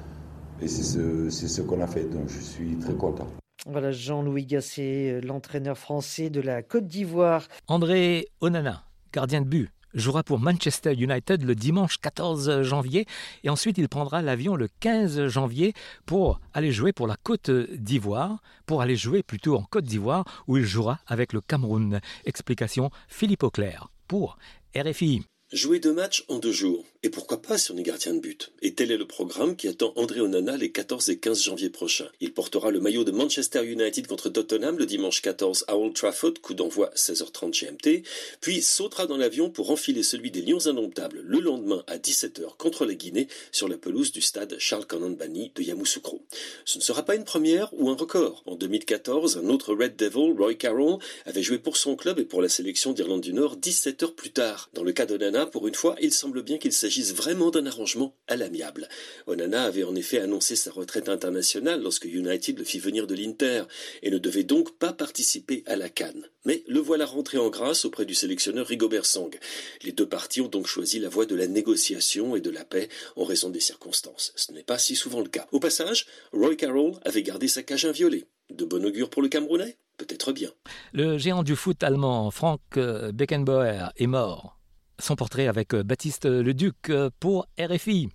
Et 0.62 0.68
c'est 0.68 0.84
ce, 0.84 1.30
c'est 1.30 1.48
ce 1.48 1.62
qu'on 1.62 1.82
a 1.82 1.88
fait, 1.88 2.06
donc 2.06 2.28
je 2.28 2.40
suis 2.40 2.78
très 2.78 2.94
content. 2.94 3.28
Voilà 3.68 3.92
Jean-Louis 3.92 4.46
Gasset, 4.46 5.22
l'entraîneur 5.22 5.78
français 5.78 6.30
de 6.30 6.42
la 6.42 6.64
Côte 6.64 6.88
d'Ivoire. 6.88 7.48
André 7.68 8.28
Onana, 8.42 8.84
gardien 9.14 9.42
de 9.42 9.48
but, 9.48 9.70
jouera 9.94 10.24
pour 10.24 10.40
Manchester 10.40 10.94
United 10.94 11.44
le 11.44 11.56
dimanche 11.56 11.98
14 11.98 12.62
janvier 12.62 13.06
et 13.44 13.50
ensuite 13.50 13.78
il 13.78 13.90
prendra 13.90 14.22
l'avion 14.22 14.56
le 14.56 14.68
15 14.80 15.28
janvier 15.28 15.74
pour 16.06 16.40
aller 16.54 16.72
jouer 16.72 16.94
pour 16.94 17.08
la 17.08 17.16
Côte 17.16 17.50
d'Ivoire, 17.50 18.42
pour 18.66 18.82
aller 18.82 18.96
jouer 18.96 19.24
plutôt 19.24 19.56
en 19.56 19.64
Côte 19.64 19.86
d'Ivoire 19.86 20.26
où 20.48 20.58
il 20.58 20.66
jouera 20.66 21.00
avec 21.08 21.34
le 21.34 21.42
Cameroun. 21.42 22.00
Explication 22.26 22.90
Philippe 23.08 23.44
Auclair 23.44 23.90
pour 24.08 24.38
RFI. 24.76 25.31
Jouer 25.52 25.80
deux 25.80 25.92
matchs 25.92 26.24
en 26.30 26.40
deux 26.40 26.54
jours. 26.54 26.86
Et 27.04 27.10
pourquoi 27.10 27.42
pas 27.42 27.58
si 27.58 27.72
on 27.72 27.78
est 27.78 27.84
gardien 27.84 28.14
de 28.14 28.20
but 28.20 28.54
Et 28.62 28.74
tel 28.74 28.90
est 28.90 28.98
le 28.98 29.08
programme 29.08 29.58
qui 29.58 29.68
attend 29.68 29.92
André 29.98 30.22
Onana 30.22 30.56
les 30.56 30.72
14 30.72 31.10
et 31.10 31.18
15 31.18 31.42
janvier 31.42 31.70
prochains. 31.70 32.08
Il 32.22 32.32
portera 32.32 32.72
le 32.72 32.80
maillot 32.80 33.04
de 33.04 33.12
Manchester 33.12 33.66
United 33.66 34.08
contre 34.08 34.30
Tottenham 34.30 34.78
le 34.78 34.86
dimanche 34.86 35.22
14 35.22 35.66
à 35.68 35.78
Old 35.78 35.94
Trafford, 35.94 36.36
coup 36.42 36.54
d'envoi 36.54 36.92
16h30 36.96 37.52
GMT, 37.52 38.04
puis 38.40 38.62
sautera 38.62 39.08
dans 39.08 39.18
l'avion 39.18 39.50
pour 39.50 39.72
enfiler 39.72 40.04
celui 40.04 40.32
des 40.32 40.42
Lions 40.42 40.68
Indomptables 40.68 41.22
le 41.26 41.40
lendemain 41.40 41.84
à 41.88 41.98
17h 41.98 42.56
contre 42.58 42.86
la 42.86 42.94
Guinée 42.94 43.28
sur 43.52 43.68
la 43.68 43.78
pelouse 43.78 44.14
du 44.14 44.22
stade 44.22 44.56
Charles 44.58 44.86
Bani 45.18 45.52
de 45.56 45.64
Yamoussoukro. 45.64 46.22
Ce 46.64 46.78
ne 46.78 46.84
sera 46.84 47.04
pas 47.04 47.16
une 47.16 47.26
première 47.26 47.74
ou 47.74 47.90
un 47.90 47.96
record. 47.96 48.44
En 48.46 48.56
2014, 48.56 49.40
un 49.40 49.50
autre 49.50 49.74
Red 49.74 49.98
Devil, 49.98 50.34
Roy 50.38 50.54
Carroll, 50.54 51.00
avait 51.26 51.44
joué 51.44 51.58
pour 51.58 51.76
son 51.76 51.98
club 51.98 52.20
et 52.20 52.26
pour 52.26 52.42
la 52.42 52.50
sélection 52.50 52.94
d'Irlande 52.94 53.22
du 53.22 53.34
Nord 53.34 53.58
17 53.58 54.04
heures 54.04 54.16
plus 54.16 54.32
tard. 54.32 54.70
Dans 54.74 54.84
le 54.84 54.92
cas 54.92 55.08
d'Onana, 55.08 55.41
pour 55.46 55.68
une 55.68 55.76
fois, 55.76 55.96
il 56.02 56.14
semble 56.14 56.44
bien 56.44 56.58
qu'il 56.58 56.74
s'agisse 56.74 57.14
vraiment 57.14 57.52
d'un 57.52 57.66
arrangement 57.66 58.16
à 58.28 58.36
l'amiable. 58.36 58.88
Onana 59.28 59.64
avait 59.64 59.84
en 59.84 59.96
effet 59.96 60.20
annoncé 60.20 60.56
sa 60.56 60.72
retraite 60.72 61.10
internationale 61.10 61.82
lorsque 61.82 62.06
United 62.06 62.58
le 62.58 62.64
fit 62.64 62.80
venir 62.80 63.08
de 63.08 63.16
l'Inter 63.16 63.64
et 64.04 64.12
ne 64.12 64.18
devait 64.18 64.44
donc 64.44 64.78
pas 64.78 64.94
participer 64.94 65.64
à 65.66 65.76
la 65.76 65.90
Cannes. 65.90 66.28
Mais 66.46 66.64
le 66.68 66.80
voilà 66.80 67.06
rentré 67.06 67.38
en 67.38 67.50
grâce 67.50 67.86
auprès 67.86 68.06
du 68.06 68.16
sélectionneur 68.16 68.68
Rigobert 68.68 69.06
Song. 69.06 69.38
Les 69.84 69.92
deux 69.92 70.08
parties 70.08 70.42
ont 70.42 70.48
donc 70.48 70.68
choisi 70.68 71.00
la 71.00 71.10
voie 71.10 71.26
de 71.26 71.36
la 71.36 71.48
négociation 71.48 72.36
et 72.36 72.42
de 72.42 72.50
la 72.50 72.66
paix 72.66 72.90
en 73.16 73.24
raison 73.24 73.50
des 73.50 73.60
circonstances. 73.60 74.34
Ce 74.36 74.52
n'est 74.52 74.64
pas 74.64 74.78
si 74.78 74.96
souvent 74.96 75.22
le 75.22 75.30
cas. 75.30 75.48
Au 75.52 75.60
passage, 75.60 76.06
Roy 76.34 76.56
Carroll 76.56 76.94
avait 77.04 77.24
gardé 77.24 77.48
sa 77.48 77.64
cage 77.64 77.86
inviolée. 77.86 78.26
De 78.50 78.66
bon 78.66 78.86
augure 78.86 79.10
pour 79.10 79.22
le 79.22 79.30
Camerounais? 79.30 79.78
Peut-être 79.98 80.32
bien. 80.32 80.50
Le 80.94 81.18
géant 81.18 81.44
du 81.44 81.56
foot 81.56 81.84
allemand 81.84 82.32
Frank 82.32 82.62
Beckenbauer 82.76 83.92
est 83.98 84.08
mort 84.08 84.61
son 85.02 85.16
portrait 85.16 85.48
avec 85.48 85.74
euh, 85.74 85.84
Baptiste 85.84 86.26
Leduc 86.26 86.90
euh, 86.90 87.10
pour 87.20 87.48
RFI. 87.60 88.10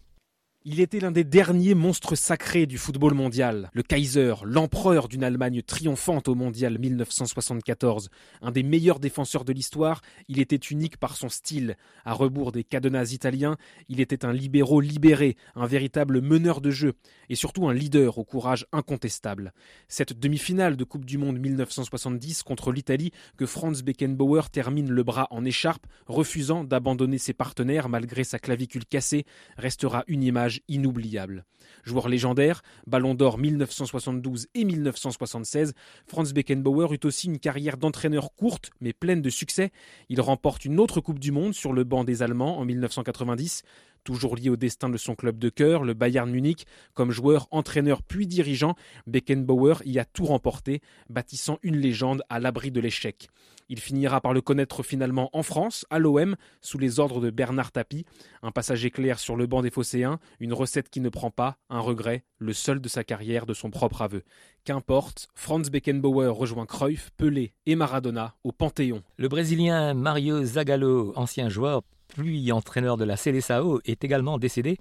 Il 0.68 0.80
était 0.80 0.98
l'un 0.98 1.12
des 1.12 1.22
derniers 1.22 1.76
monstres 1.76 2.16
sacrés 2.16 2.66
du 2.66 2.76
football 2.76 3.14
mondial, 3.14 3.70
le 3.72 3.84
Kaiser, 3.84 4.34
l'empereur 4.42 5.06
d'une 5.06 5.22
Allemagne 5.22 5.62
triomphante 5.62 6.26
au 6.26 6.34
mondial 6.34 6.80
1974. 6.80 8.10
Un 8.42 8.50
des 8.50 8.64
meilleurs 8.64 8.98
défenseurs 8.98 9.44
de 9.44 9.52
l'histoire, 9.52 10.02
il 10.26 10.40
était 10.40 10.56
unique 10.56 10.96
par 10.96 11.16
son 11.16 11.28
style. 11.28 11.76
À 12.04 12.14
rebours 12.14 12.50
des 12.50 12.64
cadenas 12.64 13.12
italiens, 13.12 13.56
il 13.88 14.00
était 14.00 14.24
un 14.24 14.32
libéraux 14.32 14.80
libéré, 14.80 15.36
un 15.54 15.68
véritable 15.68 16.20
meneur 16.20 16.60
de 16.60 16.72
jeu, 16.72 16.94
et 17.28 17.36
surtout 17.36 17.68
un 17.68 17.72
leader 17.72 18.18
au 18.18 18.24
courage 18.24 18.66
incontestable. 18.72 19.52
Cette 19.86 20.18
demi-finale 20.18 20.76
de 20.76 20.82
Coupe 20.82 21.04
du 21.04 21.16
Monde 21.16 21.38
1970 21.38 22.42
contre 22.42 22.72
l'Italie 22.72 23.12
que 23.36 23.46
Franz 23.46 23.84
Beckenbauer 23.84 24.50
termine 24.50 24.90
le 24.90 25.04
bras 25.04 25.28
en 25.30 25.44
écharpe, 25.44 25.86
refusant 26.08 26.64
d'abandonner 26.64 27.18
ses 27.18 27.34
partenaires 27.34 27.88
malgré 27.88 28.24
sa 28.24 28.40
clavicule 28.40 28.84
cassée, 28.84 29.26
restera 29.56 30.02
une 30.08 30.24
image 30.24 30.55
inoubliable. 30.68 31.44
Joueur 31.84 32.08
légendaire, 32.08 32.62
Ballon 32.86 33.14
d'Or 33.14 33.38
1972 33.38 34.48
et 34.54 34.64
1976, 34.64 35.74
Franz 36.06 36.32
Beckenbauer 36.32 36.92
eut 36.92 37.04
aussi 37.04 37.26
une 37.28 37.38
carrière 37.38 37.76
d'entraîneur 37.76 38.34
courte 38.34 38.70
mais 38.80 38.92
pleine 38.92 39.22
de 39.22 39.30
succès. 39.30 39.70
Il 40.08 40.20
remporte 40.20 40.64
une 40.64 40.80
autre 40.80 41.00
Coupe 41.00 41.18
du 41.18 41.32
Monde 41.32 41.54
sur 41.54 41.72
le 41.72 41.84
banc 41.84 42.04
des 42.04 42.22
Allemands 42.22 42.58
en 42.58 42.64
1990. 42.64 43.62
Toujours 44.06 44.36
lié 44.36 44.50
au 44.50 44.56
destin 44.56 44.88
de 44.88 44.96
son 44.98 45.16
club 45.16 45.36
de 45.36 45.48
cœur, 45.48 45.82
le 45.82 45.92
Bayern 45.92 46.30
Munich, 46.30 46.64
comme 46.94 47.10
joueur, 47.10 47.48
entraîneur 47.50 48.04
puis 48.04 48.28
dirigeant, 48.28 48.76
Beckenbauer 49.08 49.82
y 49.84 49.98
a 49.98 50.04
tout 50.04 50.26
remporté, 50.26 50.80
bâtissant 51.10 51.58
une 51.64 51.76
légende 51.76 52.22
à 52.28 52.38
l'abri 52.38 52.70
de 52.70 52.78
l'échec. 52.78 53.26
Il 53.68 53.80
finira 53.80 54.20
par 54.20 54.32
le 54.32 54.40
connaître 54.40 54.84
finalement 54.84 55.28
en 55.32 55.42
France, 55.42 55.84
à 55.90 55.98
l'OM, 55.98 56.36
sous 56.60 56.78
les 56.78 57.00
ordres 57.00 57.20
de 57.20 57.30
Bernard 57.30 57.72
Tapie. 57.72 58.06
Un 58.44 58.52
passage 58.52 58.84
éclair 58.84 59.18
sur 59.18 59.34
le 59.34 59.48
banc 59.48 59.60
des 59.60 59.72
Phocéens, 59.72 60.20
une 60.38 60.52
recette 60.52 60.88
qui 60.88 61.00
ne 61.00 61.08
prend 61.08 61.32
pas, 61.32 61.56
un 61.68 61.80
regret, 61.80 62.22
le 62.38 62.52
seul 62.52 62.80
de 62.80 62.88
sa 62.88 63.02
carrière, 63.02 63.44
de 63.44 63.54
son 63.54 63.70
propre 63.70 64.02
aveu. 64.02 64.22
Qu'importe, 64.62 65.26
Franz 65.34 65.68
Beckenbauer 65.68 66.28
rejoint 66.28 66.66
Cruyff, 66.66 67.10
Pelé 67.16 67.54
et 67.66 67.74
Maradona 67.74 68.36
au 68.44 68.52
Panthéon. 68.52 69.02
Le 69.16 69.26
Brésilien 69.26 69.94
Mario 69.94 70.44
Zagallo, 70.44 71.12
ancien 71.16 71.48
joueur, 71.48 71.82
puis 72.08 72.50
entraîneur 72.52 72.96
de 72.96 73.04
la 73.04 73.16
Seleção, 73.16 73.80
est 73.84 74.04
également 74.04 74.38
décédé. 74.38 74.78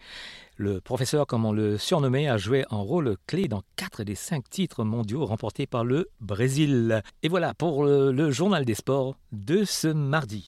Le 0.58 0.80
professeur, 0.82 1.28
comme 1.28 1.46
on 1.46 1.52
le 1.52 1.78
surnommait, 1.78 2.28
a 2.28 2.38
joué 2.38 2.66
un 2.72 2.78
rôle 2.78 3.18
clé 3.28 3.48
dans 3.48 3.62
quatre 3.76 4.04
des 4.04 4.16
cinq 4.16 4.50
titres 4.50 4.84
mondiaux 4.84 5.26
remportés 5.26 5.68
par 5.68 5.84
le 5.84 6.10
Brésil. 6.22 7.02
Et 7.24 7.28
voilà 7.28 7.54
pour 7.54 7.86
le 7.86 8.32
journal 8.32 8.66
des 8.66 8.76
sports 8.76 9.18
de 9.32 9.66
ce 9.66 9.88
mardi. 9.88 10.48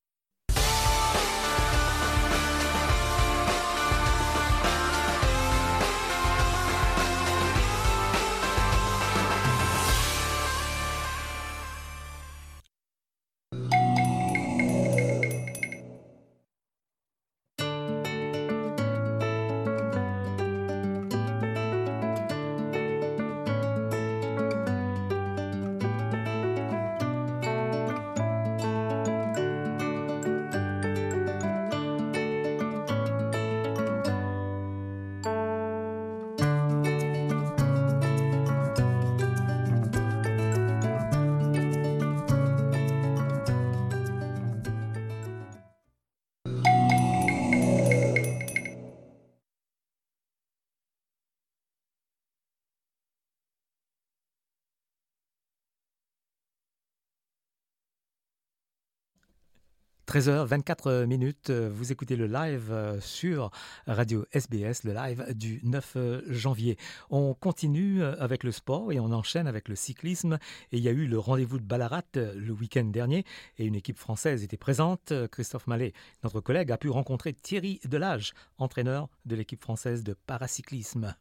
13h24 60.07 61.05
minutes, 61.05 61.51
vous 61.51 61.91
écoutez 61.91 62.15
le 62.15 62.27
live 62.27 62.71
euh, 62.71 62.97
sur 63.01 63.51
Radio 63.87 64.25
SBS, 64.31 64.85
le 64.85 64.93
live 64.93 65.33
du 65.35 65.59
9 65.63 65.93
euh, 65.97 66.21
janvier. 66.27 66.77
On 67.09 67.33
continue 67.33 68.01
euh, 68.01 68.15
avec 68.17 68.45
le 68.45 68.53
sport 68.53 68.93
et 68.93 69.01
on 69.01 69.11
enchaîne 69.11 69.47
avec 69.47 69.67
le 69.67 69.75
cyclisme. 69.75 70.39
Et 70.71 70.77
il 70.77 70.83
y 70.83 70.87
a 70.87 70.93
eu 70.93 71.07
le 71.07 71.19
rendez-vous 71.19 71.59
de 71.59 71.65
Ballarat 71.65 72.03
le 72.15 72.51
week-end 72.53 72.85
dernier 72.85 73.25
et 73.57 73.65
une 73.65 73.75
équipe 73.75 73.97
française 73.97 74.45
était 74.45 74.55
présente. 74.55 75.11
Christophe 75.29 75.67
Mallet, 75.67 75.91
notre 76.23 76.39
collègue, 76.39 76.71
a 76.71 76.77
pu 76.77 76.89
rencontrer 76.89 77.33
Thierry 77.33 77.81
Delage, 77.83 78.33
entraîneur 78.59 79.09
de 79.25 79.35
l'équipe 79.35 79.61
française 79.61 80.05
de 80.05 80.15
paracyclisme. 80.25 81.15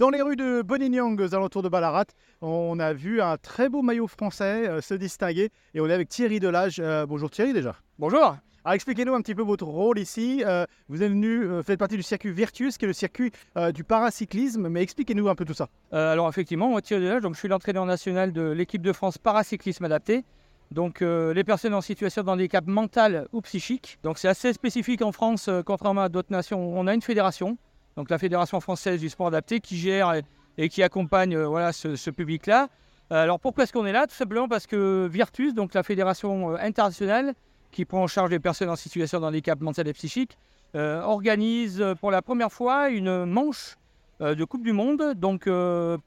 Dans 0.00 0.08
les 0.08 0.22
rues 0.22 0.36
de 0.36 0.62
Bonignang, 0.62 1.20
aux 1.20 1.34
alentours 1.34 1.60
de 1.60 1.68
Ballarat, 1.68 2.06
on 2.40 2.78
a 2.78 2.94
vu 2.94 3.20
un 3.20 3.36
très 3.36 3.68
beau 3.68 3.82
maillot 3.82 4.06
français 4.06 4.66
euh, 4.66 4.80
se 4.80 4.94
distinguer 4.94 5.50
et 5.74 5.80
on 5.82 5.86
est 5.90 5.92
avec 5.92 6.08
Thierry 6.08 6.40
Delage. 6.40 6.80
Euh, 6.82 7.04
bonjour 7.04 7.28
Thierry 7.28 7.52
déjà. 7.52 7.76
Bonjour. 7.98 8.22
Alors 8.64 8.74
expliquez-nous 8.74 9.12
un 9.12 9.20
petit 9.20 9.34
peu 9.34 9.42
votre 9.42 9.66
rôle 9.66 9.98
ici. 9.98 10.42
Euh, 10.46 10.64
vous 10.88 11.02
êtes 11.02 11.10
venu, 11.10 11.46
faites 11.64 11.78
partie 11.78 11.96
du 11.96 12.02
circuit 12.02 12.32
Virtus, 12.32 12.78
qui 12.78 12.86
est 12.86 12.88
le 12.88 12.94
circuit 12.94 13.30
du 13.74 13.84
paracyclisme, 13.84 14.68
mais 14.68 14.80
expliquez-nous 14.80 15.28
un 15.28 15.34
peu 15.34 15.44
tout 15.44 15.52
ça. 15.52 15.68
alors 15.92 16.30
effectivement, 16.30 16.70
moi 16.70 16.80
Thierry 16.80 17.04
Delage, 17.04 17.20
donc, 17.20 17.34
je 17.34 17.40
suis 17.40 17.48
l'entraîneur 17.48 17.84
national 17.84 18.32
de 18.32 18.52
l'équipe 18.52 18.80
de 18.80 18.94
France 18.94 19.18
paracyclisme 19.18 19.84
adapté. 19.84 20.24
Donc 20.70 21.02
les 21.02 21.44
personnes 21.44 21.74
en 21.74 21.82
situation 21.82 22.22
de 22.22 22.30
handicap 22.30 22.66
mental 22.66 23.28
ou 23.34 23.42
psychique. 23.42 23.98
Donc 24.02 24.16
c'est 24.16 24.28
assez 24.28 24.54
spécifique 24.54 25.02
en 25.02 25.12
France, 25.12 25.50
contrairement 25.66 26.00
à 26.00 26.08
d'autres 26.08 26.32
nations. 26.32 26.58
On 26.58 26.86
a 26.86 26.94
une 26.94 27.02
fédération 27.02 27.58
donc 28.00 28.08
la 28.08 28.16
Fédération 28.16 28.60
française 28.60 28.98
du 28.98 29.10
sport 29.10 29.26
adapté, 29.26 29.60
qui 29.60 29.76
gère 29.76 30.14
et, 30.56 30.68
qui 30.70 30.82
accompagne 30.82 31.36
euh, 31.36 31.70
ce, 31.70 32.08
public-là. 32.08 32.70
Euh, 33.12 33.22
alors 33.22 33.38
pourquoi 33.38 33.64
est-ce 33.64 33.74
qu'on 33.74 33.84
est 33.84 33.92
là? 33.92 34.06
Tout 34.06 34.14
simplement 34.14 34.48
parce 34.48 34.66
que 34.66 35.06
Virtus, 35.06 35.52
donc 35.52 35.74
la 35.74 35.82
fédération 35.82 36.52
euh, 36.52 36.56
internationale 36.62 37.34
qui 37.70 37.84
prend 37.84 38.02
en 38.02 38.06
charge 38.06 38.30
les 38.30 38.38
personnes 38.38 38.70
en 38.70 38.76
situation 38.76 39.20
de 39.20 39.26
handicap 39.26 39.60
mental 39.60 39.86
et 39.86 39.92
psychique, 39.92 40.38
organise 40.74 41.84
pour 42.00 42.10
la 42.10 42.22
première 42.22 42.50
fois 42.50 42.88
une 42.88 43.26
manche 43.26 43.76
de 44.20 44.44
Coupe 44.44 44.64
du 44.64 44.72
Monde. 44.72 45.14
Donc 45.14 45.48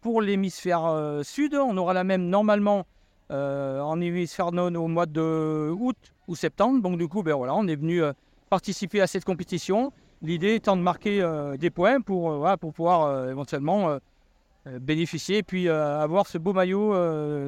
pour 0.01 0.21
l'hémisphère 0.21 1.21
sud, 1.21 1.55
on 1.55 1.77
aura 1.77 1.93
la 1.93 2.03
même 2.03 2.27
normalement 2.27 2.85
en 3.29 4.01
hémisphère 4.01 4.51
nord 4.51 4.73
au 4.75 4.87
mois 4.89 5.05
de 5.05 5.71
août 5.71 5.95
ou 6.27 6.35
septembre. 6.35 6.81
Donc 6.81 6.97
du 6.97 7.07
coup, 7.07 7.23
ben, 7.23 7.35
voilà, 7.35 7.55
on 7.55 7.65
est 7.65 7.77
venu 7.77 8.01
participer 8.49 8.99
à 8.99 9.07
cette 9.07 9.23
compétition. 9.23 9.93
L'idée 10.23 10.55
étant 10.55 10.77
de 10.77 10.81
marquer 10.81 11.21
euh, 11.21 11.57
des 11.57 11.69
points 11.69 11.99
pour, 11.99 12.31
euh, 12.31 12.55
pour 12.55 12.73
pouvoir 12.73 13.03
euh, 13.03 13.29
éventuellement 13.29 13.97
bénéficier 14.79 15.39
et 15.39 15.43
puis 15.43 15.67
avoir 15.67 16.25
ce 16.25 16.37
beau 16.37 16.53
maillot 16.53 16.95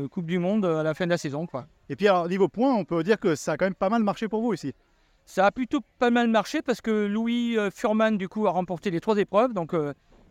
Coupe 0.09 0.25
du 0.25 0.37
Monde 0.37 0.65
à 0.65 0.83
la 0.83 0.93
fin 0.93 1.05
de 1.05 1.11
la 1.11 1.17
saison. 1.17 1.47
Quoi. 1.47 1.65
Et 1.87 1.95
puis 1.95 2.09
alors, 2.09 2.27
niveau 2.27 2.49
points, 2.49 2.75
on 2.75 2.83
peut 2.83 3.01
dire 3.03 3.17
que 3.17 3.35
ça 3.35 3.53
a 3.53 3.57
quand 3.57 3.65
même 3.65 3.73
pas 3.73 3.87
mal 3.87 4.03
marché 4.03 4.27
pour 4.27 4.41
vous 4.41 4.53
ici. 4.53 4.73
Ça 5.25 5.45
a 5.45 5.51
plutôt 5.51 5.79
pas 5.97 6.09
mal 6.09 6.27
marché 6.27 6.61
parce 6.61 6.81
que 6.81 7.05
Louis 7.05 7.55
Furman 7.73 8.17
du 8.17 8.27
coup 8.27 8.47
a 8.47 8.51
remporté 8.51 8.91
les 8.91 8.99
trois 8.99 9.17
épreuves. 9.17 9.53
Donc 9.53 9.73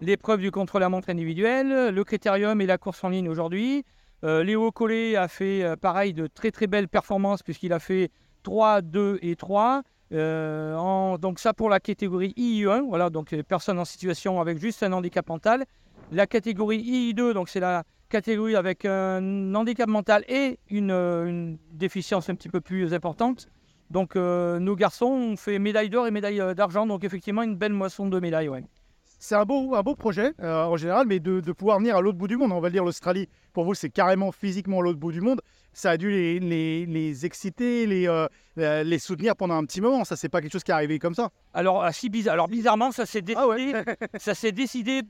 l'épreuve 0.03 0.41
du 0.41 0.51
contre-la-montre 0.51 1.09
individuelle, 1.09 1.89
le 1.89 2.05
critérium 2.05 2.61
et 2.61 2.67
la 2.67 2.77
course 2.77 3.03
en 3.03 3.09
ligne 3.09 3.31
aujourd'hui. 3.31 3.87
Léo 4.23 4.71
Collet 4.71 5.17
a 5.17 5.27
fait 5.27 5.65
pareil 5.81 6.13
de 6.13 6.27
très 6.27 6.51
très 6.51 6.67
belles 6.67 6.89
performances 6.89 7.43
puisqu'il 7.43 7.73
a 7.73 7.79
fait 7.79 8.11
3, 8.43 8.83
2 8.83 9.21
et 9.23 9.37
3. 9.37 9.85
Euh, 10.15 11.19
donc 11.19 11.39
ça 11.39 11.53
pour 11.53 11.69
la 11.69 11.81
catégorie 11.81 12.35
II1, 12.37 12.87
voilà, 12.89 13.11
donc 13.11 13.31
les 13.33 13.43
personnes 13.43 13.79
en 13.79 13.85
situation 13.85 14.41
avec 14.41 14.59
juste 14.59 14.83
un 14.83 14.93
handicap 14.93 15.29
mental. 15.29 15.65
La 16.13 16.27
catégorie 16.27 16.79
II2, 16.83 17.33
donc 17.33 17.49
c'est 17.49 17.61
la 17.61 17.85
catégorie 18.09 18.55
avec 18.55 18.85
un 18.85 19.55
handicap 19.55 19.89
mental 19.89 20.25
et 20.29 20.59
une, 20.71 21.59
déficience 21.73 22.29
un 22.31 22.35
petit 22.35 22.49
peu 22.49 22.61
plus 22.61 22.95
importante. 22.95 23.49
Donc 23.91 24.17
euh, 24.17 24.59
nos 24.59 24.77
garçons 24.77 25.07
ont 25.07 25.37
fait 25.37 25.59
médaille 25.59 25.91
d'or 25.91 26.07
et 26.07 26.11
médaille 26.11 26.41
euh, 26.41 26.55
d'argent, 26.55 26.87
donc 26.87 27.05
effectivement 27.05 27.43
une 27.43 27.57
belle 27.57 27.73
moisson 27.73 28.07
de 28.07 28.21
médailles. 28.21 28.49
Ouais 28.49 28.65
c'est 29.25 29.37
un 29.37 29.47
beau, 29.47 29.75
un 29.75 29.83
beau 29.83 29.95
projet 29.95 30.35
euh, 30.43 30.65
en 30.65 30.77
général, 30.77 31.07
mais 31.07 31.19
de, 31.19 31.41
pouvoir 31.53 31.79
venir 31.79 31.97
à 31.97 32.03
l'autre 32.03 32.19
bout 32.19 32.29
du 32.29 32.37
monde, 32.37 32.53
on 32.53 32.61
va 32.61 32.69
dire 32.69 32.85
l'Australie, 32.85 33.27
pour 33.55 33.65
vous 33.65 33.73
c'est 33.73 33.89
carrément 33.89 34.33
physiquement 34.33 34.83
l'autre 34.83 34.99
bout 34.99 35.13
du 35.13 35.23
monde, 35.23 35.41
ça 35.73 35.93
a 35.93 35.97
dû 35.97 36.11
les, 36.11 36.39
les, 36.85 37.25
exciter, 37.25 37.87
les, 37.87 38.07
euh, 38.07 38.27
euh, 38.59 38.83
les 38.83 38.99
soutenir 38.99 39.35
pendant 39.35 39.55
un 39.55 39.65
petit 39.65 39.81
moment, 39.81 40.05
ça 40.05 40.15
c'est 40.17 40.29
pas 40.29 40.43
quelque 40.43 40.53
chose 40.53 40.63
qui 40.63 40.73
est 40.73 40.75
arrivé 40.75 40.99
comme 40.99 41.15
ça. 41.15 41.31
Alors, 41.55 41.89
si 41.95 42.11
bizarre, 42.11 42.35
alors 42.35 42.49
bizarrement 42.49 42.93
ça 42.93 43.07
s'est 43.07 43.23
ah 43.35 43.47
décidé, 43.57 43.83
ça 44.19 44.35
s'est 44.35 44.53
décidé 44.53 45.01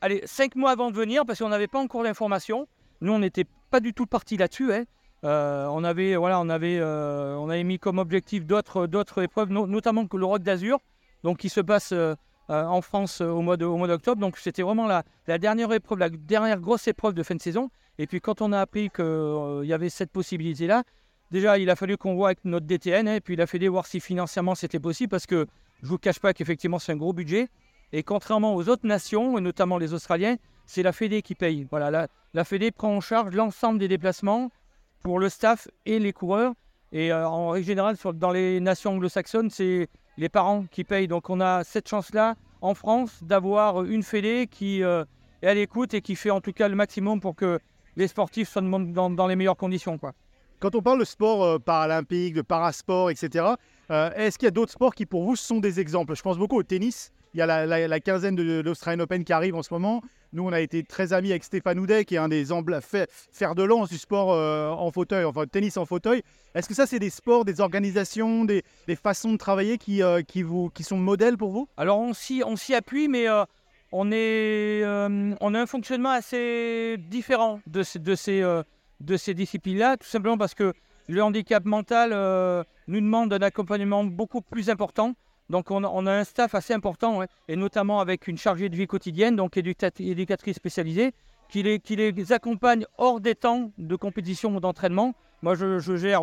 allez, 0.00 0.22
cinq 0.24 0.56
mois 0.56 0.72
avant 0.72 0.90
de 0.90 0.96
venir 0.96 1.24
parce 1.24 1.38
qu'on 1.38 1.48
n'avait 1.48 1.68
pas 1.68 1.78
encore 1.78 2.02
l'information. 2.02 2.66
Nous 3.02 3.12
on 3.12 3.20
n'était 3.20 3.46
pas 3.70 3.78
du 3.78 3.94
tout 3.94 4.06
parti 4.06 4.36
là-dessus. 4.36 4.72
Hein. 4.72 4.82
on 5.22 5.84
avait, 5.84 6.16
voilà, 6.16 6.40
on 6.40 6.48
avait, 6.48 6.82
on 6.82 7.48
avait 7.48 7.62
mis 7.62 7.78
comme 7.78 7.98
objectif 7.98 8.46
d'autres, 8.46 8.88
d'autres 8.88 9.22
épreuves, 9.22 9.50
notamment 9.50 10.08
que 10.08 10.16
le 10.16 10.24
Rock 10.24 10.42
d'Azur, 10.42 10.80
donc 11.22 11.38
qui 11.38 11.48
se 11.48 11.60
passe 11.60 11.94
euh, 12.50 12.64
en 12.64 12.82
France 12.82 13.22
euh, 13.22 13.28
au 13.28 13.40
mois, 13.40 13.56
d'octobre. 13.56 14.20
Donc 14.20 14.36
c'était 14.36 14.62
vraiment 14.62 14.86
la, 14.86 15.02
dernière 15.38 15.72
épreuve, 15.72 15.98
la 15.98 16.10
dernière 16.10 16.60
grosse 16.60 16.86
épreuve 16.88 17.14
de 17.14 17.22
fin 17.22 17.34
de 17.34 17.40
saison. 17.40 17.70
Et 17.98 18.06
puis 18.06 18.20
quand 18.20 18.42
on 18.42 18.52
a 18.52 18.60
appris 18.60 18.90
qu'il 18.90 19.04
euh, 19.04 19.64
y 19.64 19.72
avait 19.72 19.88
cette 19.88 20.10
possibilité-là, 20.10 20.82
déjà 21.30 21.56
il 21.58 21.70
a 21.70 21.76
fallu 21.76 21.96
qu'on 21.96 22.14
voit 22.14 22.28
avec 22.28 22.44
notre 22.44 22.66
DTN, 22.66 23.08
hein, 23.08 23.14
et 23.14 23.20
puis 23.22 23.32
il 23.32 23.40
a 23.40 23.46
fallu 23.46 23.68
voir 23.68 23.86
si 23.86 23.98
financièrement 23.98 24.54
c'était 24.54 24.78
possible, 24.78 25.08
parce 25.08 25.24
que 25.24 25.46
je 25.80 25.86
ne 25.86 25.88
vous 25.88 25.98
cache 25.98 26.18
pas 26.18 26.34
qu'effectivement 26.34 26.78
c'est 26.78 26.92
un 26.92 26.96
gros 26.96 27.14
budget. 27.14 27.48
Et 27.92 28.02
contrairement 28.02 28.54
aux 28.54 28.68
autres 28.68 28.86
nations, 28.86 29.38
et 29.38 29.40
notamment 29.40 29.78
les 29.78 29.94
Australiens, 29.94 30.36
c'est 30.66 30.82
la 30.82 30.92
Fédé 30.92 31.22
qui 31.22 31.34
paye. 31.34 31.66
Voilà, 31.70 31.90
la, 31.90 32.08
la 32.34 32.44
Fédé 32.44 32.72
prend 32.72 32.94
en 32.94 33.00
charge 33.00 33.34
l'ensemble 33.34 33.78
des 33.78 33.88
déplacements 33.88 34.50
pour 35.02 35.18
le 35.18 35.30
staff 35.30 35.68
et 35.86 35.98
les 35.98 36.12
coureurs. 36.12 36.52
Et 36.92 37.12
en 37.12 37.50
règle 37.50 37.66
générale, 37.66 37.96
dans 38.14 38.30
les 38.30 38.60
nations 38.60 38.92
anglo-saxonnes, 38.92 39.50
c'est 39.50 39.88
les 40.16 40.28
parents 40.28 40.64
qui 40.70 40.84
payent. 40.84 41.08
Donc 41.08 41.30
on 41.30 41.40
a 41.40 41.64
cette 41.64 41.88
chance-là 41.88 42.34
en 42.60 42.74
France 42.74 43.22
d'avoir 43.22 43.84
une 43.84 44.02
fédé 44.02 44.48
qui 44.50 44.82
euh, 44.82 45.04
est 45.42 45.48
à 45.48 45.54
l'écoute 45.54 45.94
et 45.94 46.00
qui 46.00 46.16
fait 46.16 46.30
en 46.30 46.40
tout 46.40 46.52
cas 46.52 46.68
le 46.68 46.76
maximum 46.76 47.20
pour 47.20 47.34
que 47.34 47.58
les 47.96 48.08
sportifs 48.08 48.48
soient 48.48 48.62
dans, 48.62 49.26
les 49.26 49.36
meilleures 49.36 49.56
conditions. 49.56 49.98
Quand 50.60 50.74
on 50.74 50.82
parle 50.82 51.00
de 51.00 51.04
sport 51.04 51.44
euh, 51.44 51.58
paralympique, 51.58 52.34
de 52.34 52.42
parasport, 52.42 53.10
etc., 53.10 53.46
euh, 53.90 54.10
est-ce 54.16 54.38
qu'il 54.38 54.46
y 54.46 54.48
a 54.48 54.52
d'autres 54.52 54.72
sports 54.72 54.94
qui 54.94 55.06
pour 55.06 55.24
vous 55.24 55.36
sont 55.36 55.58
des 55.58 55.78
exemples? 55.78 56.14
Je 56.16 56.22
pense 56.22 56.38
beaucoup 56.38 56.58
au 56.58 56.62
tennis. 56.62 57.12
Il 57.34 57.38
y 57.38 57.42
a 57.42 57.66
la, 57.66 58.00
quinzaine 58.00 58.36
de, 58.36 58.60
l'Australian 58.60 59.00
Open 59.00 59.24
qui 59.24 59.32
arrive 59.32 59.56
en 59.56 59.62
ce 59.64 59.74
moment. 59.74 60.02
Nous, 60.32 60.44
on 60.44 60.52
a 60.52 60.60
été 60.60 60.84
très 60.84 61.12
amis 61.12 61.30
avec 61.30 61.42
Stéphane 61.42 61.80
Houdet, 61.80 62.04
qui 62.04 62.14
est 62.14 62.18
un 62.18 62.28
des 62.28 62.46
fers 63.32 63.54
de 63.56 63.62
lance 63.64 63.88
du 63.88 63.98
sport 63.98 64.32
euh, 64.32 64.70
en 64.70 64.92
fauteuil, 64.92 65.24
enfin 65.24 65.44
tennis 65.46 65.76
en 65.76 65.84
fauteuil. 65.84 66.22
Est-ce 66.54 66.68
que 66.68 66.74
ça, 66.74 66.86
c'est 66.86 67.00
des 67.00 67.10
sports, 67.10 67.44
des 67.44 67.60
organisations, 67.60 68.44
des, 68.44 68.62
façons 68.94 69.32
de 69.32 69.36
travailler 69.36 69.78
qui, 69.78 70.00
euh, 70.00 70.22
qui, 70.22 70.44
vous, 70.44 70.70
qui 70.70 70.84
sont 70.84 70.96
modèles 70.96 71.36
pour 71.36 71.50
vous? 71.50 71.68
Alors, 71.76 71.98
on 71.98 72.14
s'y 72.14 72.42
appuie, 72.72 73.08
mais 73.08 73.28
euh, 73.28 73.44
on, 73.90 74.12
est, 74.12 74.84
on 75.40 75.54
a 75.54 75.60
un 75.60 75.66
fonctionnement 75.66 76.10
assez 76.10 76.98
différent 76.98 77.60
de, 77.66 77.82
de 77.98 78.14
ces, 78.14 78.62
de 79.00 79.16
ces 79.16 79.34
disciplines-là, 79.34 79.96
tout 79.96 80.06
simplement 80.06 80.38
parce 80.38 80.54
que 80.54 80.72
le 81.08 81.20
handicap 81.20 81.64
mental 81.64 82.10
nous 82.86 83.00
demande 83.00 83.32
un 83.32 83.42
accompagnement 83.42 84.04
beaucoup 84.04 84.40
plus 84.40 84.70
important. 84.70 85.14
Donc 85.50 85.70
on 85.70 85.84
a, 86.06 86.12
un 86.12 86.24
staff 86.24 86.54
assez 86.54 86.72
important, 86.72 87.20
et 87.48 87.56
notamment 87.56 88.00
avec 88.00 88.28
une 88.28 88.38
chargée 88.38 88.68
de 88.68 88.76
vie 88.76 88.86
quotidienne, 88.86 89.36
donc 89.36 89.56
éducatrice 89.56 90.56
spécialisée, 90.56 91.12
qui 91.48 91.62
les, 91.62 92.32
accompagne 92.32 92.86
hors 92.98 93.20
des 93.20 93.34
temps 93.34 93.70
de 93.78 93.96
compétition 93.96 94.56
ou 94.56 94.60
d'entraînement. 94.60 95.14
Moi, 95.42 95.54
je, 95.54 95.96
gère 95.96 96.22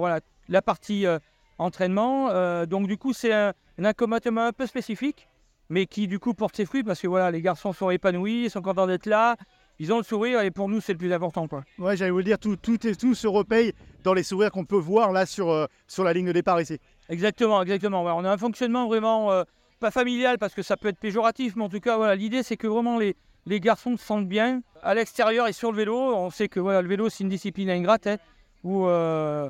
la 0.50 0.62
partie 0.62 1.06
euh, 1.06 1.20
entraînement. 1.60 2.30
Euh, 2.32 2.66
donc 2.66 2.88
du 2.88 2.98
coup, 2.98 3.14
c'est 3.14 3.34
un, 3.34 3.54
accompagnement 3.84 4.46
un 4.46 4.52
peu 4.52 4.66
spécifique, 4.66 5.28
mais 5.70 5.86
qui 5.86 6.08
du 6.08 6.20
coup 6.20 6.34
porte 6.34 6.56
ses 6.56 6.66
fruits 6.66 6.84
parce 6.84 7.00
que 7.00 7.08
voilà, 7.08 7.32
les 7.32 7.42
garçons 7.42 7.74
sont 7.74 7.90
épanouis, 7.90 8.46
ils 8.46 8.50
sont 8.50 8.62
contents 8.62 8.88
d'être 8.88 9.06
là, 9.06 9.38
ils 9.80 9.92
ont 9.94 9.98
le 9.98 10.04
sourire 10.04 10.42
et 10.42 10.52
pour 10.52 10.70
nous, 10.70 10.82
c'est 10.82 10.94
le 10.94 11.00
plus 11.00 11.14
important. 11.14 11.48
Quoi. 11.48 11.64
Ouais, 11.80 11.98
j'allais 11.98 12.12
vous 12.12 12.18
le 12.18 12.24
dire, 12.24 12.38
tout, 12.38 12.56
tout, 12.56 12.78
tout 12.78 13.16
se 13.16 13.28
repaye 13.28 13.74
dans 14.04 14.14
les 14.14 14.24
sourires 14.24 14.52
qu'on 14.52 14.66
peut 14.66 14.76
voir 14.78 15.12
là 15.12 15.26
sur, 15.26 15.50
euh, 15.50 15.66
sur 15.88 16.04
la 16.04 16.14
ligne 16.14 16.28
de 16.28 16.32
départ 16.32 16.60
ici. 16.62 16.80
Exactement, 17.10 17.62
exactement. 17.62 18.04
on 18.04 18.24
a 18.24 18.32
un 18.32 18.38
fonctionnement 18.38 18.88
vraiment 18.88 19.32
euh, 19.32 19.44
pas 19.80 19.92
familial 19.92 20.38
parce 20.38 20.54
que 20.54 20.62
ça 20.62 20.78
peut 20.78 20.88
être 20.88 21.00
péjoratif, 21.00 21.56
mais 21.56 21.64
en 21.64 21.70
tout 21.70 21.80
cas, 21.80 21.98
voilà, 21.98 22.16
l'idée 22.16 22.44
c'est 22.44 22.58
que 22.58 22.68
vraiment 22.68 22.98
les, 22.98 23.16
les 23.46 23.60
garçons 23.60 23.98
se 23.98 24.06
sentent 24.06 24.28
bien 24.28 24.62
à 24.84 24.94
l'extérieur 24.94 25.48
et 25.48 25.54
sur 25.54 25.72
le 25.72 25.78
vélo. 25.78 25.96
On 25.96 26.30
sait 26.30 26.48
que 26.48 26.60
voilà, 26.60 26.82
le 26.82 26.88
vélo 26.88 27.10
c'est 27.10 27.24
une 27.24 27.30
discipline 27.30 27.70
ingrate 27.70 28.08
hein, 28.08 28.18
où 28.64 28.86
euh, 28.86 29.50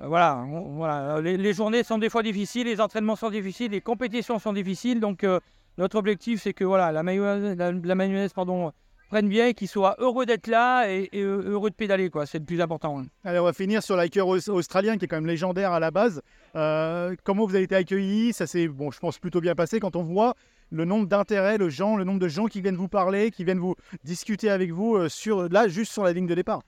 voilà, 0.00 0.44
voilà, 0.50 1.20
les, 1.20 1.52
journées 1.52 1.82
sont 1.82 1.98
des 1.98 2.10
fois 2.10 2.22
difficiles, 2.22 2.66
les 2.66 2.80
entraînements 2.80 3.16
sont 3.16 3.30
difficiles, 3.30 3.72
les 3.72 3.80
compétitions 3.80 4.38
sont 4.38 4.52
difficiles. 4.52 5.00
Donc 5.00 5.24
euh, 5.24 5.40
notre 5.78 5.96
objectif 5.96 6.42
c'est 6.42 6.52
que 6.52 6.64
voilà, 6.64 6.92
la, 6.92 7.02
la 7.02 8.28
pardon, 8.34 8.72
prennent 9.08 9.28
bien, 9.28 9.52
qu'ils 9.52 9.68
soient 9.68 9.96
heureux 9.98 10.26
d'être 10.26 10.46
là 10.46 10.86
et, 10.88 11.08
heureux 11.14 11.70
de 11.70 11.74
pédaler. 11.74 12.10
quoi. 12.10 12.26
C'est 12.26 12.38
le 12.38 12.44
plus 12.44 12.60
important. 12.60 13.00
Hein. 13.00 13.06
Allez, 13.24 13.38
on 13.38 13.44
va 13.44 13.52
finir 13.52 13.82
sur 13.82 13.96
l'hiker 13.96 14.26
australien 14.26 14.96
qui 14.96 15.06
est 15.06 15.08
quand 15.08 15.16
même 15.16 15.26
légendaire 15.26 15.72
à 15.72 15.80
la 15.80 15.90
base. 15.90 16.22
Euh, 16.54 17.14
comment 17.24 17.46
vous 17.46 17.54
avez 17.54 17.64
été 17.64 17.74
accueillis? 17.74 18.32
Ça 18.32 18.46
s'est, 18.46 18.68
bon, 18.68 18.90
je 18.90 18.98
pense, 18.98 19.18
plutôt 19.18 19.40
bien 19.40 19.54
passé 19.54 19.80
quand 19.80 19.96
on 19.96 20.02
voit 20.02 20.34
le 20.70 20.84
nombre 20.84 21.06
d'intérêts, 21.06 21.56
le, 21.58 21.70
genre, 21.70 21.96
le 21.96 22.04
nombre 22.04 22.20
de 22.20 22.28
gens 22.28 22.46
qui 22.46 22.60
viennent 22.60 22.76
vous 22.76 22.88
parler, 22.88 23.30
qui 23.30 23.44
viennent 23.44 23.58
vous 23.58 23.74
discuter 24.04 24.50
avec 24.50 24.70
vous 24.70 24.96
euh, 24.96 25.08
sur, 25.08 25.48
là, 25.48 25.66
juste 25.68 25.92
sur 25.92 26.04
la 26.04 26.12
ligne 26.12 26.26
de 26.26 26.34
départ. 26.34 26.62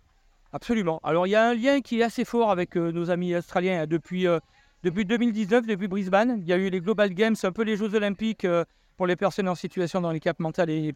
Absolument. 0.52 1.00
Alors, 1.04 1.26
il 1.26 1.30
y 1.30 1.36
a 1.36 1.46
un 1.46 1.54
lien 1.54 1.80
qui 1.80 2.00
est 2.00 2.02
assez 2.02 2.24
fort 2.24 2.50
avec 2.50 2.76
euh, 2.76 2.90
nos 2.90 3.10
amis 3.10 3.36
australiens 3.36 3.82
hein, 3.82 3.86
depuis, 3.86 4.26
depuis 4.82 5.04
2019, 5.04 5.66
depuis 5.66 5.88
Brisbane. 5.88 6.38
Il 6.40 6.48
y 6.48 6.52
a 6.52 6.56
eu 6.56 6.70
les 6.70 6.80
Global 6.80 7.12
Games, 7.12 7.36
un 7.42 7.52
peu 7.52 7.62
les 7.62 7.76
Jeux 7.76 7.94
Olympiques 7.94 8.46
pour 9.00 9.06
les 9.06 9.16
personnes 9.16 9.48
en 9.48 9.54
situation 9.54 10.02
de 10.02 10.06
handicap 10.06 10.38
mental 10.40 10.68
et, 10.68 10.94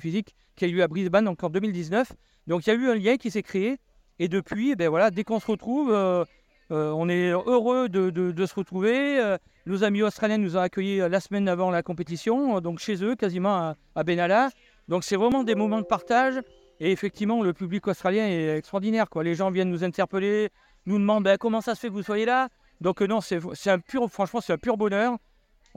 physique 0.00 0.34
qui 0.56 0.64
a 0.64 0.66
eu 0.66 0.82
à 0.82 0.88
Brisbane 0.88 1.24
donc 1.24 1.44
en 1.44 1.48
2019. 1.48 2.12
Donc 2.48 2.66
il 2.66 2.70
y 2.70 2.72
a 2.72 2.74
eu 2.74 2.88
un 2.88 2.96
lien 2.96 3.16
qui 3.16 3.30
s'est 3.30 3.44
créé 3.44 3.78
et 4.18 4.26
depuis, 4.26 4.72
eh 4.72 4.74
ben 4.74 4.88
voilà, 4.88 5.12
dès 5.12 5.22
qu'on 5.22 5.38
se 5.38 5.46
retrouve, 5.46 5.92
euh, 5.92 6.24
euh, 6.72 6.90
on 6.90 7.08
est 7.08 7.28
heureux 7.28 7.88
de, 7.88 8.46
se 8.46 8.54
retrouver. 8.56 9.20
Euh, 9.20 9.38
nos 9.66 9.84
amis 9.84 10.02
australiens 10.02 10.38
nous 10.38 10.56
ont 10.56 10.60
accueillis 10.62 10.98
la 10.98 11.20
semaine 11.20 11.48
avant 11.48 11.70
la 11.70 11.84
compétition, 11.84 12.60
donc 12.60 12.80
chez 12.80 13.04
eux, 13.04 13.14
quasiment 13.14 13.76
à, 13.94 14.02
Benalla. 14.02 14.50
Donc 14.88 15.04
c'est 15.04 15.14
vraiment 15.14 15.44
des 15.44 15.54
moments 15.54 15.80
de 15.80 15.86
partage. 15.86 16.40
Et 16.80 16.90
effectivement, 16.90 17.40
le 17.40 17.52
public 17.52 17.86
australien 17.86 18.26
est 18.26 18.58
extraordinaire. 18.58 19.06
Les 19.22 19.36
gens 19.36 19.52
viennent 19.52 19.70
nous 19.70 19.84
interpeller, 19.84 20.48
nous 20.86 20.98
demandent 20.98 21.22
ben, 21.22 21.38
comment 21.38 21.60
ça 21.60 21.76
se 21.76 21.82
fait 21.82 21.88
que 21.88 21.92
vous 21.92 22.02
soyez 22.02 22.24
là? 22.24 22.48
Donc 22.80 23.00
non, 23.00 23.20
c'est 23.20 23.70
un 23.70 23.78
pur, 23.78 24.10
franchement, 24.10 24.40
c'est 24.40 24.54
un 24.54 24.58
pur 24.58 24.76
bonheur. 24.76 25.18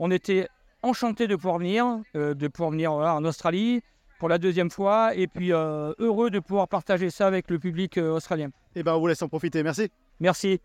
On 0.00 0.10
était 0.10 0.48
enchantés 0.82 1.26
de 1.26 1.36
pouvoir 1.36 1.58
venir, 1.58 2.00
euh, 2.14 2.34
de 2.34 2.48
pouvoir 2.48 2.70
venir 2.70 2.92
en 2.92 3.24
Australie 3.24 3.82
pour 4.18 4.28
la 4.28 4.38
deuxième 4.38 4.70
fois, 4.70 5.14
et 5.14 5.26
puis 5.26 5.52
euh, 5.52 5.92
heureux 5.98 6.30
de 6.30 6.40
pouvoir 6.40 6.68
partager 6.68 7.10
ça 7.10 7.26
avec 7.26 7.50
le 7.50 7.58
public 7.58 7.98
euh, 7.98 8.12
australien. 8.12 8.50
Eh 8.74 8.82
ben, 8.82 8.94
on 8.94 9.00
vous 9.00 9.06
laisse 9.06 9.22
en 9.22 9.28
profiter. 9.28 9.62
Merci. 9.62 9.90
Merci. 10.20 10.60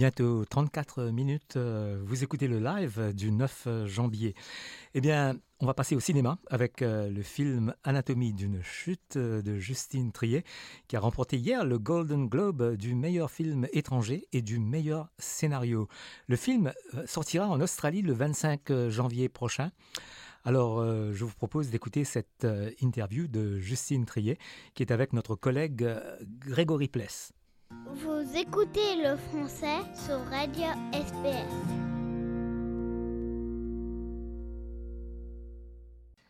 Bientôt 0.00 0.46
34 0.46 1.10
minutes, 1.10 1.58
euh, 1.58 2.00
vous 2.06 2.24
écoutez 2.24 2.48
le 2.48 2.58
live 2.58 3.12
du 3.14 3.30
9 3.30 3.84
janvier. 3.84 4.34
Eh 4.94 5.02
bien, 5.02 5.36
on 5.58 5.66
va 5.66 5.74
passer 5.74 5.94
au 5.94 6.00
cinéma 6.00 6.38
avec 6.48 6.80
euh, 6.80 7.10
le 7.10 7.20
film 7.20 7.74
Anatomie 7.84 8.32
d'une 8.32 8.62
chute 8.62 9.18
euh, 9.18 9.42
de 9.42 9.58
Justine 9.58 10.10
Triet, 10.10 10.42
qui 10.88 10.96
a 10.96 11.00
remporté 11.00 11.36
hier 11.36 11.66
le 11.66 11.78
Golden 11.78 12.28
Globe 12.28 12.76
du 12.76 12.94
meilleur 12.94 13.30
film 13.30 13.66
étranger 13.74 14.26
et 14.32 14.40
du 14.40 14.58
meilleur 14.58 15.10
scénario. 15.18 15.86
Le 16.28 16.36
film 16.36 16.72
sortira 17.04 17.46
en 17.46 17.60
Australie 17.60 18.00
le 18.00 18.14
25 18.14 18.88
janvier 18.88 19.28
prochain. 19.28 19.70
Alors, 20.46 20.82
je 21.12 21.24
vous 21.24 21.34
propose 21.34 21.68
d'écouter 21.68 22.04
cette 22.04 22.46
interview 22.80 23.28
de 23.28 23.58
Justine 23.58 24.06
Triet, 24.06 24.38
qui 24.72 24.82
est 24.82 24.92
avec 24.92 25.12
notre 25.12 25.36
collègue 25.36 25.86
Grégory 26.40 26.88
Pless. 26.88 27.34
Vous 27.70 28.36
écoutez 28.36 28.96
le 28.96 29.16
français 29.16 29.78
sur 29.94 30.18
Radio 30.28 30.66
SPS. 30.92 31.54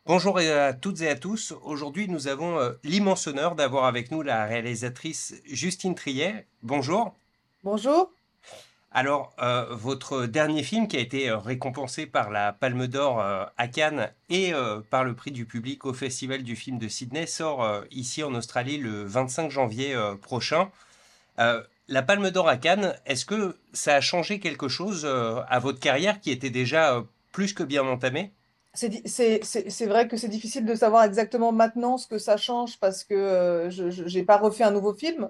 Bonjour 0.05 0.37
à 0.37 0.74
toutes 0.74 1.00
et 1.00 1.09
à 1.09 1.16
tous. 1.16 1.55
Aujourd'hui, 1.62 2.09
nous 2.09 2.29
avons 2.29 2.59
euh, 2.59 2.72
l'immense 2.85 3.26
honneur 3.26 3.55
d'avoir 3.55 3.87
avec 3.87 4.11
nous 4.11 4.20
la 4.20 4.44
réalisatrice 4.44 5.35
Justine 5.46 5.94
Triet. 5.94 6.46
Bonjour. 6.62 7.14
Bonjour. 7.64 8.12
Alors, 8.92 9.33
euh, 9.40 9.64
votre 9.70 10.26
dernier 10.26 10.62
film 10.62 10.88
qui 10.88 10.98
a 10.98 11.00
été 11.00 11.31
euh, 11.31 11.38
récompensé 11.38 12.05
par 12.05 12.31
la 12.31 12.53
Palme 12.53 12.87
d'Or 12.87 13.18
à 13.20 13.68
Cannes 13.68 14.12
et 14.29 14.53
par 14.90 15.05
le 15.05 15.14
prix 15.14 15.31
du 15.31 15.46
public 15.46 15.87
au 15.87 15.94
Festival 15.94 16.42
du 16.42 16.55
film 16.55 16.76
de 16.79 16.88
Sydney 16.88 17.26
sort 17.26 17.66
ici 17.90 18.22
en 18.22 18.35
Australie 18.35 18.76
le 18.76 19.05
25 19.05 19.50
janvier 19.50 19.96
prochain. 20.20 20.70
Euh, 21.40 21.62
la 21.88 22.03
Palme 22.03 22.31
d'Or 22.31 22.48
à 22.48 22.57
Cannes, 22.57 22.94
est-ce 23.07 23.24
que 23.24 23.57
ça 23.72 23.96
a 23.96 24.00
changé 24.00 24.38
quelque 24.38 24.68
chose 24.68 25.05
euh, 25.05 25.40
à 25.48 25.59
votre 25.59 25.81
carrière 25.81 26.20
qui 26.20 26.31
était 26.31 26.50
déjà 26.50 26.96
euh, 26.96 27.03
plus 27.33 27.53
que 27.53 27.62
bien 27.62 27.83
entamée? 27.85 28.33
C'est 28.74 29.87
vrai 29.87 30.07
que 30.07 30.16
c'est 30.16 30.29
difficile 30.29 30.64
de 30.64 30.74
savoir 30.76 31.03
exactement 31.03 31.50
maintenant 31.50 31.98
ce 31.98 32.07
que 32.07 32.18
ça 32.18 32.37
change 32.37 32.79
parce 32.79 33.03
que 33.03 33.68
je 33.70 34.16
n'ai 34.16 34.22
pas 34.22 34.38
refait 34.38 34.62
un 34.62 34.70
nouveau 34.70 34.94
film. 34.94 35.29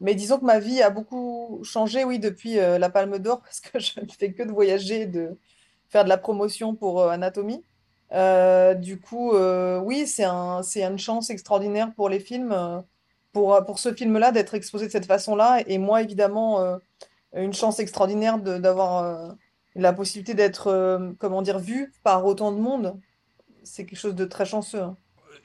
Mais 0.00 0.14
disons 0.14 0.38
que 0.38 0.44
ma 0.44 0.58
vie 0.58 0.82
a 0.82 0.90
beaucoup 0.90 1.60
changé, 1.64 2.04
oui, 2.04 2.18
depuis 2.18 2.56
la 2.56 2.90
Palme 2.90 3.18
d'Or 3.18 3.40
parce 3.40 3.60
que 3.60 3.78
je 3.78 3.98
ne 3.98 4.10
fais 4.10 4.34
que 4.34 4.42
de 4.42 4.52
voyager, 4.52 5.06
de 5.06 5.38
faire 5.88 6.04
de 6.04 6.10
la 6.10 6.18
promotion 6.18 6.74
pour 6.74 7.08
Anatomie. 7.08 7.64
du 8.10 9.00
coup, 9.00 9.32
oui, 9.34 10.06
c'est 10.06 10.24
un, 10.24 10.60
une 10.60 10.98
chance 10.98 11.30
extraordinaire 11.30 11.94
pour 11.94 12.10
les 12.10 12.20
films 12.20 12.84
pour, 13.32 13.54
euh, 13.54 13.60
pour 13.62 13.78
ce 13.78 13.92
film-là 13.92 14.32
d'être 14.32 14.54
exposé 14.54 14.86
de 14.86 14.92
cette 14.92 15.06
façon-là. 15.06 15.62
Et 15.66 15.78
moi, 15.78 16.02
évidemment, 16.02 16.60
euh, 16.60 16.78
une 17.34 17.54
chance 17.54 17.80
extraordinaire 17.80 18.38
d'avoir 18.38 19.04
euh, 19.04 19.32
la 19.74 19.92
possibilité 19.92 20.34
d'être, 20.34 21.14
comment 21.18 21.42
dire, 21.42 21.58
vu 21.58 21.92
par 22.02 22.24
autant 22.26 22.52
de 22.52 22.58
monde. 22.58 23.00
C'est 23.62 23.86
quelque 23.86 23.98
chose 23.98 24.14
de 24.14 24.24
très 24.24 24.44
chanceux. 24.44 24.82
Hein. 24.82 24.96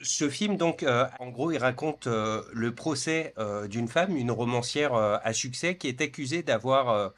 Ce 0.02 0.28
film, 0.28 0.56
donc, 0.56 0.84
en 1.18 1.28
gros, 1.30 1.50
il 1.50 1.56
raconte 1.56 2.06
le 2.06 2.74
procès 2.74 3.34
d'une 3.70 3.88
femme, 3.88 4.16
une 4.16 4.30
romancière 4.30 4.94
à 4.94 5.32
succès, 5.32 5.78
qui 5.78 5.88
est 5.88 6.02
accusée 6.02 6.42
d'avoir 6.42 7.12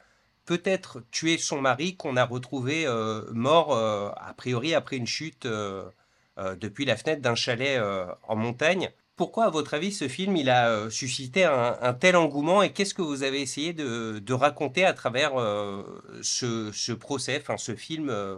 peut-être 0.45 1.03
tué 1.11 1.37
son 1.37 1.59
mari, 1.59 1.97
qu'on 1.97 2.15
a 2.15 2.23
retrouvé 2.23 2.87
mort, 3.33 3.75
a 3.75 4.33
priori, 4.37 4.73
après 4.73 4.95
une 4.95 5.05
chute 5.05 5.45
depuis 6.37 6.85
la 6.85 6.95
fenêtre 6.95 7.21
d'un 7.21 7.35
chalet 7.35 7.79
en 8.23 8.35
montagne 8.37 8.89
pourquoi, 9.21 9.45
à 9.45 9.49
votre 9.51 9.75
avis, 9.75 9.91
ce 9.91 10.07
film 10.07 10.35
il 10.35 10.49
a 10.49 10.69
euh, 10.69 10.89
suscité 10.89 11.43
un, 11.43 11.93
tel 11.93 12.15
engouement 12.15 12.63
et 12.63 12.73
qu'est-ce 12.73 12.95
que 12.95 13.03
vous 13.03 13.21
avez 13.21 13.39
essayé 13.39 13.71
de, 13.71 14.33
raconter 14.33 14.83
à 14.83 14.93
travers 14.93 15.39
euh, 15.39 15.83
ce, 16.23 16.91
procès, 16.93 17.37
enfin 17.39 17.55
ce 17.55 17.75
film 17.75 18.09
euh? 18.09 18.37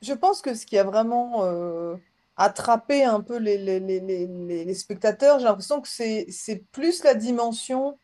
Je 0.00 0.14
pense 0.14 0.40
que 0.40 0.54
ce 0.54 0.64
qui 0.64 0.78
a 0.78 0.84
vraiment 0.84 1.44
attrapé 2.38 3.04
un 3.04 3.20
peu 3.20 3.36
les, 3.36 4.74
spectateurs, 4.74 5.40
j'ai 5.40 5.44
l'impression 5.44 5.82
que 5.82 5.88
c'est 5.88 6.64
plus 6.72 7.04
la 7.04 7.12
dimension 7.12 7.98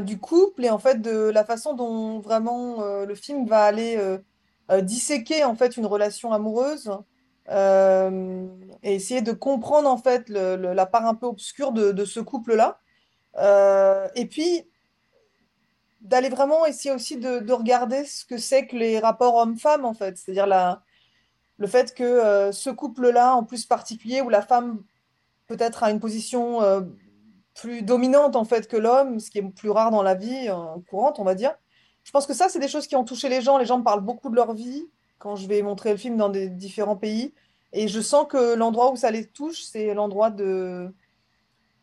du 0.00 0.18
couple 0.18 0.64
et 0.64 0.70
en 0.70 0.78
fait 0.78 1.02
de 1.02 1.28
la 1.28 1.44
façon 1.44 1.74
dont 1.74 2.20
vraiment 2.20 3.04
le 3.04 3.14
film 3.14 3.46
va 3.46 3.64
aller 3.64 4.00
disséquer 4.80 5.44
en 5.44 5.56
fait 5.56 5.76
une 5.76 5.84
relation 5.84 6.32
amoureuse 6.32 6.90
euh, 7.48 8.48
et 8.82 8.94
essayer 8.94 9.22
de 9.22 9.32
comprendre 9.32 9.88
en 9.88 9.98
fait 9.98 10.28
la 10.28 10.86
part 10.86 11.06
un 11.06 11.14
peu 11.14 11.26
obscure 11.26 11.72
de, 11.72 12.04
ce 12.04 12.20
couple-là. 12.20 12.80
Euh, 13.38 14.08
et 14.14 14.26
puis 14.26 14.64
d'aller 16.00 16.28
vraiment 16.28 16.64
essayer 16.66 16.94
aussi 16.94 17.16
de, 17.16 17.52
regarder 17.52 18.04
ce 18.04 18.24
que 18.24 18.38
c'est 18.38 18.66
que 18.66 18.76
les 18.76 18.98
rapports 18.98 19.34
hommes-femmes 19.36 19.84
en 19.84 19.94
fait, 19.94 20.16
c'est-à-dire 20.16 20.46
la, 20.46 20.82
le 21.58 21.66
fait 21.66 21.94
que 21.94 22.04
euh, 22.04 22.52
ce 22.52 22.70
couple-là, 22.70 23.34
en 23.34 23.44
plus 23.44 23.66
particulier, 23.66 24.20
où 24.20 24.28
la 24.28 24.42
femme 24.42 24.82
peut-être 25.46 25.84
a 25.84 25.90
une 25.90 26.00
position 26.00 26.60
plus 27.54 27.82
dominante 27.82 28.36
en 28.36 28.44
fait 28.44 28.66
que 28.68 28.76
l'homme, 28.76 29.20
ce 29.20 29.30
qui 29.30 29.38
est 29.38 29.42
plus 29.42 29.70
rare 29.70 29.90
dans 29.90 30.02
la 30.02 30.14
vie 30.14 30.48
courante, 30.88 31.18
on 31.20 31.24
va 31.24 31.34
dire. 31.34 31.54
Je 32.02 32.10
pense 32.12 32.26
que 32.26 32.34
ça, 32.34 32.48
c'est 32.48 32.58
des 32.58 32.68
choses 32.68 32.86
qui 32.86 32.96
ont 32.96 33.04
touché 33.04 33.28
les 33.28 33.42
gens. 33.42 33.58
Les 33.58 33.66
gens 33.66 33.80
parlent 33.82 34.00
beaucoup 34.00 34.30
de 34.30 34.36
leur 34.36 34.54
vie 34.54 34.88
quand 35.18 35.36
je 35.36 35.46
vais 35.48 35.62
montrer 35.62 35.92
le 35.92 35.96
film 35.96 36.16
dans 36.16 36.28
des 36.28 36.48
différents 36.48 36.96
pays. 36.96 37.32
Et 37.72 37.88
je 37.88 38.00
sens 38.00 38.26
que 38.28 38.54
l'endroit 38.54 38.92
où 38.92 38.96
ça 38.96 39.10
les 39.10 39.26
touche, 39.26 39.62
c'est 39.64 39.94
l'endroit 39.94 40.30
de 40.30 40.92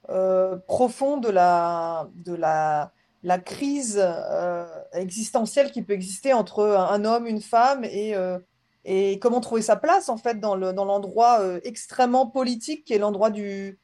euh, 0.09 0.57
profond 0.67 1.17
de 1.17 1.29
la, 1.29 2.09
de 2.15 2.33
la, 2.33 2.91
la 3.23 3.39
crise 3.39 4.01
euh, 4.01 4.65
existentielle 4.91 5.71
qui 5.71 5.81
peut 5.81 5.93
exister 5.93 6.33
entre 6.33 6.63
un 6.63 7.05
homme, 7.05 7.25
une 7.25 7.41
femme, 7.41 7.85
et, 7.85 8.13
euh, 8.15 8.37
et 8.83 9.17
comment 9.19 9.39
trouver 9.39 9.61
sa 9.61 9.77
place 9.77 10.09
en 10.09 10.17
fait 10.17 10.41
dans 10.41 10.55
le, 10.55 10.73
dans 10.73 10.83
l'endroit 10.83 11.39
extrêmement 11.63 12.27
politique 12.27 12.83
qui 12.83 12.93
est 12.93 12.97
l'endroit 12.97 13.29
du, 13.29 13.79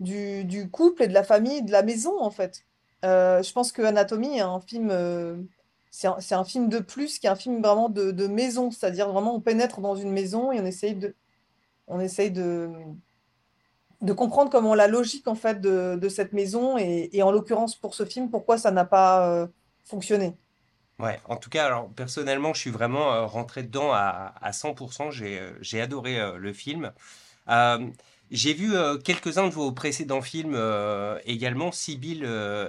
du, 0.00 0.44
du, 0.44 0.68
couple 0.68 1.04
et 1.04 1.08
de 1.08 1.14
la 1.14 1.22
famille, 1.22 1.62
de 1.62 1.70
la 1.70 1.84
maison 1.84 2.20
en 2.20 2.30
fait. 2.30 2.64
je 3.04 3.52
pense 3.52 3.70
que 3.70 3.82
Anatomie 3.82 4.38
est 4.38 4.40
un 4.40 4.60
film 4.60 5.46
c'est 5.92 6.34
un, 6.34 6.44
film 6.44 6.70
de 6.70 6.78
plus 6.78 7.18
qui 7.18 7.26
est 7.26 7.30
un 7.30 7.36
film 7.36 7.60
vraiment 7.60 7.90
de, 7.90 8.26
maison, 8.26 8.70
c'est-à-dire 8.70 9.12
vraiment 9.12 9.34
on 9.34 9.40
pénètre 9.40 9.80
dans 9.80 9.94
une 9.94 10.10
maison 10.10 10.50
et 10.50 10.58
on 10.58 10.64
essaye 10.64 12.30
de, 12.30 12.74
comprendre 14.16 14.50
comment 14.50 14.74
la 14.74 14.88
logique 14.88 15.28
en 15.28 15.34
fait 15.34 15.60
de, 15.60 16.08
cette 16.08 16.32
maison 16.32 16.78
et, 16.78 17.22
en 17.22 17.30
l'occurrence 17.30 17.76
pour 17.76 17.94
ce 17.94 18.06
film, 18.06 18.30
pourquoi 18.30 18.56
ça 18.56 18.70
n'a 18.70 18.86
pas 18.86 19.28
euh, 19.28 19.46
fonctionné. 19.84 20.34
Ouais, 20.98 21.20
en 21.28 21.36
tout 21.36 21.50
cas, 21.50 21.66
alors 21.66 21.90
personnellement, 21.90 22.54
je 22.54 22.60
suis 22.60 22.70
vraiment 22.70 23.12
euh, 23.12 23.26
rentré 23.26 23.62
dedans 23.62 23.92
à, 23.92 24.32
à 24.40 24.50
100%. 24.52 25.22
Euh, 25.22 25.52
j'ai 25.60 25.80
adoré 25.80 26.18
le 26.38 26.52
film. 26.54 26.92
J'ai 28.30 28.54
vu 28.54 28.72
quelques-uns 29.04 29.48
de 29.48 29.52
vos 29.52 29.72
précédents 29.72 30.22
films 30.22 30.58
également, 31.26 31.70
Sibyl 31.70 32.24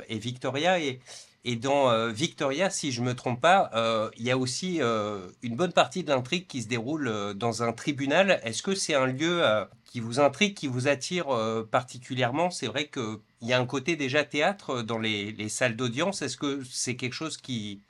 et 0.10 0.20
Victoria, 0.20 0.78
et 0.82 1.00
Et 1.46 1.58
dans 1.58 2.10
Victoria, 2.10 2.70
si 2.70 2.92
je 2.92 3.02
ne 3.02 3.08
me 3.08 3.16
trompe 3.16 3.42
pas, 3.42 3.70
il 4.18 4.24
y 4.24 4.32
a 4.32 4.38
aussi 4.38 4.78
une 4.78 5.56
bonne 5.56 5.74
partie 5.74 6.04
de 6.04 6.10
l'intrigue 6.10 6.48
qui 6.48 6.62
se 6.62 6.68
déroule 6.68 7.34
dans 7.36 7.64
un 7.64 7.74
tribunal. 7.74 8.40
Est-ce 8.44 8.64
que 8.64 8.76
c'est 8.76 8.94
un 8.94 9.08
lieu 9.08 9.44
qui 9.84 10.00
vous 10.00 10.22
intrigue, 10.22 10.56
qui 10.56 10.68
vous 10.68 10.88
attire 10.88 11.28
particulièrement? 11.70 12.50
C'est 12.50 12.68
vrai 12.68 12.88
qu'il 12.88 13.20
y 13.42 13.52
a 13.52 13.60
un 13.60 13.66
côté 13.66 13.98
déjà 13.98 14.24
théâtre 14.24 14.84
dans 14.84 15.00
les, 15.00 15.50
salles 15.50 15.76
d'audience. 15.76 16.22
Est-ce 16.22 16.38
que 16.38 16.64
c'est 16.64 16.96
quelque 16.96 17.14
chose 17.14 17.36
qui, 17.36 17.82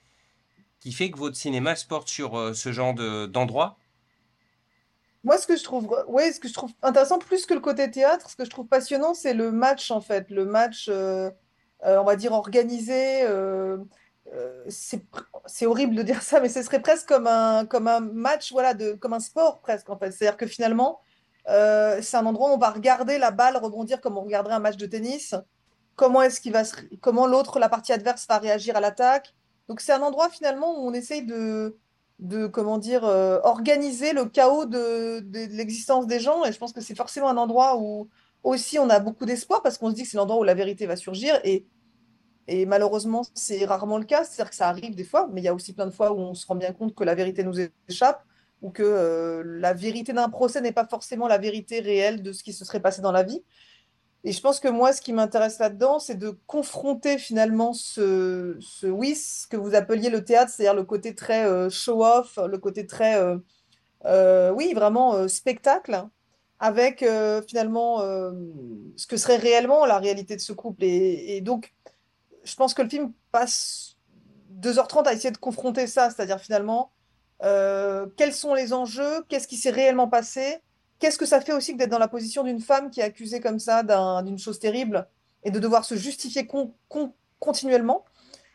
qui 0.79 0.91
fait 0.91 1.11
que 1.11 1.19
votre 1.19 1.35
cinéma 1.35 1.75
se 1.75 1.85
porte 1.85 2.07
sur 2.07 2.55
ce 2.55 2.71
genre 2.71 2.95
d'endroit? 3.27 3.77
Moi, 5.23 5.37
ce 5.37 5.47
que 5.47 5.55
je 5.55 5.63
trouve, 5.63 5.89
ouais, 6.07 6.33
ce 6.33 6.39
que 6.39 6.49
je 6.49 6.53
trouve 6.53 6.71
intéressant, 6.81 7.17
plus 7.17 7.45
que 7.45 7.53
le 7.53 7.61
côté 7.61 7.89
théâtre, 7.89 8.29
ce 8.29 8.35
que 8.35 8.43
je 8.43 8.49
trouve 8.49 8.67
passionnant, 8.67 9.13
c'est 9.13 9.33
le 9.33 9.51
match, 9.51 9.89
en 9.89 10.01
fait. 10.01 10.29
Le 10.29 10.43
match, 10.43 10.87
euh, 10.89 11.29
euh, 11.29 11.31
on 11.85 12.03
va 12.03 12.15
dire, 12.15 12.33
organisé. 12.33 13.23
Euh, 13.23 13.77
c'est 14.67 15.65
horrible 15.65 15.95
de 15.95 16.01
dire 16.01 16.21
ça, 16.21 16.39
mais 16.39 16.49
ce 16.49 16.61
serait 16.63 16.81
presque 16.81 17.07
comme 17.07 17.27
un, 17.27 17.65
comme 17.65 17.87
un 17.87 17.99
match, 17.99 18.51
voilà, 18.51 18.73
de, 18.73 18.93
comme 18.93 19.13
un 19.13 19.19
sport 19.19 19.59
presque, 19.59 19.89
en 19.89 19.97
fait. 19.97 20.11
C'est-à-dire 20.11 20.37
que 20.37 20.47
finalement, 20.47 20.99
c'est 21.45 22.15
un 22.15 22.25
endroit 22.25 22.49
où 22.49 22.53
on 22.53 22.57
va 22.57 22.71
regarder 22.71 23.17
la 23.17 23.31
balle 23.31 23.57
rebondir 23.57 24.01
comme 24.01 24.17
on 24.17 24.21
regarderait 24.23 24.55
un 24.55 24.59
match 24.59 24.77
de 24.77 24.85
tennis. 24.85 25.35
Comment 25.95 26.21
est-ce 26.21 26.41
qu'il 26.41 26.53
va 26.53 26.63
comment 27.01 27.27
l'autre, 27.27 27.59
la 27.59 27.69
partie 27.69 27.93
adverse, 27.93 28.25
va 28.27 28.39
réagir 28.39 28.75
à 28.75 28.79
l'attaque. 28.79 29.33
Donc, 29.67 29.81
c'est 29.81 29.91
un 29.93 30.01
endroit 30.01 30.29
finalement 30.29 30.79
où 30.79 30.87
on 30.87 30.93
essaye 30.93 31.25
de 31.25 31.77
de 32.19 32.47
comment 32.47 32.77
dire 32.77 33.03
euh, 33.03 33.39
organiser 33.43 34.13
le 34.13 34.25
chaos 34.25 34.65
de, 34.65 35.23
l'existence 35.55 36.07
des 36.07 36.19
gens 36.19 36.45
et 36.45 36.51
je 36.51 36.57
pense 36.57 36.73
que 36.73 36.81
c'est 36.81 36.95
forcément 36.95 37.29
un 37.29 37.37
endroit 37.37 37.77
où 37.77 38.07
aussi 38.43 38.79
on 38.79 38.89
a 38.89 38.99
beaucoup 38.99 39.25
d'espoir 39.25 39.61
parce 39.61 39.77
qu'on 39.77 39.89
se 39.89 39.95
dit 39.95 40.03
que 40.03 40.09
c'est 40.09 40.17
l'endroit 40.17 40.39
où 40.39 40.43
la 40.43 40.53
vérité 40.53 40.85
va 40.85 40.95
surgir 40.95 41.39
et, 41.43 41.65
et 42.47 42.65
malheureusement 42.65 43.23
c'est 43.33 43.65
rarement 43.65 43.97
le 43.97 44.05
cas 44.05 44.23
c'est-à-dire 44.23 44.49
que 44.49 44.55
ça 44.55 44.67
arrive 44.67 44.95
des 44.95 45.03
fois 45.03 45.29
mais 45.31 45.41
il 45.41 45.43
y 45.43 45.47
a 45.47 45.53
aussi 45.53 45.73
plein 45.73 45.85
de 45.85 45.91
fois 45.91 46.11
où 46.11 46.17
on 46.19 46.33
se 46.33 46.45
rend 46.45 46.55
bien 46.55 46.73
compte 46.73 46.95
que 46.95 47.03
la 47.03 47.15
vérité 47.15 47.43
nous 47.43 47.55
échappe 47.87 48.23
ou 48.61 48.69
que 48.69 48.83
euh, 48.83 49.43
la 49.45 49.73
vérité 49.73 50.13
d'un 50.13 50.29
procès 50.29 50.61
n'est 50.61 50.71
pas 50.71 50.85
forcément 50.85 51.27
la 51.27 51.37
vérité 51.37 51.79
réelle 51.79 52.21
de 52.21 52.31
ce 52.31 52.43
qui 52.43 52.53
se 52.53 52.65
serait 52.65 52.79
passé 52.79 53.01
dans 53.01 53.11
la 53.11 53.23
vie 53.23 53.43
et 54.25 54.31
je 54.31 54.39
pense 54.39 54.61
que 54.61 54.69
moi, 54.69 54.93
ce 54.93 55.01
qui 55.01 55.11
m'intéresse 55.11 55.59
là-dedans, 55.59 55.99
c'est 55.99 56.15
de 56.15 56.37
confronter 56.47 57.17
finalement 57.17 57.73
ce, 57.73 58.55
ce, 58.61 58.87
oui, 58.87 59.15
ce 59.15 59.47
que 59.47 59.57
vous 59.57 59.75
appeliez 59.75 60.09
le 60.09 60.23
théâtre, 60.23 60.49
c'est-à-dire 60.49 60.75
le 60.75 60.85
côté 60.85 61.13
très 61.13 61.45
euh, 61.45 61.69
show-off, 61.69 62.39
le 62.47 62.57
côté 62.57 62.87
très, 62.87 63.21
euh, 64.05 64.51
oui, 64.53 64.73
vraiment 64.73 65.27
spectacle, 65.27 66.07
avec 66.59 67.05
finalement 67.49 67.99
ce 68.95 69.07
que 69.07 69.17
serait 69.17 69.35
réellement 69.35 69.85
la 69.85 69.99
réalité 69.99 70.37
de 70.37 70.41
ce 70.41 70.53
couple. 70.53 70.85
Et, 70.85 71.41
donc, 71.41 71.73
je 72.43 72.55
pense 72.55 72.73
que 72.73 72.81
le 72.81 72.89
film 72.89 73.13
passe 73.31 73.97
2h30 74.61 75.07
à 75.07 75.13
essayer 75.13 75.31
de 75.31 75.37
confronter 75.37 75.87
ça, 75.87 76.09
c'est-à-dire 76.09 76.39
finalement, 76.39 76.91
quels 77.41 78.33
sont 78.33 78.53
les 78.53 78.71
enjeux, 78.71 79.23
qu'est-ce 79.27 79.47
qui 79.47 79.57
s'est 79.57 79.69
réellement 79.69 80.07
passé 80.07 80.61
qu'est-ce 81.03 81.17
que 81.17 81.25
ça 81.25 81.41
fait 81.41 81.51
aussi 81.51 81.73
que 81.73 81.77
d'être 81.79 81.89
dans 81.89 81.99
la 81.99 82.07
position 82.07 82.43
d'une 82.43 82.61
femme 82.61 82.89
qui 82.89 83.01
est 83.01 83.03
accusée 83.03 83.41
comme 83.41 83.59
ça 83.59 83.83
d'une 84.21 84.39
chose 84.39 84.57
terrible 84.57 85.05
et 85.43 85.51
de 85.51 85.59
devoir 85.59 85.83
se 85.83 85.95
justifier 85.95 86.47
continuellement 87.39 88.05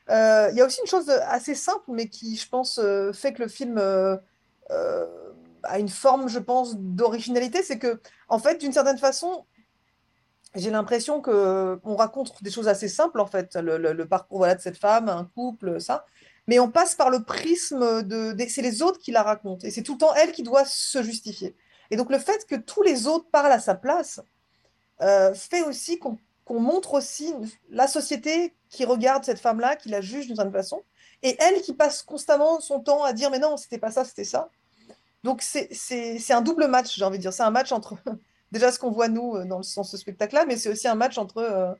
euh, 0.08 0.48
Il 0.50 0.56
y 0.56 0.62
a 0.62 0.64
aussi 0.64 0.80
une 0.80 0.86
chose 0.86 1.10
assez 1.10 1.54
simple, 1.54 1.84
mais 1.88 2.08
qui, 2.08 2.36
je 2.36 2.48
pense, 2.48 2.80
euh, 2.82 3.12
fait 3.12 3.34
que 3.34 3.42
le 3.42 3.48
film 3.48 3.76
euh, 3.76 4.16
a 5.62 5.78
une 5.78 5.90
forme, 5.90 6.28
je 6.30 6.38
pense, 6.38 6.74
d'originalité. 6.78 7.62
C'est 7.62 7.78
que, 7.78 8.00
en 8.30 8.38
fait, 8.38 8.56
d'une 8.56 8.72
certaine 8.72 8.96
façon, 8.96 9.44
j'ai 10.58 10.70
l'impression 10.70 11.20
qu'on 11.20 11.96
raconte 11.96 12.42
des 12.42 12.50
choses 12.50 12.68
assez 12.68 12.88
simples, 12.88 13.20
en 13.20 13.26
fait, 13.26 13.56
le, 13.56 14.04
parcours 14.04 14.38
voilà, 14.38 14.54
de 14.54 14.60
cette 14.60 14.78
femme, 14.78 15.08
un 15.08 15.24
couple, 15.24 15.80
ça. 15.80 16.04
Mais 16.46 16.58
on 16.58 16.70
passe 16.70 16.94
par 16.94 17.10
le 17.10 17.22
prisme 17.22 18.02
de. 18.02 18.34
c'est 18.48 18.62
les 18.62 18.82
autres 18.82 18.98
qui 18.98 19.12
la 19.12 19.22
racontent. 19.22 19.66
Et 19.66 19.70
c'est 19.70 19.82
tout 19.82 19.92
le 19.92 19.98
temps 19.98 20.14
elle 20.14 20.32
qui 20.32 20.42
doit 20.42 20.64
se 20.64 21.02
justifier. 21.02 21.54
Et 21.90 21.96
donc 21.96 22.10
le 22.10 22.18
fait 22.18 22.46
que 22.46 22.54
tous 22.54 22.82
les 22.82 23.06
autres 23.06 23.28
parlent 23.30 23.52
à 23.52 23.60
sa 23.60 23.74
place 23.74 24.20
euh, 25.02 25.34
fait 25.34 25.62
aussi 25.62 25.98
qu'on 25.98 26.18
montre 26.48 26.94
aussi 26.94 27.34
la 27.70 27.86
société 27.86 28.54
qui 28.70 28.84
regarde 28.84 29.24
cette 29.24 29.38
femme-là, 29.38 29.76
qui 29.76 29.90
la 29.90 30.00
juge 30.00 30.26
d'une 30.26 30.36
certaine 30.36 30.52
façon, 30.52 30.82
et 31.22 31.36
elle 31.40 31.60
qui 31.60 31.74
passe 31.74 32.02
constamment 32.02 32.60
son 32.60 32.80
temps 32.80 33.04
à 33.04 33.12
dire 33.12 33.30
mais 33.30 33.38
non, 33.38 33.56
c'était 33.56 33.78
pas 33.78 33.90
ça, 33.90 34.04
c'était 34.04 34.24
ça. 34.24 34.50
Donc 35.24 35.42
c'est 35.42 36.32
un 36.32 36.40
double 36.40 36.66
match, 36.68 36.96
j'ai 36.96 37.04
envie 37.04 37.18
de 37.18 37.22
dire. 37.22 37.32
C'est 37.32 37.42
un 37.42 37.50
match 37.50 37.72
entre 37.72 37.98
déjà 38.52 38.72
ce 38.72 38.78
qu'on 38.78 38.90
voit 38.90 39.08
nous 39.08 39.36
euh, 39.36 39.44
dans 39.44 39.62
ce 39.62 39.96
spectacle-là, 39.96 40.44
mais 40.46 40.56
c'est 40.56 40.70
aussi 40.70 40.88
un 40.88 40.94
match 40.94 41.18
entre 41.18 41.76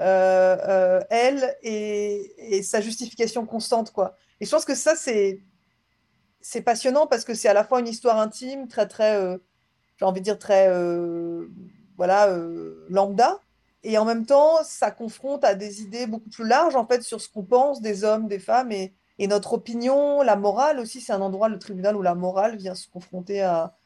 euh, 0.00 1.00
elle 1.10 1.56
et, 1.62 2.62
sa 2.62 2.80
justification 2.80 3.46
constante, 3.46 3.92
quoi. 3.92 4.16
Et 4.40 4.46
je 4.46 4.50
pense 4.50 4.64
que 4.64 4.74
ça 4.74 4.94
c'est 4.96 5.40
passionnant 6.64 7.06
parce 7.06 7.24
que 7.24 7.34
c'est 7.34 7.48
à 7.48 7.54
la 7.54 7.64
fois 7.64 7.80
une 7.80 7.88
histoire 7.88 8.18
intime, 8.18 8.68
très 8.68 8.88
très 8.88 9.38
j'ai 10.02 10.06
envie 10.06 10.20
de 10.20 10.24
dire, 10.24 10.38
très 10.38 10.68
euh, 10.68 11.48
voilà, 11.96 12.28
euh, 12.28 12.86
lambda. 12.88 13.38
Et 13.84 13.98
en 13.98 14.04
même 14.04 14.26
temps, 14.26 14.58
ça 14.64 14.90
confronte 14.90 15.44
à 15.44 15.54
des 15.54 15.82
idées 15.82 16.08
beaucoup 16.08 16.28
plus 16.28 16.46
larges, 16.46 16.74
en 16.74 16.84
fait, 16.86 17.02
sur 17.02 17.20
ce 17.20 17.28
qu'on 17.28 17.44
pense 17.44 17.80
des 17.80 18.02
hommes, 18.02 18.26
des 18.26 18.40
femmes 18.40 18.72
et, 18.72 18.94
et 19.18 19.28
notre 19.28 19.52
opinion, 19.52 20.22
la 20.22 20.34
morale 20.34 20.80
aussi. 20.80 21.00
C'est 21.00 21.12
un 21.12 21.20
endroit, 21.20 21.48
le 21.48 21.58
tribunal, 21.58 21.94
où 21.96 22.02
la 22.02 22.16
morale 22.16 22.56
vient 22.56 22.74
se 22.74 22.88
confronter 22.88 23.42
à, 23.42 23.76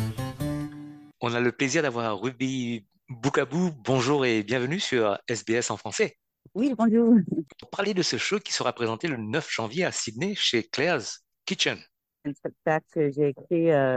On 1.21 1.35
a 1.35 1.41
le 1.41 1.51
plaisir 1.51 1.83
d'avoir 1.83 2.21
Ruby 2.21 2.87
Boukabou. 3.09 3.73
Bonjour 3.85 4.25
et 4.25 4.45
bienvenue 4.45 4.79
sur 4.79 5.19
SBS 5.27 5.73
en 5.73 5.77
français. 5.77 6.17
Oui, 6.55 6.73
bonjour. 6.79 7.17
Pour 7.59 7.71
parler 7.71 7.93
de 7.93 8.03
ce 8.03 8.19
show 8.19 8.39
qui 8.39 8.53
sera 8.53 8.73
présenté 8.73 9.09
le 9.09 9.17
9 9.17 9.51
janvier 9.51 9.85
à 9.85 9.91
Sydney 9.91 10.37
chez 10.37 10.62
Claire's 10.62 11.25
Kitchen. 11.45 11.81
Un 12.25 12.33
spectacle 12.35 12.87
que 12.93 13.11
j'ai 13.11 13.29
écrit 13.29 13.70
euh, 13.70 13.97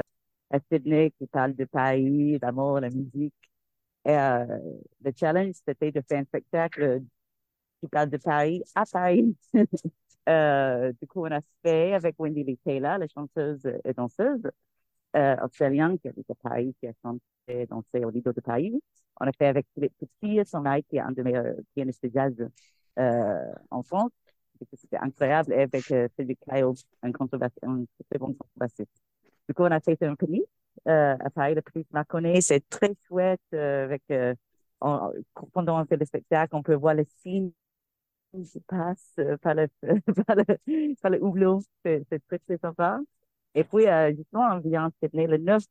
à 0.51 0.59
Sydney 0.71 1.11
qui 1.17 1.27
parle 1.27 1.55
de 1.55 1.65
Paris, 1.65 2.37
d'amour, 2.39 2.79
la 2.79 2.89
musique. 2.89 3.33
Et 4.05 4.11
euh, 4.11 4.45
le 5.03 5.11
challenge, 5.17 5.55
c'était 5.67 5.91
de 5.91 6.01
faire 6.01 6.19
un 6.21 6.25
spectacle 6.25 7.01
qui 7.81 7.87
parle 7.89 8.09
de 8.09 8.17
Paris 8.17 8.63
à 8.75 8.85
Paris. 8.85 9.35
euh, 10.29 10.93
du 11.01 11.07
coup, 11.07 11.21
on 11.25 11.31
a 11.31 11.41
fait 11.63 11.93
avec 11.93 12.15
Wendy 12.19 12.43
Lee 12.43 12.59
Taylor, 12.65 12.97
la 12.99 13.07
chanteuse 13.07 13.65
et 13.85 13.93
danseuse 13.93 14.43
euh, 15.15 15.35
australien 15.43 15.97
qui 15.97 16.07
habite 16.09 16.29
à 16.31 16.35
Paris, 16.35 16.75
qui 16.79 16.87
a 16.87 16.93
chanté, 17.03 17.67
dansé 17.69 18.05
au 18.05 18.09
Lido 18.09 18.33
de 18.33 18.41
Paris. 18.41 18.73
On 19.21 19.27
a 19.27 19.31
fait 19.33 19.47
avec 19.47 19.67
Philippe 19.73 19.93
Petit, 19.99 20.41
son 20.45 20.61
mari, 20.61 20.83
qui 20.89 20.97
est 20.97 21.01
un 21.01 21.11
de 21.11 21.23
mes 21.23 21.33
pianistes 21.75 22.03
de 22.05 22.11
jazz 22.13 22.35
euh, 22.99 23.53
en 23.71 23.83
France. 23.83 24.11
C'était 24.73 24.97
incroyable. 24.97 25.53
Et 25.53 25.61
avec 25.61 25.91
euh, 25.91 26.07
Philippe 26.15 26.39
Caillot, 26.47 26.75
un, 27.03 27.09
un 27.09 27.85
très 28.09 28.19
bon 28.19 28.33
contrebassiste. 28.33 29.01
Du 29.47 29.53
coup, 29.53 29.63
on 29.63 29.71
a 29.71 29.79
fait 29.79 30.01
un 30.03 30.15
clip 30.15 30.43
euh, 30.87 31.15
à 31.19 31.29
Paris, 31.29 31.55
le 31.55 31.61
clip 31.61 31.87
Marconnet. 31.91 32.41
C'est 32.41 32.67
très 32.69 32.93
chouette. 33.07 33.41
Euh, 33.53 33.85
avec, 33.85 34.03
euh, 34.11 34.33
pendant 35.53 35.81
on 35.81 35.85
fait 35.85 35.97
le 35.97 36.05
spectacle, 36.05 36.55
on 36.55 36.63
peut 36.63 36.75
voir 36.75 36.93
les 36.93 37.05
signes 37.05 37.51
qui 38.31 38.59
passent 38.67 39.15
par 39.41 39.55
le, 39.55 39.67
par 40.25 40.35
le, 40.35 40.95
par 41.01 41.11
le 41.11 41.23
houblon. 41.23 41.59
C'est 41.83 42.05
très, 42.27 42.39
très 42.39 42.57
sympa. 42.57 42.99
Et 43.55 43.63
puis, 43.63 43.85
justement, 44.15 44.49
on 44.53 44.59
vient 44.59 44.91
Sydney 45.01 45.27
le 45.27 45.37
9 45.37 45.63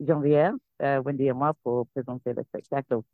janvier, 0.00 0.50
Wendy 0.80 1.26
et 1.26 1.32
moi, 1.32 1.54
pour 1.62 1.86
présenter 1.88 2.32
le 2.34 2.42
spectacle 2.44 2.94
au 2.94 3.04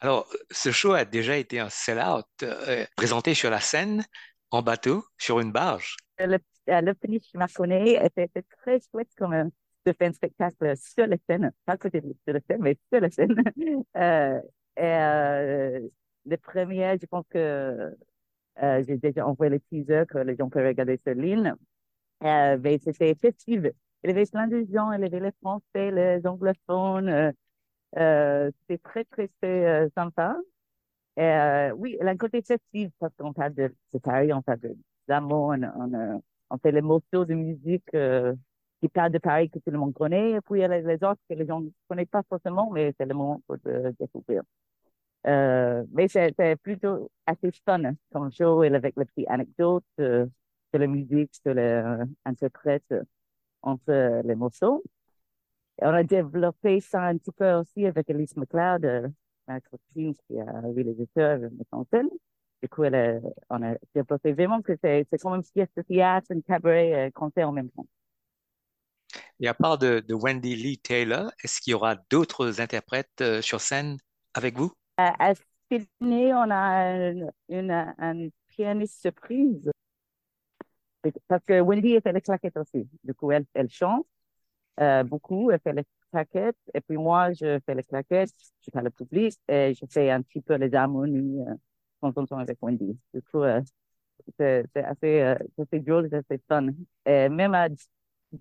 Alors, 0.00 0.28
ce 0.50 0.70
show 0.70 0.92
a 0.92 1.04
déjà 1.04 1.36
été 1.36 1.58
un 1.58 1.68
sell-out, 1.68 2.26
présenté 2.96 3.34
sur 3.34 3.50
la 3.50 3.60
scène, 3.60 4.04
en 4.50 4.62
bateau, 4.62 5.04
sur 5.18 5.40
une 5.40 5.52
barge. 5.52 5.96
Le, 6.18 6.38
le 6.66 6.94
finish 7.00 7.32
Marconnet 7.34 7.98
était, 8.04 8.28
très 8.62 8.78
chouette 8.80 9.10
quand 9.16 9.28
même 9.28 9.50
de 9.86 9.92
faire 9.92 10.10
un 10.10 10.12
spectacle 10.12 10.76
sur 10.76 11.06
la 11.06 11.16
scène, 11.28 11.52
pas 11.64 11.76
côté 11.76 12.00
de 12.00 12.14
la 12.26 12.40
scène, 12.48 12.60
mais 12.60 12.76
sur 12.92 13.00
la 13.00 13.10
scène. 13.10 13.34
Euh, 13.96 14.40
et 14.76 14.82
euh, 14.84 15.88
le 16.24 16.36
premier, 16.36 16.96
je 17.00 17.06
pense 17.06 17.24
que 17.30 17.96
euh, 18.62 18.84
j'ai 18.86 18.96
déjà 18.96 19.26
envoyé 19.26 19.50
le 19.50 19.60
teaser 19.60 20.04
que 20.08 20.18
les 20.18 20.36
gens 20.36 20.48
peuvent 20.48 20.66
regarder 20.66 21.00
sur. 21.04 21.14
Euh, 22.24 22.58
mais 22.60 22.78
c'était 22.78 23.14
festif. 23.14 23.60
Il 24.04 24.10
y 24.10 24.12
avait 24.12 24.26
plein 24.26 24.46
de 24.46 24.64
gens, 24.72 24.92
il 24.92 25.00
y 25.00 25.04
avait 25.04 25.20
les 25.20 25.32
Français, 25.40 25.90
les 25.90 26.26
anglophones. 26.26 27.32
Euh, 27.96 28.48
euh, 28.48 28.50
c'était 28.60 28.78
très, 28.78 29.04
très, 29.04 29.28
très 29.40 29.88
sympa. 29.96 30.36
Et, 31.16 31.70
oui, 31.76 31.96
il 32.00 32.04
y 32.04 32.08
a 32.08 32.10
un 32.10 32.16
côté 32.16 32.42
festif 32.42 32.90
parce 32.98 33.14
qu'on 33.16 33.32
parle 33.32 33.54
de, 33.54 33.74
de 33.92 33.98
Paris, 33.98 34.32
on 34.32 34.42
parle 34.42 34.60
d'amour, 35.08 35.54
on, 35.56 35.62
on, 35.62 36.22
on, 36.50 36.58
fait 36.58 36.72
les 36.72 36.82
morceaux 36.82 37.24
de 37.24 37.34
musique 37.34 37.90
qui 38.80 38.88
parlent 38.88 39.12
de 39.12 39.18
Paris 39.18 39.50
que 39.50 39.58
tout 39.58 39.70
le 39.70 39.78
monde 39.78 39.94
connaît. 39.94 40.32
Et 40.32 40.40
puis 40.40 40.60
il 40.60 40.62
y 40.62 40.64
a 40.64 40.68
les, 40.68 40.94
autres 41.04 41.20
que 41.28 41.34
les 41.34 41.46
gens 41.46 41.60
ne 41.60 41.70
connaissent 41.88 42.08
pas 42.08 42.22
forcément, 42.28 42.70
mais 42.70 42.94
c'est 42.98 43.06
le 43.06 43.14
moment 43.14 43.42
pour 43.46 43.58
de, 43.64 43.94
découvrir. 43.98 44.42
Euh, 45.26 45.84
mais 45.92 46.08
c'est 46.08 46.34
plutôt 46.62 47.10
assez 47.26 47.50
fun 47.66 47.82
comme 48.12 48.32
show 48.32 48.62
avec 48.62 48.94
les 48.96 49.04
petites 49.04 49.28
anecdotes 49.28 49.84
euh, 50.00 50.26
sur 50.70 50.80
la 50.80 50.86
musique, 50.86 51.34
sur 51.34 51.54
l'interprète 51.54 52.84
euh, 52.92 53.02
entre 53.62 54.22
les 54.24 54.34
morceaux. 54.34 54.82
Et 55.80 55.86
on 55.86 55.94
a 55.94 56.02
développé 56.02 56.80
ça 56.80 57.02
un 57.02 57.16
petit 57.16 57.30
peu 57.30 57.52
aussi 57.52 57.86
avec 57.86 58.10
Elise 58.10 58.36
McLeod, 58.36 58.84
euh, 58.84 59.08
ma 59.46 59.60
copine 59.60 60.14
qui 60.14 60.38
a 60.40 60.60
réalisateur 60.60 61.38
de 61.38 61.50
scène. 61.90 62.08
Du 62.60 62.68
coup, 62.68 62.82
elle 62.82 62.94
a, 62.96 63.20
on 63.50 63.62
a 63.62 63.76
développé 63.94 64.32
vraiment 64.32 64.60
que 64.60 64.72
c'est 64.82 65.06
comme 65.22 65.34
une 65.34 65.44
pièce 65.44 65.68
de 65.76 65.82
théâtre, 65.82 66.32
un 66.32 66.40
cabaret, 66.40 67.06
un 67.06 67.10
concert 67.12 67.48
en 67.48 67.52
même 67.52 67.70
temps. 67.70 67.86
Et 69.38 69.46
à 69.46 69.54
part 69.54 69.78
de, 69.78 70.00
de 70.00 70.14
Wendy 70.14 70.56
Lee 70.56 70.78
Taylor, 70.78 71.30
est-ce 71.44 71.60
qu'il 71.60 71.70
y 71.70 71.74
aura 71.74 71.94
d'autres 72.10 72.60
interprètes 72.60 73.22
sur 73.40 73.60
scène 73.60 73.96
avec 74.34 74.58
vous? 74.58 74.72
à 74.96 75.32
Sydney, 75.70 76.34
on 76.34 76.50
a 76.50 77.10
une, 77.10 77.30
une, 77.48 78.30
pianiste 78.48 79.00
surprise. 79.00 79.70
Parce 81.28 81.44
que 81.44 81.60
Wendy 81.60 82.00
fait 82.00 82.12
les 82.12 82.20
claquettes 82.20 82.56
aussi. 82.56 82.88
Du 83.04 83.14
coup, 83.14 83.30
elle, 83.30 83.46
elle 83.54 83.70
chante 83.70 84.04
euh, 84.80 85.04
beaucoup, 85.04 85.50
elle 85.50 85.60
fait 85.60 85.72
les 85.72 85.84
claquettes. 86.10 86.56
Et 86.74 86.80
puis 86.80 86.96
moi, 86.96 87.32
je 87.32 87.58
fais 87.66 87.74
les 87.74 87.82
claquettes, 87.84 88.30
je 88.62 88.70
fais 88.72 88.82
le 88.82 88.90
public 88.90 89.34
et 89.48 89.74
je 89.74 89.84
fais 89.90 90.10
un 90.10 90.22
petit 90.22 90.40
peu 90.40 90.54
les 90.54 90.74
harmonies 90.74 91.40
euh, 91.48 91.54
quand 92.00 92.12
on 92.32 92.38
avec 92.38 92.58
Wendy. 92.62 92.98
Du 93.14 93.22
coup, 93.22 93.42
euh, 93.42 93.60
c'est 94.38 94.64
assez, 94.76 95.20
euh, 95.22 95.36
assez 95.58 95.80
drôle, 95.80 96.08
c'est 96.10 96.18
assez 96.18 96.42
fun. 96.48 96.68
Et 97.06 97.28
même 97.28 97.54
à 97.54 97.68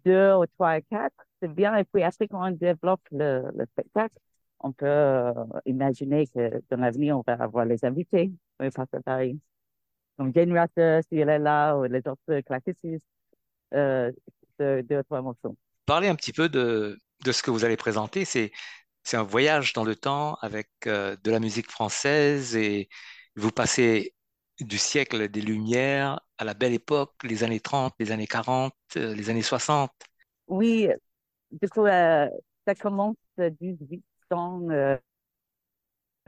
deux 0.05 0.33
ou 0.35 0.45
trois 0.47 0.77
et 0.77 0.81
quatre, 0.83 1.15
c'est 1.41 1.47
bien. 1.53 1.75
Et 1.77 1.83
puis 1.85 2.03
après, 2.03 2.27
quand 2.27 2.47
on 2.47 2.51
développe 2.51 3.01
le, 3.11 3.49
le 3.55 3.65
spectacle, 3.65 4.15
on 4.59 4.71
peut 4.73 4.85
euh, 4.87 5.33
imaginer 5.65 6.27
que 6.27 6.61
dans 6.69 6.77
l'avenir, 6.77 7.17
on 7.17 7.23
va 7.25 7.33
avoir 7.35 7.65
les 7.65 7.83
invités, 7.85 8.31
oui, 8.59 8.69
pas 8.71 8.83
à 8.91 9.01
Paris. 9.01 9.39
Comme 10.17 10.33
Jane 10.33 10.57
Rutter, 10.57 11.01
si 11.09 11.17
elle 11.19 11.29
est 11.29 11.39
là, 11.39 11.77
ou 11.77 11.83
les 11.85 11.99
autres 12.07 12.41
classicistes, 12.41 13.03
euh, 13.73 14.11
de 14.59 14.81
deux 14.87 14.99
ou 14.99 15.03
trois 15.03 15.21
morceaux. 15.21 15.57
Parlez 15.87 16.09
un 16.09 16.15
petit 16.15 16.33
peu 16.33 16.49
de, 16.49 16.99
de 17.25 17.33
ce 17.33 17.43
que 17.43 17.51
vous 17.51 17.65
allez 17.65 17.77
présenter. 17.77 18.25
C'est, 18.25 18.53
c'est 19.03 19.17
un 19.17 19.23
voyage 19.23 19.73
dans 19.73 19.85
le 19.85 19.95
temps 19.95 20.35
avec 20.41 20.69
euh, 20.87 21.17
de 21.23 21.31
la 21.31 21.39
musique 21.41 21.71
française 21.71 22.55
et 22.57 22.89
vous 23.37 23.51
passez 23.51 24.15
du 24.61 24.79
siècle 24.79 25.29
des 25.29 25.41
Lumières 25.41 26.21
à 26.39 26.45
la 26.45 26.55
belle 26.55 26.73
époque, 26.73 27.15
les 27.23 27.43
années 27.45 27.61
30, 27.61 27.95
les 27.99 28.11
années 28.11 28.27
40, 28.27 28.75
euh, 28.97 29.15
les 29.15 29.31
années 29.31 29.43
60. 29.43 29.91
Oui, 30.47 30.87
du 31.51 31.69
coup, 31.69 31.85
ça 31.87 32.75
commence 32.79 33.17
18 33.37 34.03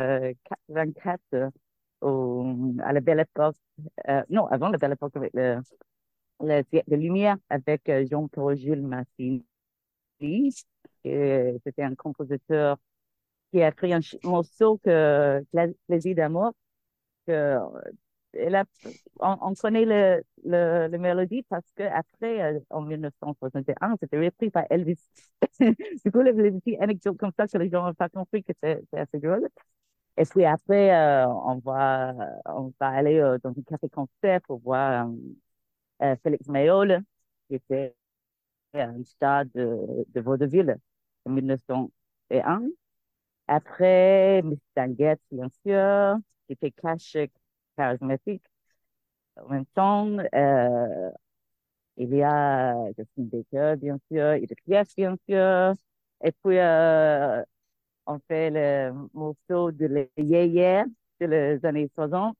euh, 0.02 0.34
84 0.44 1.22
euh, 1.34 1.50
au, 2.02 2.74
à 2.84 2.94
la 2.94 3.02
belle 3.02 3.20
époque, 3.22 3.56
euh, 4.10 4.24
non, 4.30 4.48
avant 4.48 4.70
la 4.70 4.78
belle 4.78 4.94
époque 4.94 5.16
avec 5.16 5.34
le, 5.34 5.60
le 6.42 6.64
de 6.88 6.98
lumière 6.98 7.38
avec 7.50 7.90
euh, 7.90 8.06
Jean-Paul 8.10 8.58
Jules 8.58 8.84
C'était 10.22 11.84
un 11.84 11.96
compositeur 11.96 12.78
qui 13.52 13.62
a 13.64 13.72
créé 13.72 13.94
un 13.94 14.02
morceau 14.24 14.78
que 14.80 15.44
Plaisir 15.88 16.16
d'amour 16.16 16.54
que 17.28 17.60
on, 19.20 19.54
connaît 19.56 19.86
le, 19.86 20.24
le, 20.46 20.88
le, 20.88 20.98
mélodie 20.98 21.44
parce 21.50 21.66
que 21.76 21.84
après, 21.84 22.42
euh, 22.56 22.60
en 22.70 22.82
1961, 22.82 23.96
c'était 24.00 24.20
repris 24.24 24.50
par 24.50 24.66
Elvis. 24.70 25.00
du 25.60 26.12
coup, 26.12 26.22
les, 26.22 26.34
les 26.34 26.52
petites 26.52 26.82
anecdotes 26.82 27.18
comme 27.18 27.32
ça 27.38 27.48
que 27.48 27.58
les 27.58 27.70
gens 27.70 27.86
n'ont 27.86 27.94
pas 27.94 28.10
compris 28.10 28.44
que 28.44 28.54
c'est 28.62 28.84
assez 28.94 29.20
drôle. 29.20 29.48
Et 30.18 30.26
puis 30.26 30.46
après, 30.46 30.92
euh, 30.94 31.28
on 31.28 31.60
va, 31.60 32.14
on 32.46 32.74
va 32.80 32.88
aller 32.90 33.20
euh, 33.20 33.38
dans 33.44 33.52
un 33.52 33.64
café 33.68 33.90
concert 33.90 34.42
pour 34.44 34.60
voir 34.60 35.08
Félix 36.24 36.48
Mayol, 36.48 37.02
qui 37.48 37.56
était 37.56 37.96
un 38.74 39.04
stade 39.04 39.50
de, 39.54 40.06
de 40.08 40.22
vaudeville 40.22 40.78
en 41.26 41.32
1901. 41.32 42.64
Après, 43.48 44.42
Miss 44.44 44.60
Danguette, 44.76 45.22
bien 45.32 45.50
sûr, 45.66 46.18
qui 46.48 46.54
était 46.54 46.72
caché 46.72 47.32
charismatique. 47.78 48.44
En 49.38 49.50
même 49.50 49.66
temps, 49.68 50.08
euh, 50.36 51.12
il 51.98 52.14
y 52.16 52.24
a 52.24 52.76
Justin 52.98 53.24
Baker, 53.24 53.76
bien 53.78 53.98
sûr, 54.12 54.36
il 54.36 54.48
y 54.68 54.76
a 54.76 54.84
bien 54.98 55.16
sûr. 55.28 55.74
Et 56.24 56.32
puis, 56.32 56.58
euh, 56.60 57.44
on 58.08 58.20
fait 58.28 58.50
le 58.52 58.94
morceau 59.14 59.72
de 59.72 59.86
les 59.88 60.12
de 60.18 61.26
les 61.26 61.66
années 61.66 61.90
60. 61.96 62.38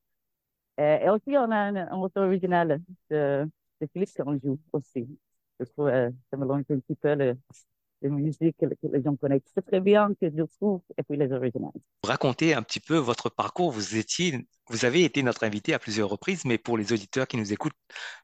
Euh, 0.80 1.00
et 1.00 1.10
aussi, 1.10 1.32
on 1.38 1.52
a 1.52 1.58
un, 1.58 1.98
morceau 1.98 2.22
original 2.22 2.82
de, 3.10 3.50
de 3.82 3.88
Philippe 3.94 4.12
qu'on 4.18 4.40
joue 4.40 4.60
aussi. 4.74 5.08
Du 5.60 5.66
coup, 5.68 5.88
euh, 5.88 6.10
ça 6.32 6.38
mélange 6.38 6.64
un 6.70 6.80
petit 6.80 6.96
peu 6.96 7.16
le, 7.16 7.36
de 8.02 8.10
musique 8.10 8.56
que, 8.58 8.66
les 8.66 9.04
gens 9.04 9.16
connaissent 9.16 9.44
très, 9.54 9.62
très 9.62 9.80
bien, 9.80 10.10
que 10.20 10.30
je 10.30 10.44
trouve, 10.58 10.82
et 10.98 11.04
puis 11.04 11.18
les 11.18 11.32
originales. 11.32 11.72
Racontez 12.04 12.54
un 12.54 12.62
petit 12.62 12.80
peu 12.80 12.98
votre 12.98 13.30
parcours. 13.30 13.72
Vous 13.72 13.98
étiez, 13.98 14.48
vous 14.70 14.86
avez 14.86 15.04
été 15.04 15.22
notre 15.24 15.44
invité 15.44 15.74
à 15.74 15.80
plusieurs 15.80 16.10
reprises, 16.10 16.46
mais 16.46 16.58
pour 16.58 16.78
les 16.78 16.94
auditeurs 16.94 17.28
qui 17.28 17.38
nous 17.38 17.52
écoutent 17.52 17.74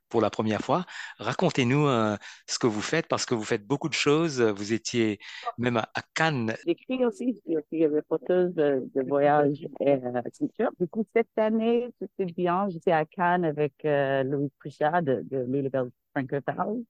pour 0.07 0.21
la 0.21 0.29
première 0.29 0.61
fois, 0.61 0.85
racontez-nous 1.17 1.87
euh, 1.87 2.15
ce 2.47 2.59
que 2.59 2.67
vous 2.67 2.81
faites, 2.81 3.07
parce 3.07 3.25
que 3.25 3.33
vous 3.33 3.43
faites 3.43 3.65
beaucoup 3.65 3.89
de 3.89 3.95
choses. 3.95 4.39
Vous 4.39 4.71
étiez 4.71 5.19
même 5.57 5.77
à, 5.77 5.89
Cannes. 6.13 6.53
J'écris 6.65 7.03
aussi, 7.03 7.33
je 7.33 7.39
suis 7.39 7.57
aussi 7.57 7.87
reporteuse 7.87 8.53
de, 8.53 8.87
de 8.93 9.01
voyage 9.01 9.67
et 9.81 9.93
euh, 9.93 10.21
culture. 10.37 10.69
Du 10.79 10.87
coup, 10.87 11.05
cette 11.13 11.37
année, 11.37 11.89
c'était 11.99 12.31
bien. 12.31 12.69
J'étais 12.69 12.91
à 12.91 13.03
Cannes 13.05 13.45
avec 13.45 13.73
euh, 13.83 14.23
Louis 14.23 14.51
Prichard 14.59 15.01
de, 15.01 15.21
de 15.29 15.37
Lulebelle 15.39 15.89
Francophone. 16.13 16.85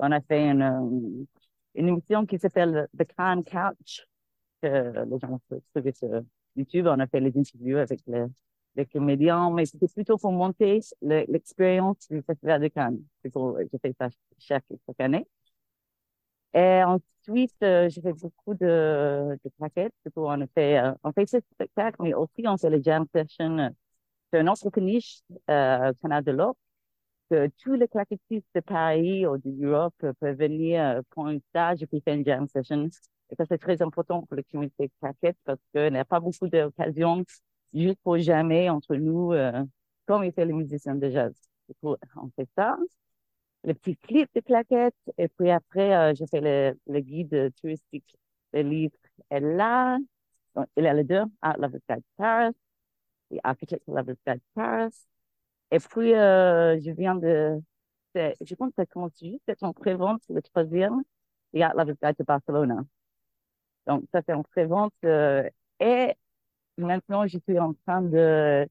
On 0.00 0.12
a 0.12 0.20
fait 0.20 0.48
une, 0.50 1.26
une 1.74 1.88
émission 1.88 2.26
qui 2.26 2.38
s'appelle 2.38 2.88
The 2.98 3.04
Can 3.16 3.42
Couch, 3.42 4.06
les 4.62 5.18
gens 5.20 5.40
peuvent 5.48 5.92
sur 5.92 6.22
YouTube. 6.56 6.86
On 6.88 7.00
a 7.00 7.06
fait 7.06 7.20
les 7.20 7.36
interviews 7.36 7.78
avec 7.78 8.00
les, 8.06 8.24
les 8.76 8.86
comédiens, 8.86 9.50
mais 9.52 9.66
c'était 9.66 9.88
plutôt 9.88 10.18
pour 10.18 10.32
monter 10.32 10.80
l'expérience 11.02 12.08
du 12.10 12.22
Festival 12.22 12.60
de 12.62 12.68
Cannes. 12.68 13.00
Je 13.24 13.30
fais 13.82 13.94
ça 13.98 14.08
chaque, 14.38 14.64
chaque 14.86 15.00
année. 15.00 15.26
Et 16.54 16.82
ensuite, 16.82 17.54
euh, 17.62 17.88
j'ai 17.90 18.00
fait 18.00 18.12
beaucoup 18.14 18.54
de, 18.54 19.38
de 19.44 19.50
plaquettes. 19.58 19.92
On 20.16 20.40
a 20.40 20.46
fait, 20.48 20.78
euh, 20.78 20.92
on 21.04 21.12
fait 21.12 21.26
ce 21.26 21.38
spectacle, 21.52 22.02
mais 22.02 22.14
aussi 22.14 22.46
on 22.46 22.56
fait 22.56 22.70
les 22.70 22.82
jam 22.82 23.04
sessions. 23.14 23.70
C'est 24.32 24.40
un 24.40 24.46
autre 24.48 24.80
niche, 24.80 25.20
euh, 25.50 25.92
Canal 26.02 26.24
de 26.24 26.32
l'Or 26.32 26.56
que 27.30 27.48
tous 27.62 27.74
les 27.74 27.88
claquettistes 27.88 28.46
de 28.54 28.60
Paris 28.60 29.26
ou 29.26 29.38
d'Europe 29.38 29.94
peuvent 29.98 30.36
venir 30.38 30.82
euh, 30.82 31.02
pour 31.10 31.26
un 31.26 31.38
stage 31.50 31.82
et 31.82 31.86
puis 31.86 32.00
faire 32.00 32.14
une 32.14 32.24
jam 32.24 32.46
session. 32.48 32.88
Et 33.30 33.36
ça, 33.36 33.44
c'est 33.46 33.58
très 33.58 33.82
important 33.82 34.22
pour 34.22 34.36
la 34.36 34.42
communauté 34.44 34.90
claquette 35.00 35.36
parce 35.44 35.60
qu'il 35.72 35.92
n'y 35.92 35.98
a 35.98 36.04
pas 36.04 36.20
beaucoup 36.20 36.48
d'occasions 36.48 37.24
juste 37.74 37.98
pour 38.02 38.18
jamais 38.18 38.70
entre 38.70 38.96
nous, 38.96 39.32
euh, 39.32 39.64
comme 40.06 40.30
font 40.32 40.44
les 40.44 40.52
musiciens 40.52 40.94
de 40.94 41.10
jazz. 41.10 41.34
Du 41.68 41.74
coup, 41.82 41.96
on 42.16 42.30
fait 42.36 42.48
ça. 42.56 42.76
Le 43.64 43.74
petit 43.74 43.96
clip 43.96 44.30
de 44.34 44.40
claquettes. 44.40 44.94
Et 45.18 45.28
puis 45.28 45.50
après, 45.50 45.94
euh, 45.94 46.14
je 46.14 46.24
fais 46.30 46.40
le, 46.40 46.78
le 46.86 47.00
guide 47.00 47.52
touristique. 47.60 48.16
Le 48.52 48.62
livre 48.62 48.96
est 49.30 49.40
là. 49.40 49.98
il 50.76 50.84
y 50.84 50.86
a 50.86 50.94
les 50.94 51.04
deux. 51.04 51.24
Art 51.42 51.58
Lovers 51.58 51.80
Guide 51.88 52.04
Paris. 52.16 52.54
The 53.30 53.38
Architect 53.44 53.82
Lovers 53.88 54.16
Guide 54.26 54.40
Paris. 54.54 54.94
Et 55.70 55.78
puis, 55.78 56.14
euh, 56.14 56.80
je 56.80 56.90
viens 56.90 57.14
de... 57.14 57.60
Je 58.14 58.54
pense 58.54 58.70
que 58.70 58.76
ça 58.76 58.86
commence 58.86 59.12
juste 59.20 59.42
d'être 59.46 59.62
en 59.62 59.72
prévente, 59.72 60.22
le 60.28 60.42
troisième. 60.42 61.02
Art 61.54 61.74
Lover's 61.74 61.96
Guide 62.02 62.16
de 62.18 62.24
Barcelona. 62.24 62.84
Donc, 63.86 64.04
ça, 64.12 64.20
c'est 64.26 64.32
en 64.34 64.42
présente. 64.42 64.92
Euh, 65.04 65.48
et 65.80 66.14
maintenant, 66.76 67.26
je 67.26 67.38
suis 67.38 67.58
en 67.58 67.74
train 67.86 68.02
de, 68.02 68.68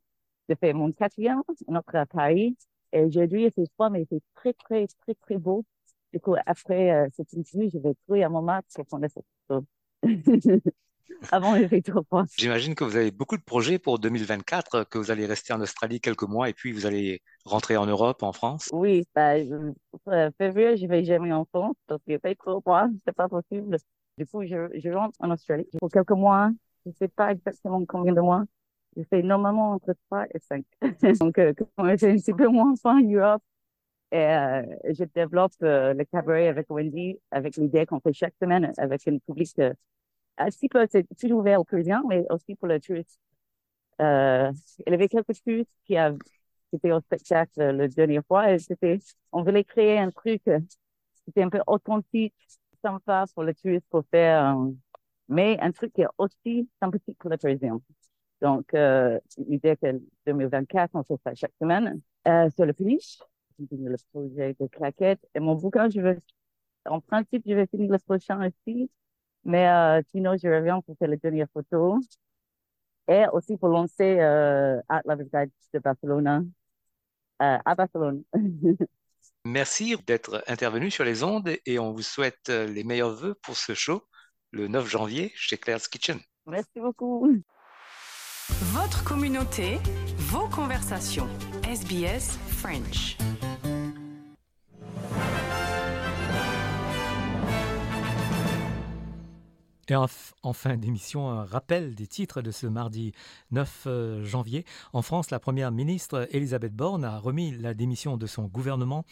de 0.50 0.56
faire 0.56 0.76
mon 0.76 0.92
quatrième, 0.92 1.42
notre 1.68 1.96
à 1.96 2.06
Paris. 2.06 2.58
Et 2.94 3.02
aujourd'hui, 3.04 3.50
fait 3.52 3.66
froid, 3.76 3.90
mais 3.90 4.06
c'est 4.10 4.22
très, 4.36 4.54
très, 4.54 4.88
très, 4.88 5.16
très 5.16 5.38
beau. 5.38 5.66
Du 6.14 6.20
coup, 6.20 6.36
après 6.46 6.92
euh, 6.92 7.08
cette 7.14 7.34
interview, 7.34 7.70
je 7.74 7.80
vais 7.80 7.94
trouver 8.06 8.24
un 8.24 8.30
moment 8.30 8.60
pour 8.74 8.86
prendre 8.86 9.08
cette 9.08 9.26
photo. 9.48 9.66
Avant, 11.32 11.56
trop 11.84 12.04
froid. 12.04 12.26
J'imagine 12.38 12.76
que 12.76 12.84
vous 12.84 12.96
avez 12.96 13.12
beaucoup 13.12 13.38
de 13.38 13.44
projets 13.44 13.80
pour 13.80 14.00
2024, 14.00 14.84
que 14.86 14.98
vous 14.98 15.12
allez 15.12 15.26
rester 15.26 15.54
en 15.54 15.62
Australie 15.62 16.00
quelques 16.00 16.24
mois 16.24 16.50
et 16.50 16.54
puis 16.54 16.72
vous 16.72 16.86
allez 16.86 17.22
rentrer 17.46 17.78
en 17.78 17.86
Europe, 17.86 18.24
en 18.24 18.34
France. 18.34 18.70
Oui, 18.72 19.04
bah, 19.16 19.36
euh, 19.36 20.32
février, 20.38 20.78
je 20.78 20.88
vais 20.88 21.04
jamais 21.04 21.32
en 21.34 21.46
France 21.46 21.76
parce 21.88 22.02
fait 22.06 22.36
trop 22.36 22.62
froid, 22.62 22.88
c'est 23.06 23.16
pas 23.16 23.28
possible. 23.28 23.78
Du 24.18 24.26
coup, 24.26 24.44
je, 24.46 24.70
je 24.76 24.90
rentre 24.90 25.16
en 25.20 25.32
Australie 25.32 25.68
pour 25.80 25.90
quelques 25.90 26.12
mois. 26.12 26.50
Je 26.86 26.92
sais 26.92 27.08
pas 27.08 27.32
exactement 27.32 27.84
combien 27.86 28.14
de 28.14 28.22
mois. 28.22 28.46
Je 28.96 29.04
fais 29.10 29.22
normalement 29.22 29.74
entre 29.74 29.94
3 30.10 30.26
et 30.34 30.40
5. 30.40 30.66
Donc, 31.20 31.38
euh, 31.38 31.54
quand 31.54 31.84
un 31.86 31.96
petit 31.96 32.34
peu 32.34 32.48
moins 32.48 32.74
en 32.84 33.02
Europe, 33.02 33.44
et 34.12 34.18
euh, 34.18 34.64
je 34.86 35.04
développe 35.04 35.52
euh, 35.64 35.94
le 35.94 36.06
cabaret 36.06 36.48
avec 36.48 36.70
Wendy, 36.70 37.20
avec 37.32 37.58
l'idée 37.58 37.86
qu'on 37.86 38.00
fait 38.00 38.14
chaque 38.14 38.34
semaine 38.42 38.72
avec 38.78 39.06
un 39.08 39.18
public 39.18 39.52
euh, 39.60 39.74
assez 40.38 40.68
peu, 40.70 40.86
c'est 40.92 41.06
toujours 41.20 41.40
ouvert 41.40 41.62
aux 41.62 41.64
Parisiens, 41.66 42.04
mais 42.08 42.26
aussi 42.30 42.56
pour 42.56 42.68
les 42.68 42.80
touristes. 42.80 43.20
Euh, 44.02 44.52
il 44.88 44.92
y 44.92 44.96
avait 44.96 45.08
quelques 45.10 45.42
touristes 45.44 45.72
qui, 45.86 45.98
a, 45.98 46.12
qui 46.14 46.76
étaient 46.78 46.92
au 46.92 47.00
spectacle 47.02 47.72
le 47.72 47.88
dernier 47.90 48.22
fois 48.28 48.52
et 48.54 48.58
on 49.32 49.44
voulait 49.44 49.64
créer 49.64 50.00
un 50.00 50.12
truc, 50.12 50.44
c'était 51.26 51.44
un 51.44 51.50
peu 51.50 51.62
authentique, 51.68 52.36
sympa 52.84 53.26
pour 53.34 53.44
les 53.44 53.54
touristes 53.56 53.86
pour 53.90 54.04
faire, 54.12 54.56
mais 55.30 55.58
un 55.62 55.72
truc 55.72 55.94
qui 55.94 56.02
est 56.02 56.08
aussi 56.18 56.70
sympathique 56.82 57.18
pour 57.20 57.30
les 57.30 57.38
Parisiens. 57.38 57.82
Donc, 58.42 58.74
euh, 58.74 59.20
l'idée 59.38 59.76
que 59.78 60.02
2024, 60.26 60.92
on 60.96 61.04
fait 61.04 61.18
ça 61.26 61.36
chaque 61.36 61.54
semaine 61.62 62.02
euh, 62.28 62.50
sur 62.52 62.66
le 62.66 62.74
finish. 62.74 63.20
Continue 63.58 63.90
le 63.90 63.98
projet 64.12 64.56
de 64.60 64.68
claquettes. 64.68 65.26
Et 65.36 65.40
mon 65.40 65.56
bouquin, 65.56 65.90
je 65.90 66.02
veux, 66.02 66.20
en 66.86 67.02
principe, 67.02 67.44
je 67.48 67.54
vais 67.56 67.68
finir 67.68 67.92
le 67.92 68.00
prochain 68.00 68.40
aussi. 68.48 68.92
Mais 69.48 69.68
euh, 69.68 70.02
sinon, 70.12 70.36
je 70.38 70.48
reviens 70.48 70.82
pour 70.82 70.96
faire 70.98 71.08
les 71.08 71.18
dernières 71.18 71.48
photos. 71.52 72.00
Et 73.08 73.24
aussi 73.32 73.58
pour 73.58 73.70
lancer 73.70 74.20
euh, 74.20 74.82
Art 74.90 75.02
de 75.06 75.80
Barcelona, 75.80 76.42
euh, 77.42 77.58
à 77.64 77.76
Barcelone. 77.76 78.24
Merci 79.46 79.96
d'être 80.06 80.44
intervenu 80.48 80.92
sur 80.92 81.06
les 81.06 81.24
ondes 81.24 81.56
et 81.66 81.80
on 81.80 81.94
vous 81.94 82.02
souhaite 82.02 82.50
euh, 82.50 82.68
les 82.68 82.84
meilleurs 82.84 83.16
voeux 83.16 83.36
pour 83.42 83.56
ce 83.56 83.74
show 83.74 84.04
le 84.52 84.68
9 84.68 84.86
janvier 84.90 85.32
chez 85.36 85.58
Claire's 85.58 85.88
Kitchen. 85.88 86.20
Merci 86.46 86.82
beaucoup. 86.82 87.26
Votre 88.50 89.06
communauté, 89.06 89.78
vos 90.18 90.50
conversations. 90.50 91.28
SBS 91.64 92.38
French. 92.50 93.18
Et 99.90 99.96
en, 99.96 100.08
en, 100.44 100.54
fin 100.54 100.76
d'émission, 100.76 101.30
un 101.30 101.46
rappel 101.46 101.96
des 101.96 102.08
titres 102.08 102.42
de 102.42 102.52
ce 102.52 102.68
mardi 102.68 103.14
9 103.52 103.84
euh, 103.88 104.26
janvier. 104.26 104.66
En 104.92 105.02
France, 105.02 105.32
la 105.32 105.40
première 105.40 105.72
ministre 105.72 106.28
Elisabeth 106.32 106.76
Borne 106.76 107.06
a 107.06 107.18
remis 107.18 107.52
la 107.52 107.74
démission 107.74 108.18
de 108.18 108.28
son 108.28 108.48
gouvernement. 108.48 109.06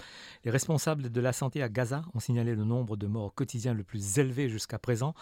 Les 0.43 0.51
responsables 0.51 1.09
de 1.09 1.21
la 1.21 1.31
santé 1.31 1.63
à 1.63 1.69
Gaza 1.69 2.03
ont 2.13 2.19
signalé 2.19 2.55
le 2.55 2.65
nombre 2.65 2.97
de 2.97 3.07
morts 3.07 3.33
quotidiens 3.33 3.73
le 3.73 3.83
plus 3.83 4.17
élevé 4.19 4.49
jusqu'à 4.49 4.77
présent, 4.77 5.13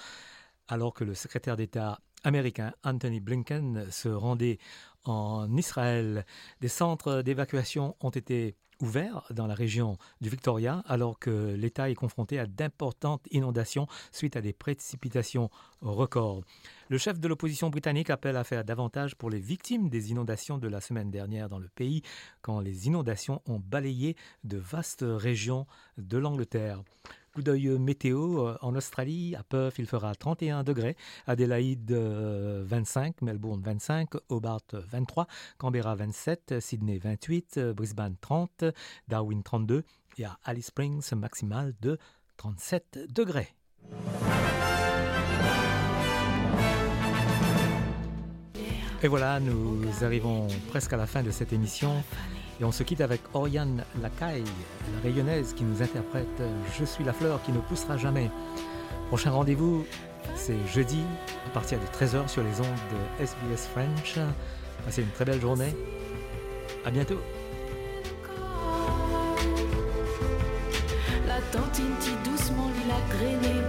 alors 0.68 0.94
que 0.94 1.04
le 1.04 1.14
secrétaire 1.14 1.56
d'État 1.56 2.00
américain 2.24 2.74
Anthony 2.84 3.20
Blinken 3.20 3.92
se 3.92 4.10
rendait 4.10 4.58
en 5.04 5.56
Israël. 5.56 6.26
Des 6.62 6.68
centres 6.68 7.22
d'évacuation 7.22 7.96
ont 8.00 8.10
été 8.10 8.56
ouverts 8.84 9.24
dans 9.32 9.48
la 9.48 9.56
région 9.56 9.98
du 10.20 10.30
Victoria 10.30 10.84
alors 10.88 11.18
que 11.18 11.56
l'État 11.56 11.90
est 11.90 11.96
confronté 11.96 12.38
à 12.38 12.46
d'importantes 12.46 13.26
inondations 13.32 13.88
suite 14.12 14.36
à 14.36 14.42
des 14.42 14.52
précipitations 14.52 15.50
records. 15.82 16.44
Le 16.90 16.98
chef 16.98 17.20
de 17.20 17.28
l'opposition 17.28 17.70
britannique 17.70 18.10
appelle 18.10 18.36
à 18.36 18.44
faire 18.44 18.66
davantage 18.66 19.16
pour 19.16 19.30
les 19.30 19.40
victimes 19.40 19.90
des 19.90 20.12
inondations 20.12 20.58
de 20.58 20.68
la 20.68 20.82
semaine 20.82 21.10
dernière 21.10 21.48
dans 21.48 21.60
le 21.60 21.70
pays 21.70 22.04
quand 22.42 22.60
les 22.60 22.88
inondations 22.88 23.42
ont 23.48 23.60
balayé 23.60 24.18
de 24.44 24.58
vastes 24.58 25.06
régions 25.08 25.66
de 25.98 26.18
l'Angleterre. 26.18 26.84
Coup 27.34 27.42
d'œil 27.42 27.68
météo 27.80 28.54
en 28.62 28.76
Australie, 28.76 29.36
à 29.36 29.42
Perth, 29.42 29.80
il 29.80 29.88
fera 29.88 30.14
31 30.14 30.64
degrés, 30.64 30.96
Adélaïde 31.26 31.92
25, 31.92 33.24
Melbourne 33.24 33.60
25, 33.60 34.10
Hobart 34.30 34.62
23, 34.72 35.26
Canberra 35.58 35.96
27, 35.96 36.60
Sydney 36.60 37.00
28, 37.00 37.60
Brisbane 37.76 38.16
30, 38.22 38.66
Darwin 39.08 39.42
32 39.42 39.84
et 40.20 40.26
à 40.26 40.38
Alice 40.44 40.68
Springs, 40.68 41.16
maximal 41.16 41.74
de 41.82 41.98
37 42.38 43.12
degrés. 43.12 43.56
Et 49.02 49.08
voilà, 49.08 49.40
nous 49.40 49.82
arrivons 50.04 50.48
presque 50.70 50.94
à 50.94 50.98
la 50.98 51.08
fin 51.08 51.24
de 51.24 51.32
cette 51.32 51.52
émission. 51.52 52.04
Et 52.60 52.64
on 52.64 52.72
se 52.72 52.84
quitte 52.84 53.02
avec 53.02 53.22
Oriane 53.34 53.84
Lacaille, 54.02 54.44
la 54.94 55.02
rayonnaise 55.10 55.54
qui 55.54 55.64
nous 55.64 55.82
interprète 55.82 56.42
Je 56.78 56.86
suis 56.86 57.04
la 57.04 57.14
fleur 57.14 57.42
qui 57.44 57.52
ne 57.52 57.60
poussera 57.60 57.98
jamais. 57.98 58.30
Prochain 59.08 59.32
rendez-vous, 59.32 59.86
c'est 60.36 60.58
jeudi 60.68 61.02
à 61.48 61.50
partir 61.50 61.80
de 61.80 61.86
13h 61.86 62.28
sur 62.28 62.44
les 62.44 62.60
ondes 62.60 62.68
de 63.20 63.24
SBS 63.24 63.68
French. 63.68 64.20
Passez 64.86 65.02
une 65.02 65.10
très 65.10 65.26
belle 65.26 65.42
journée. 65.42 65.76
À 66.86 66.92
bientôt. 66.92 67.20
La 71.28 71.40
tantine 71.52 71.96
doucement, 72.24 72.70
a 72.90 73.14
grainé 73.16 73.62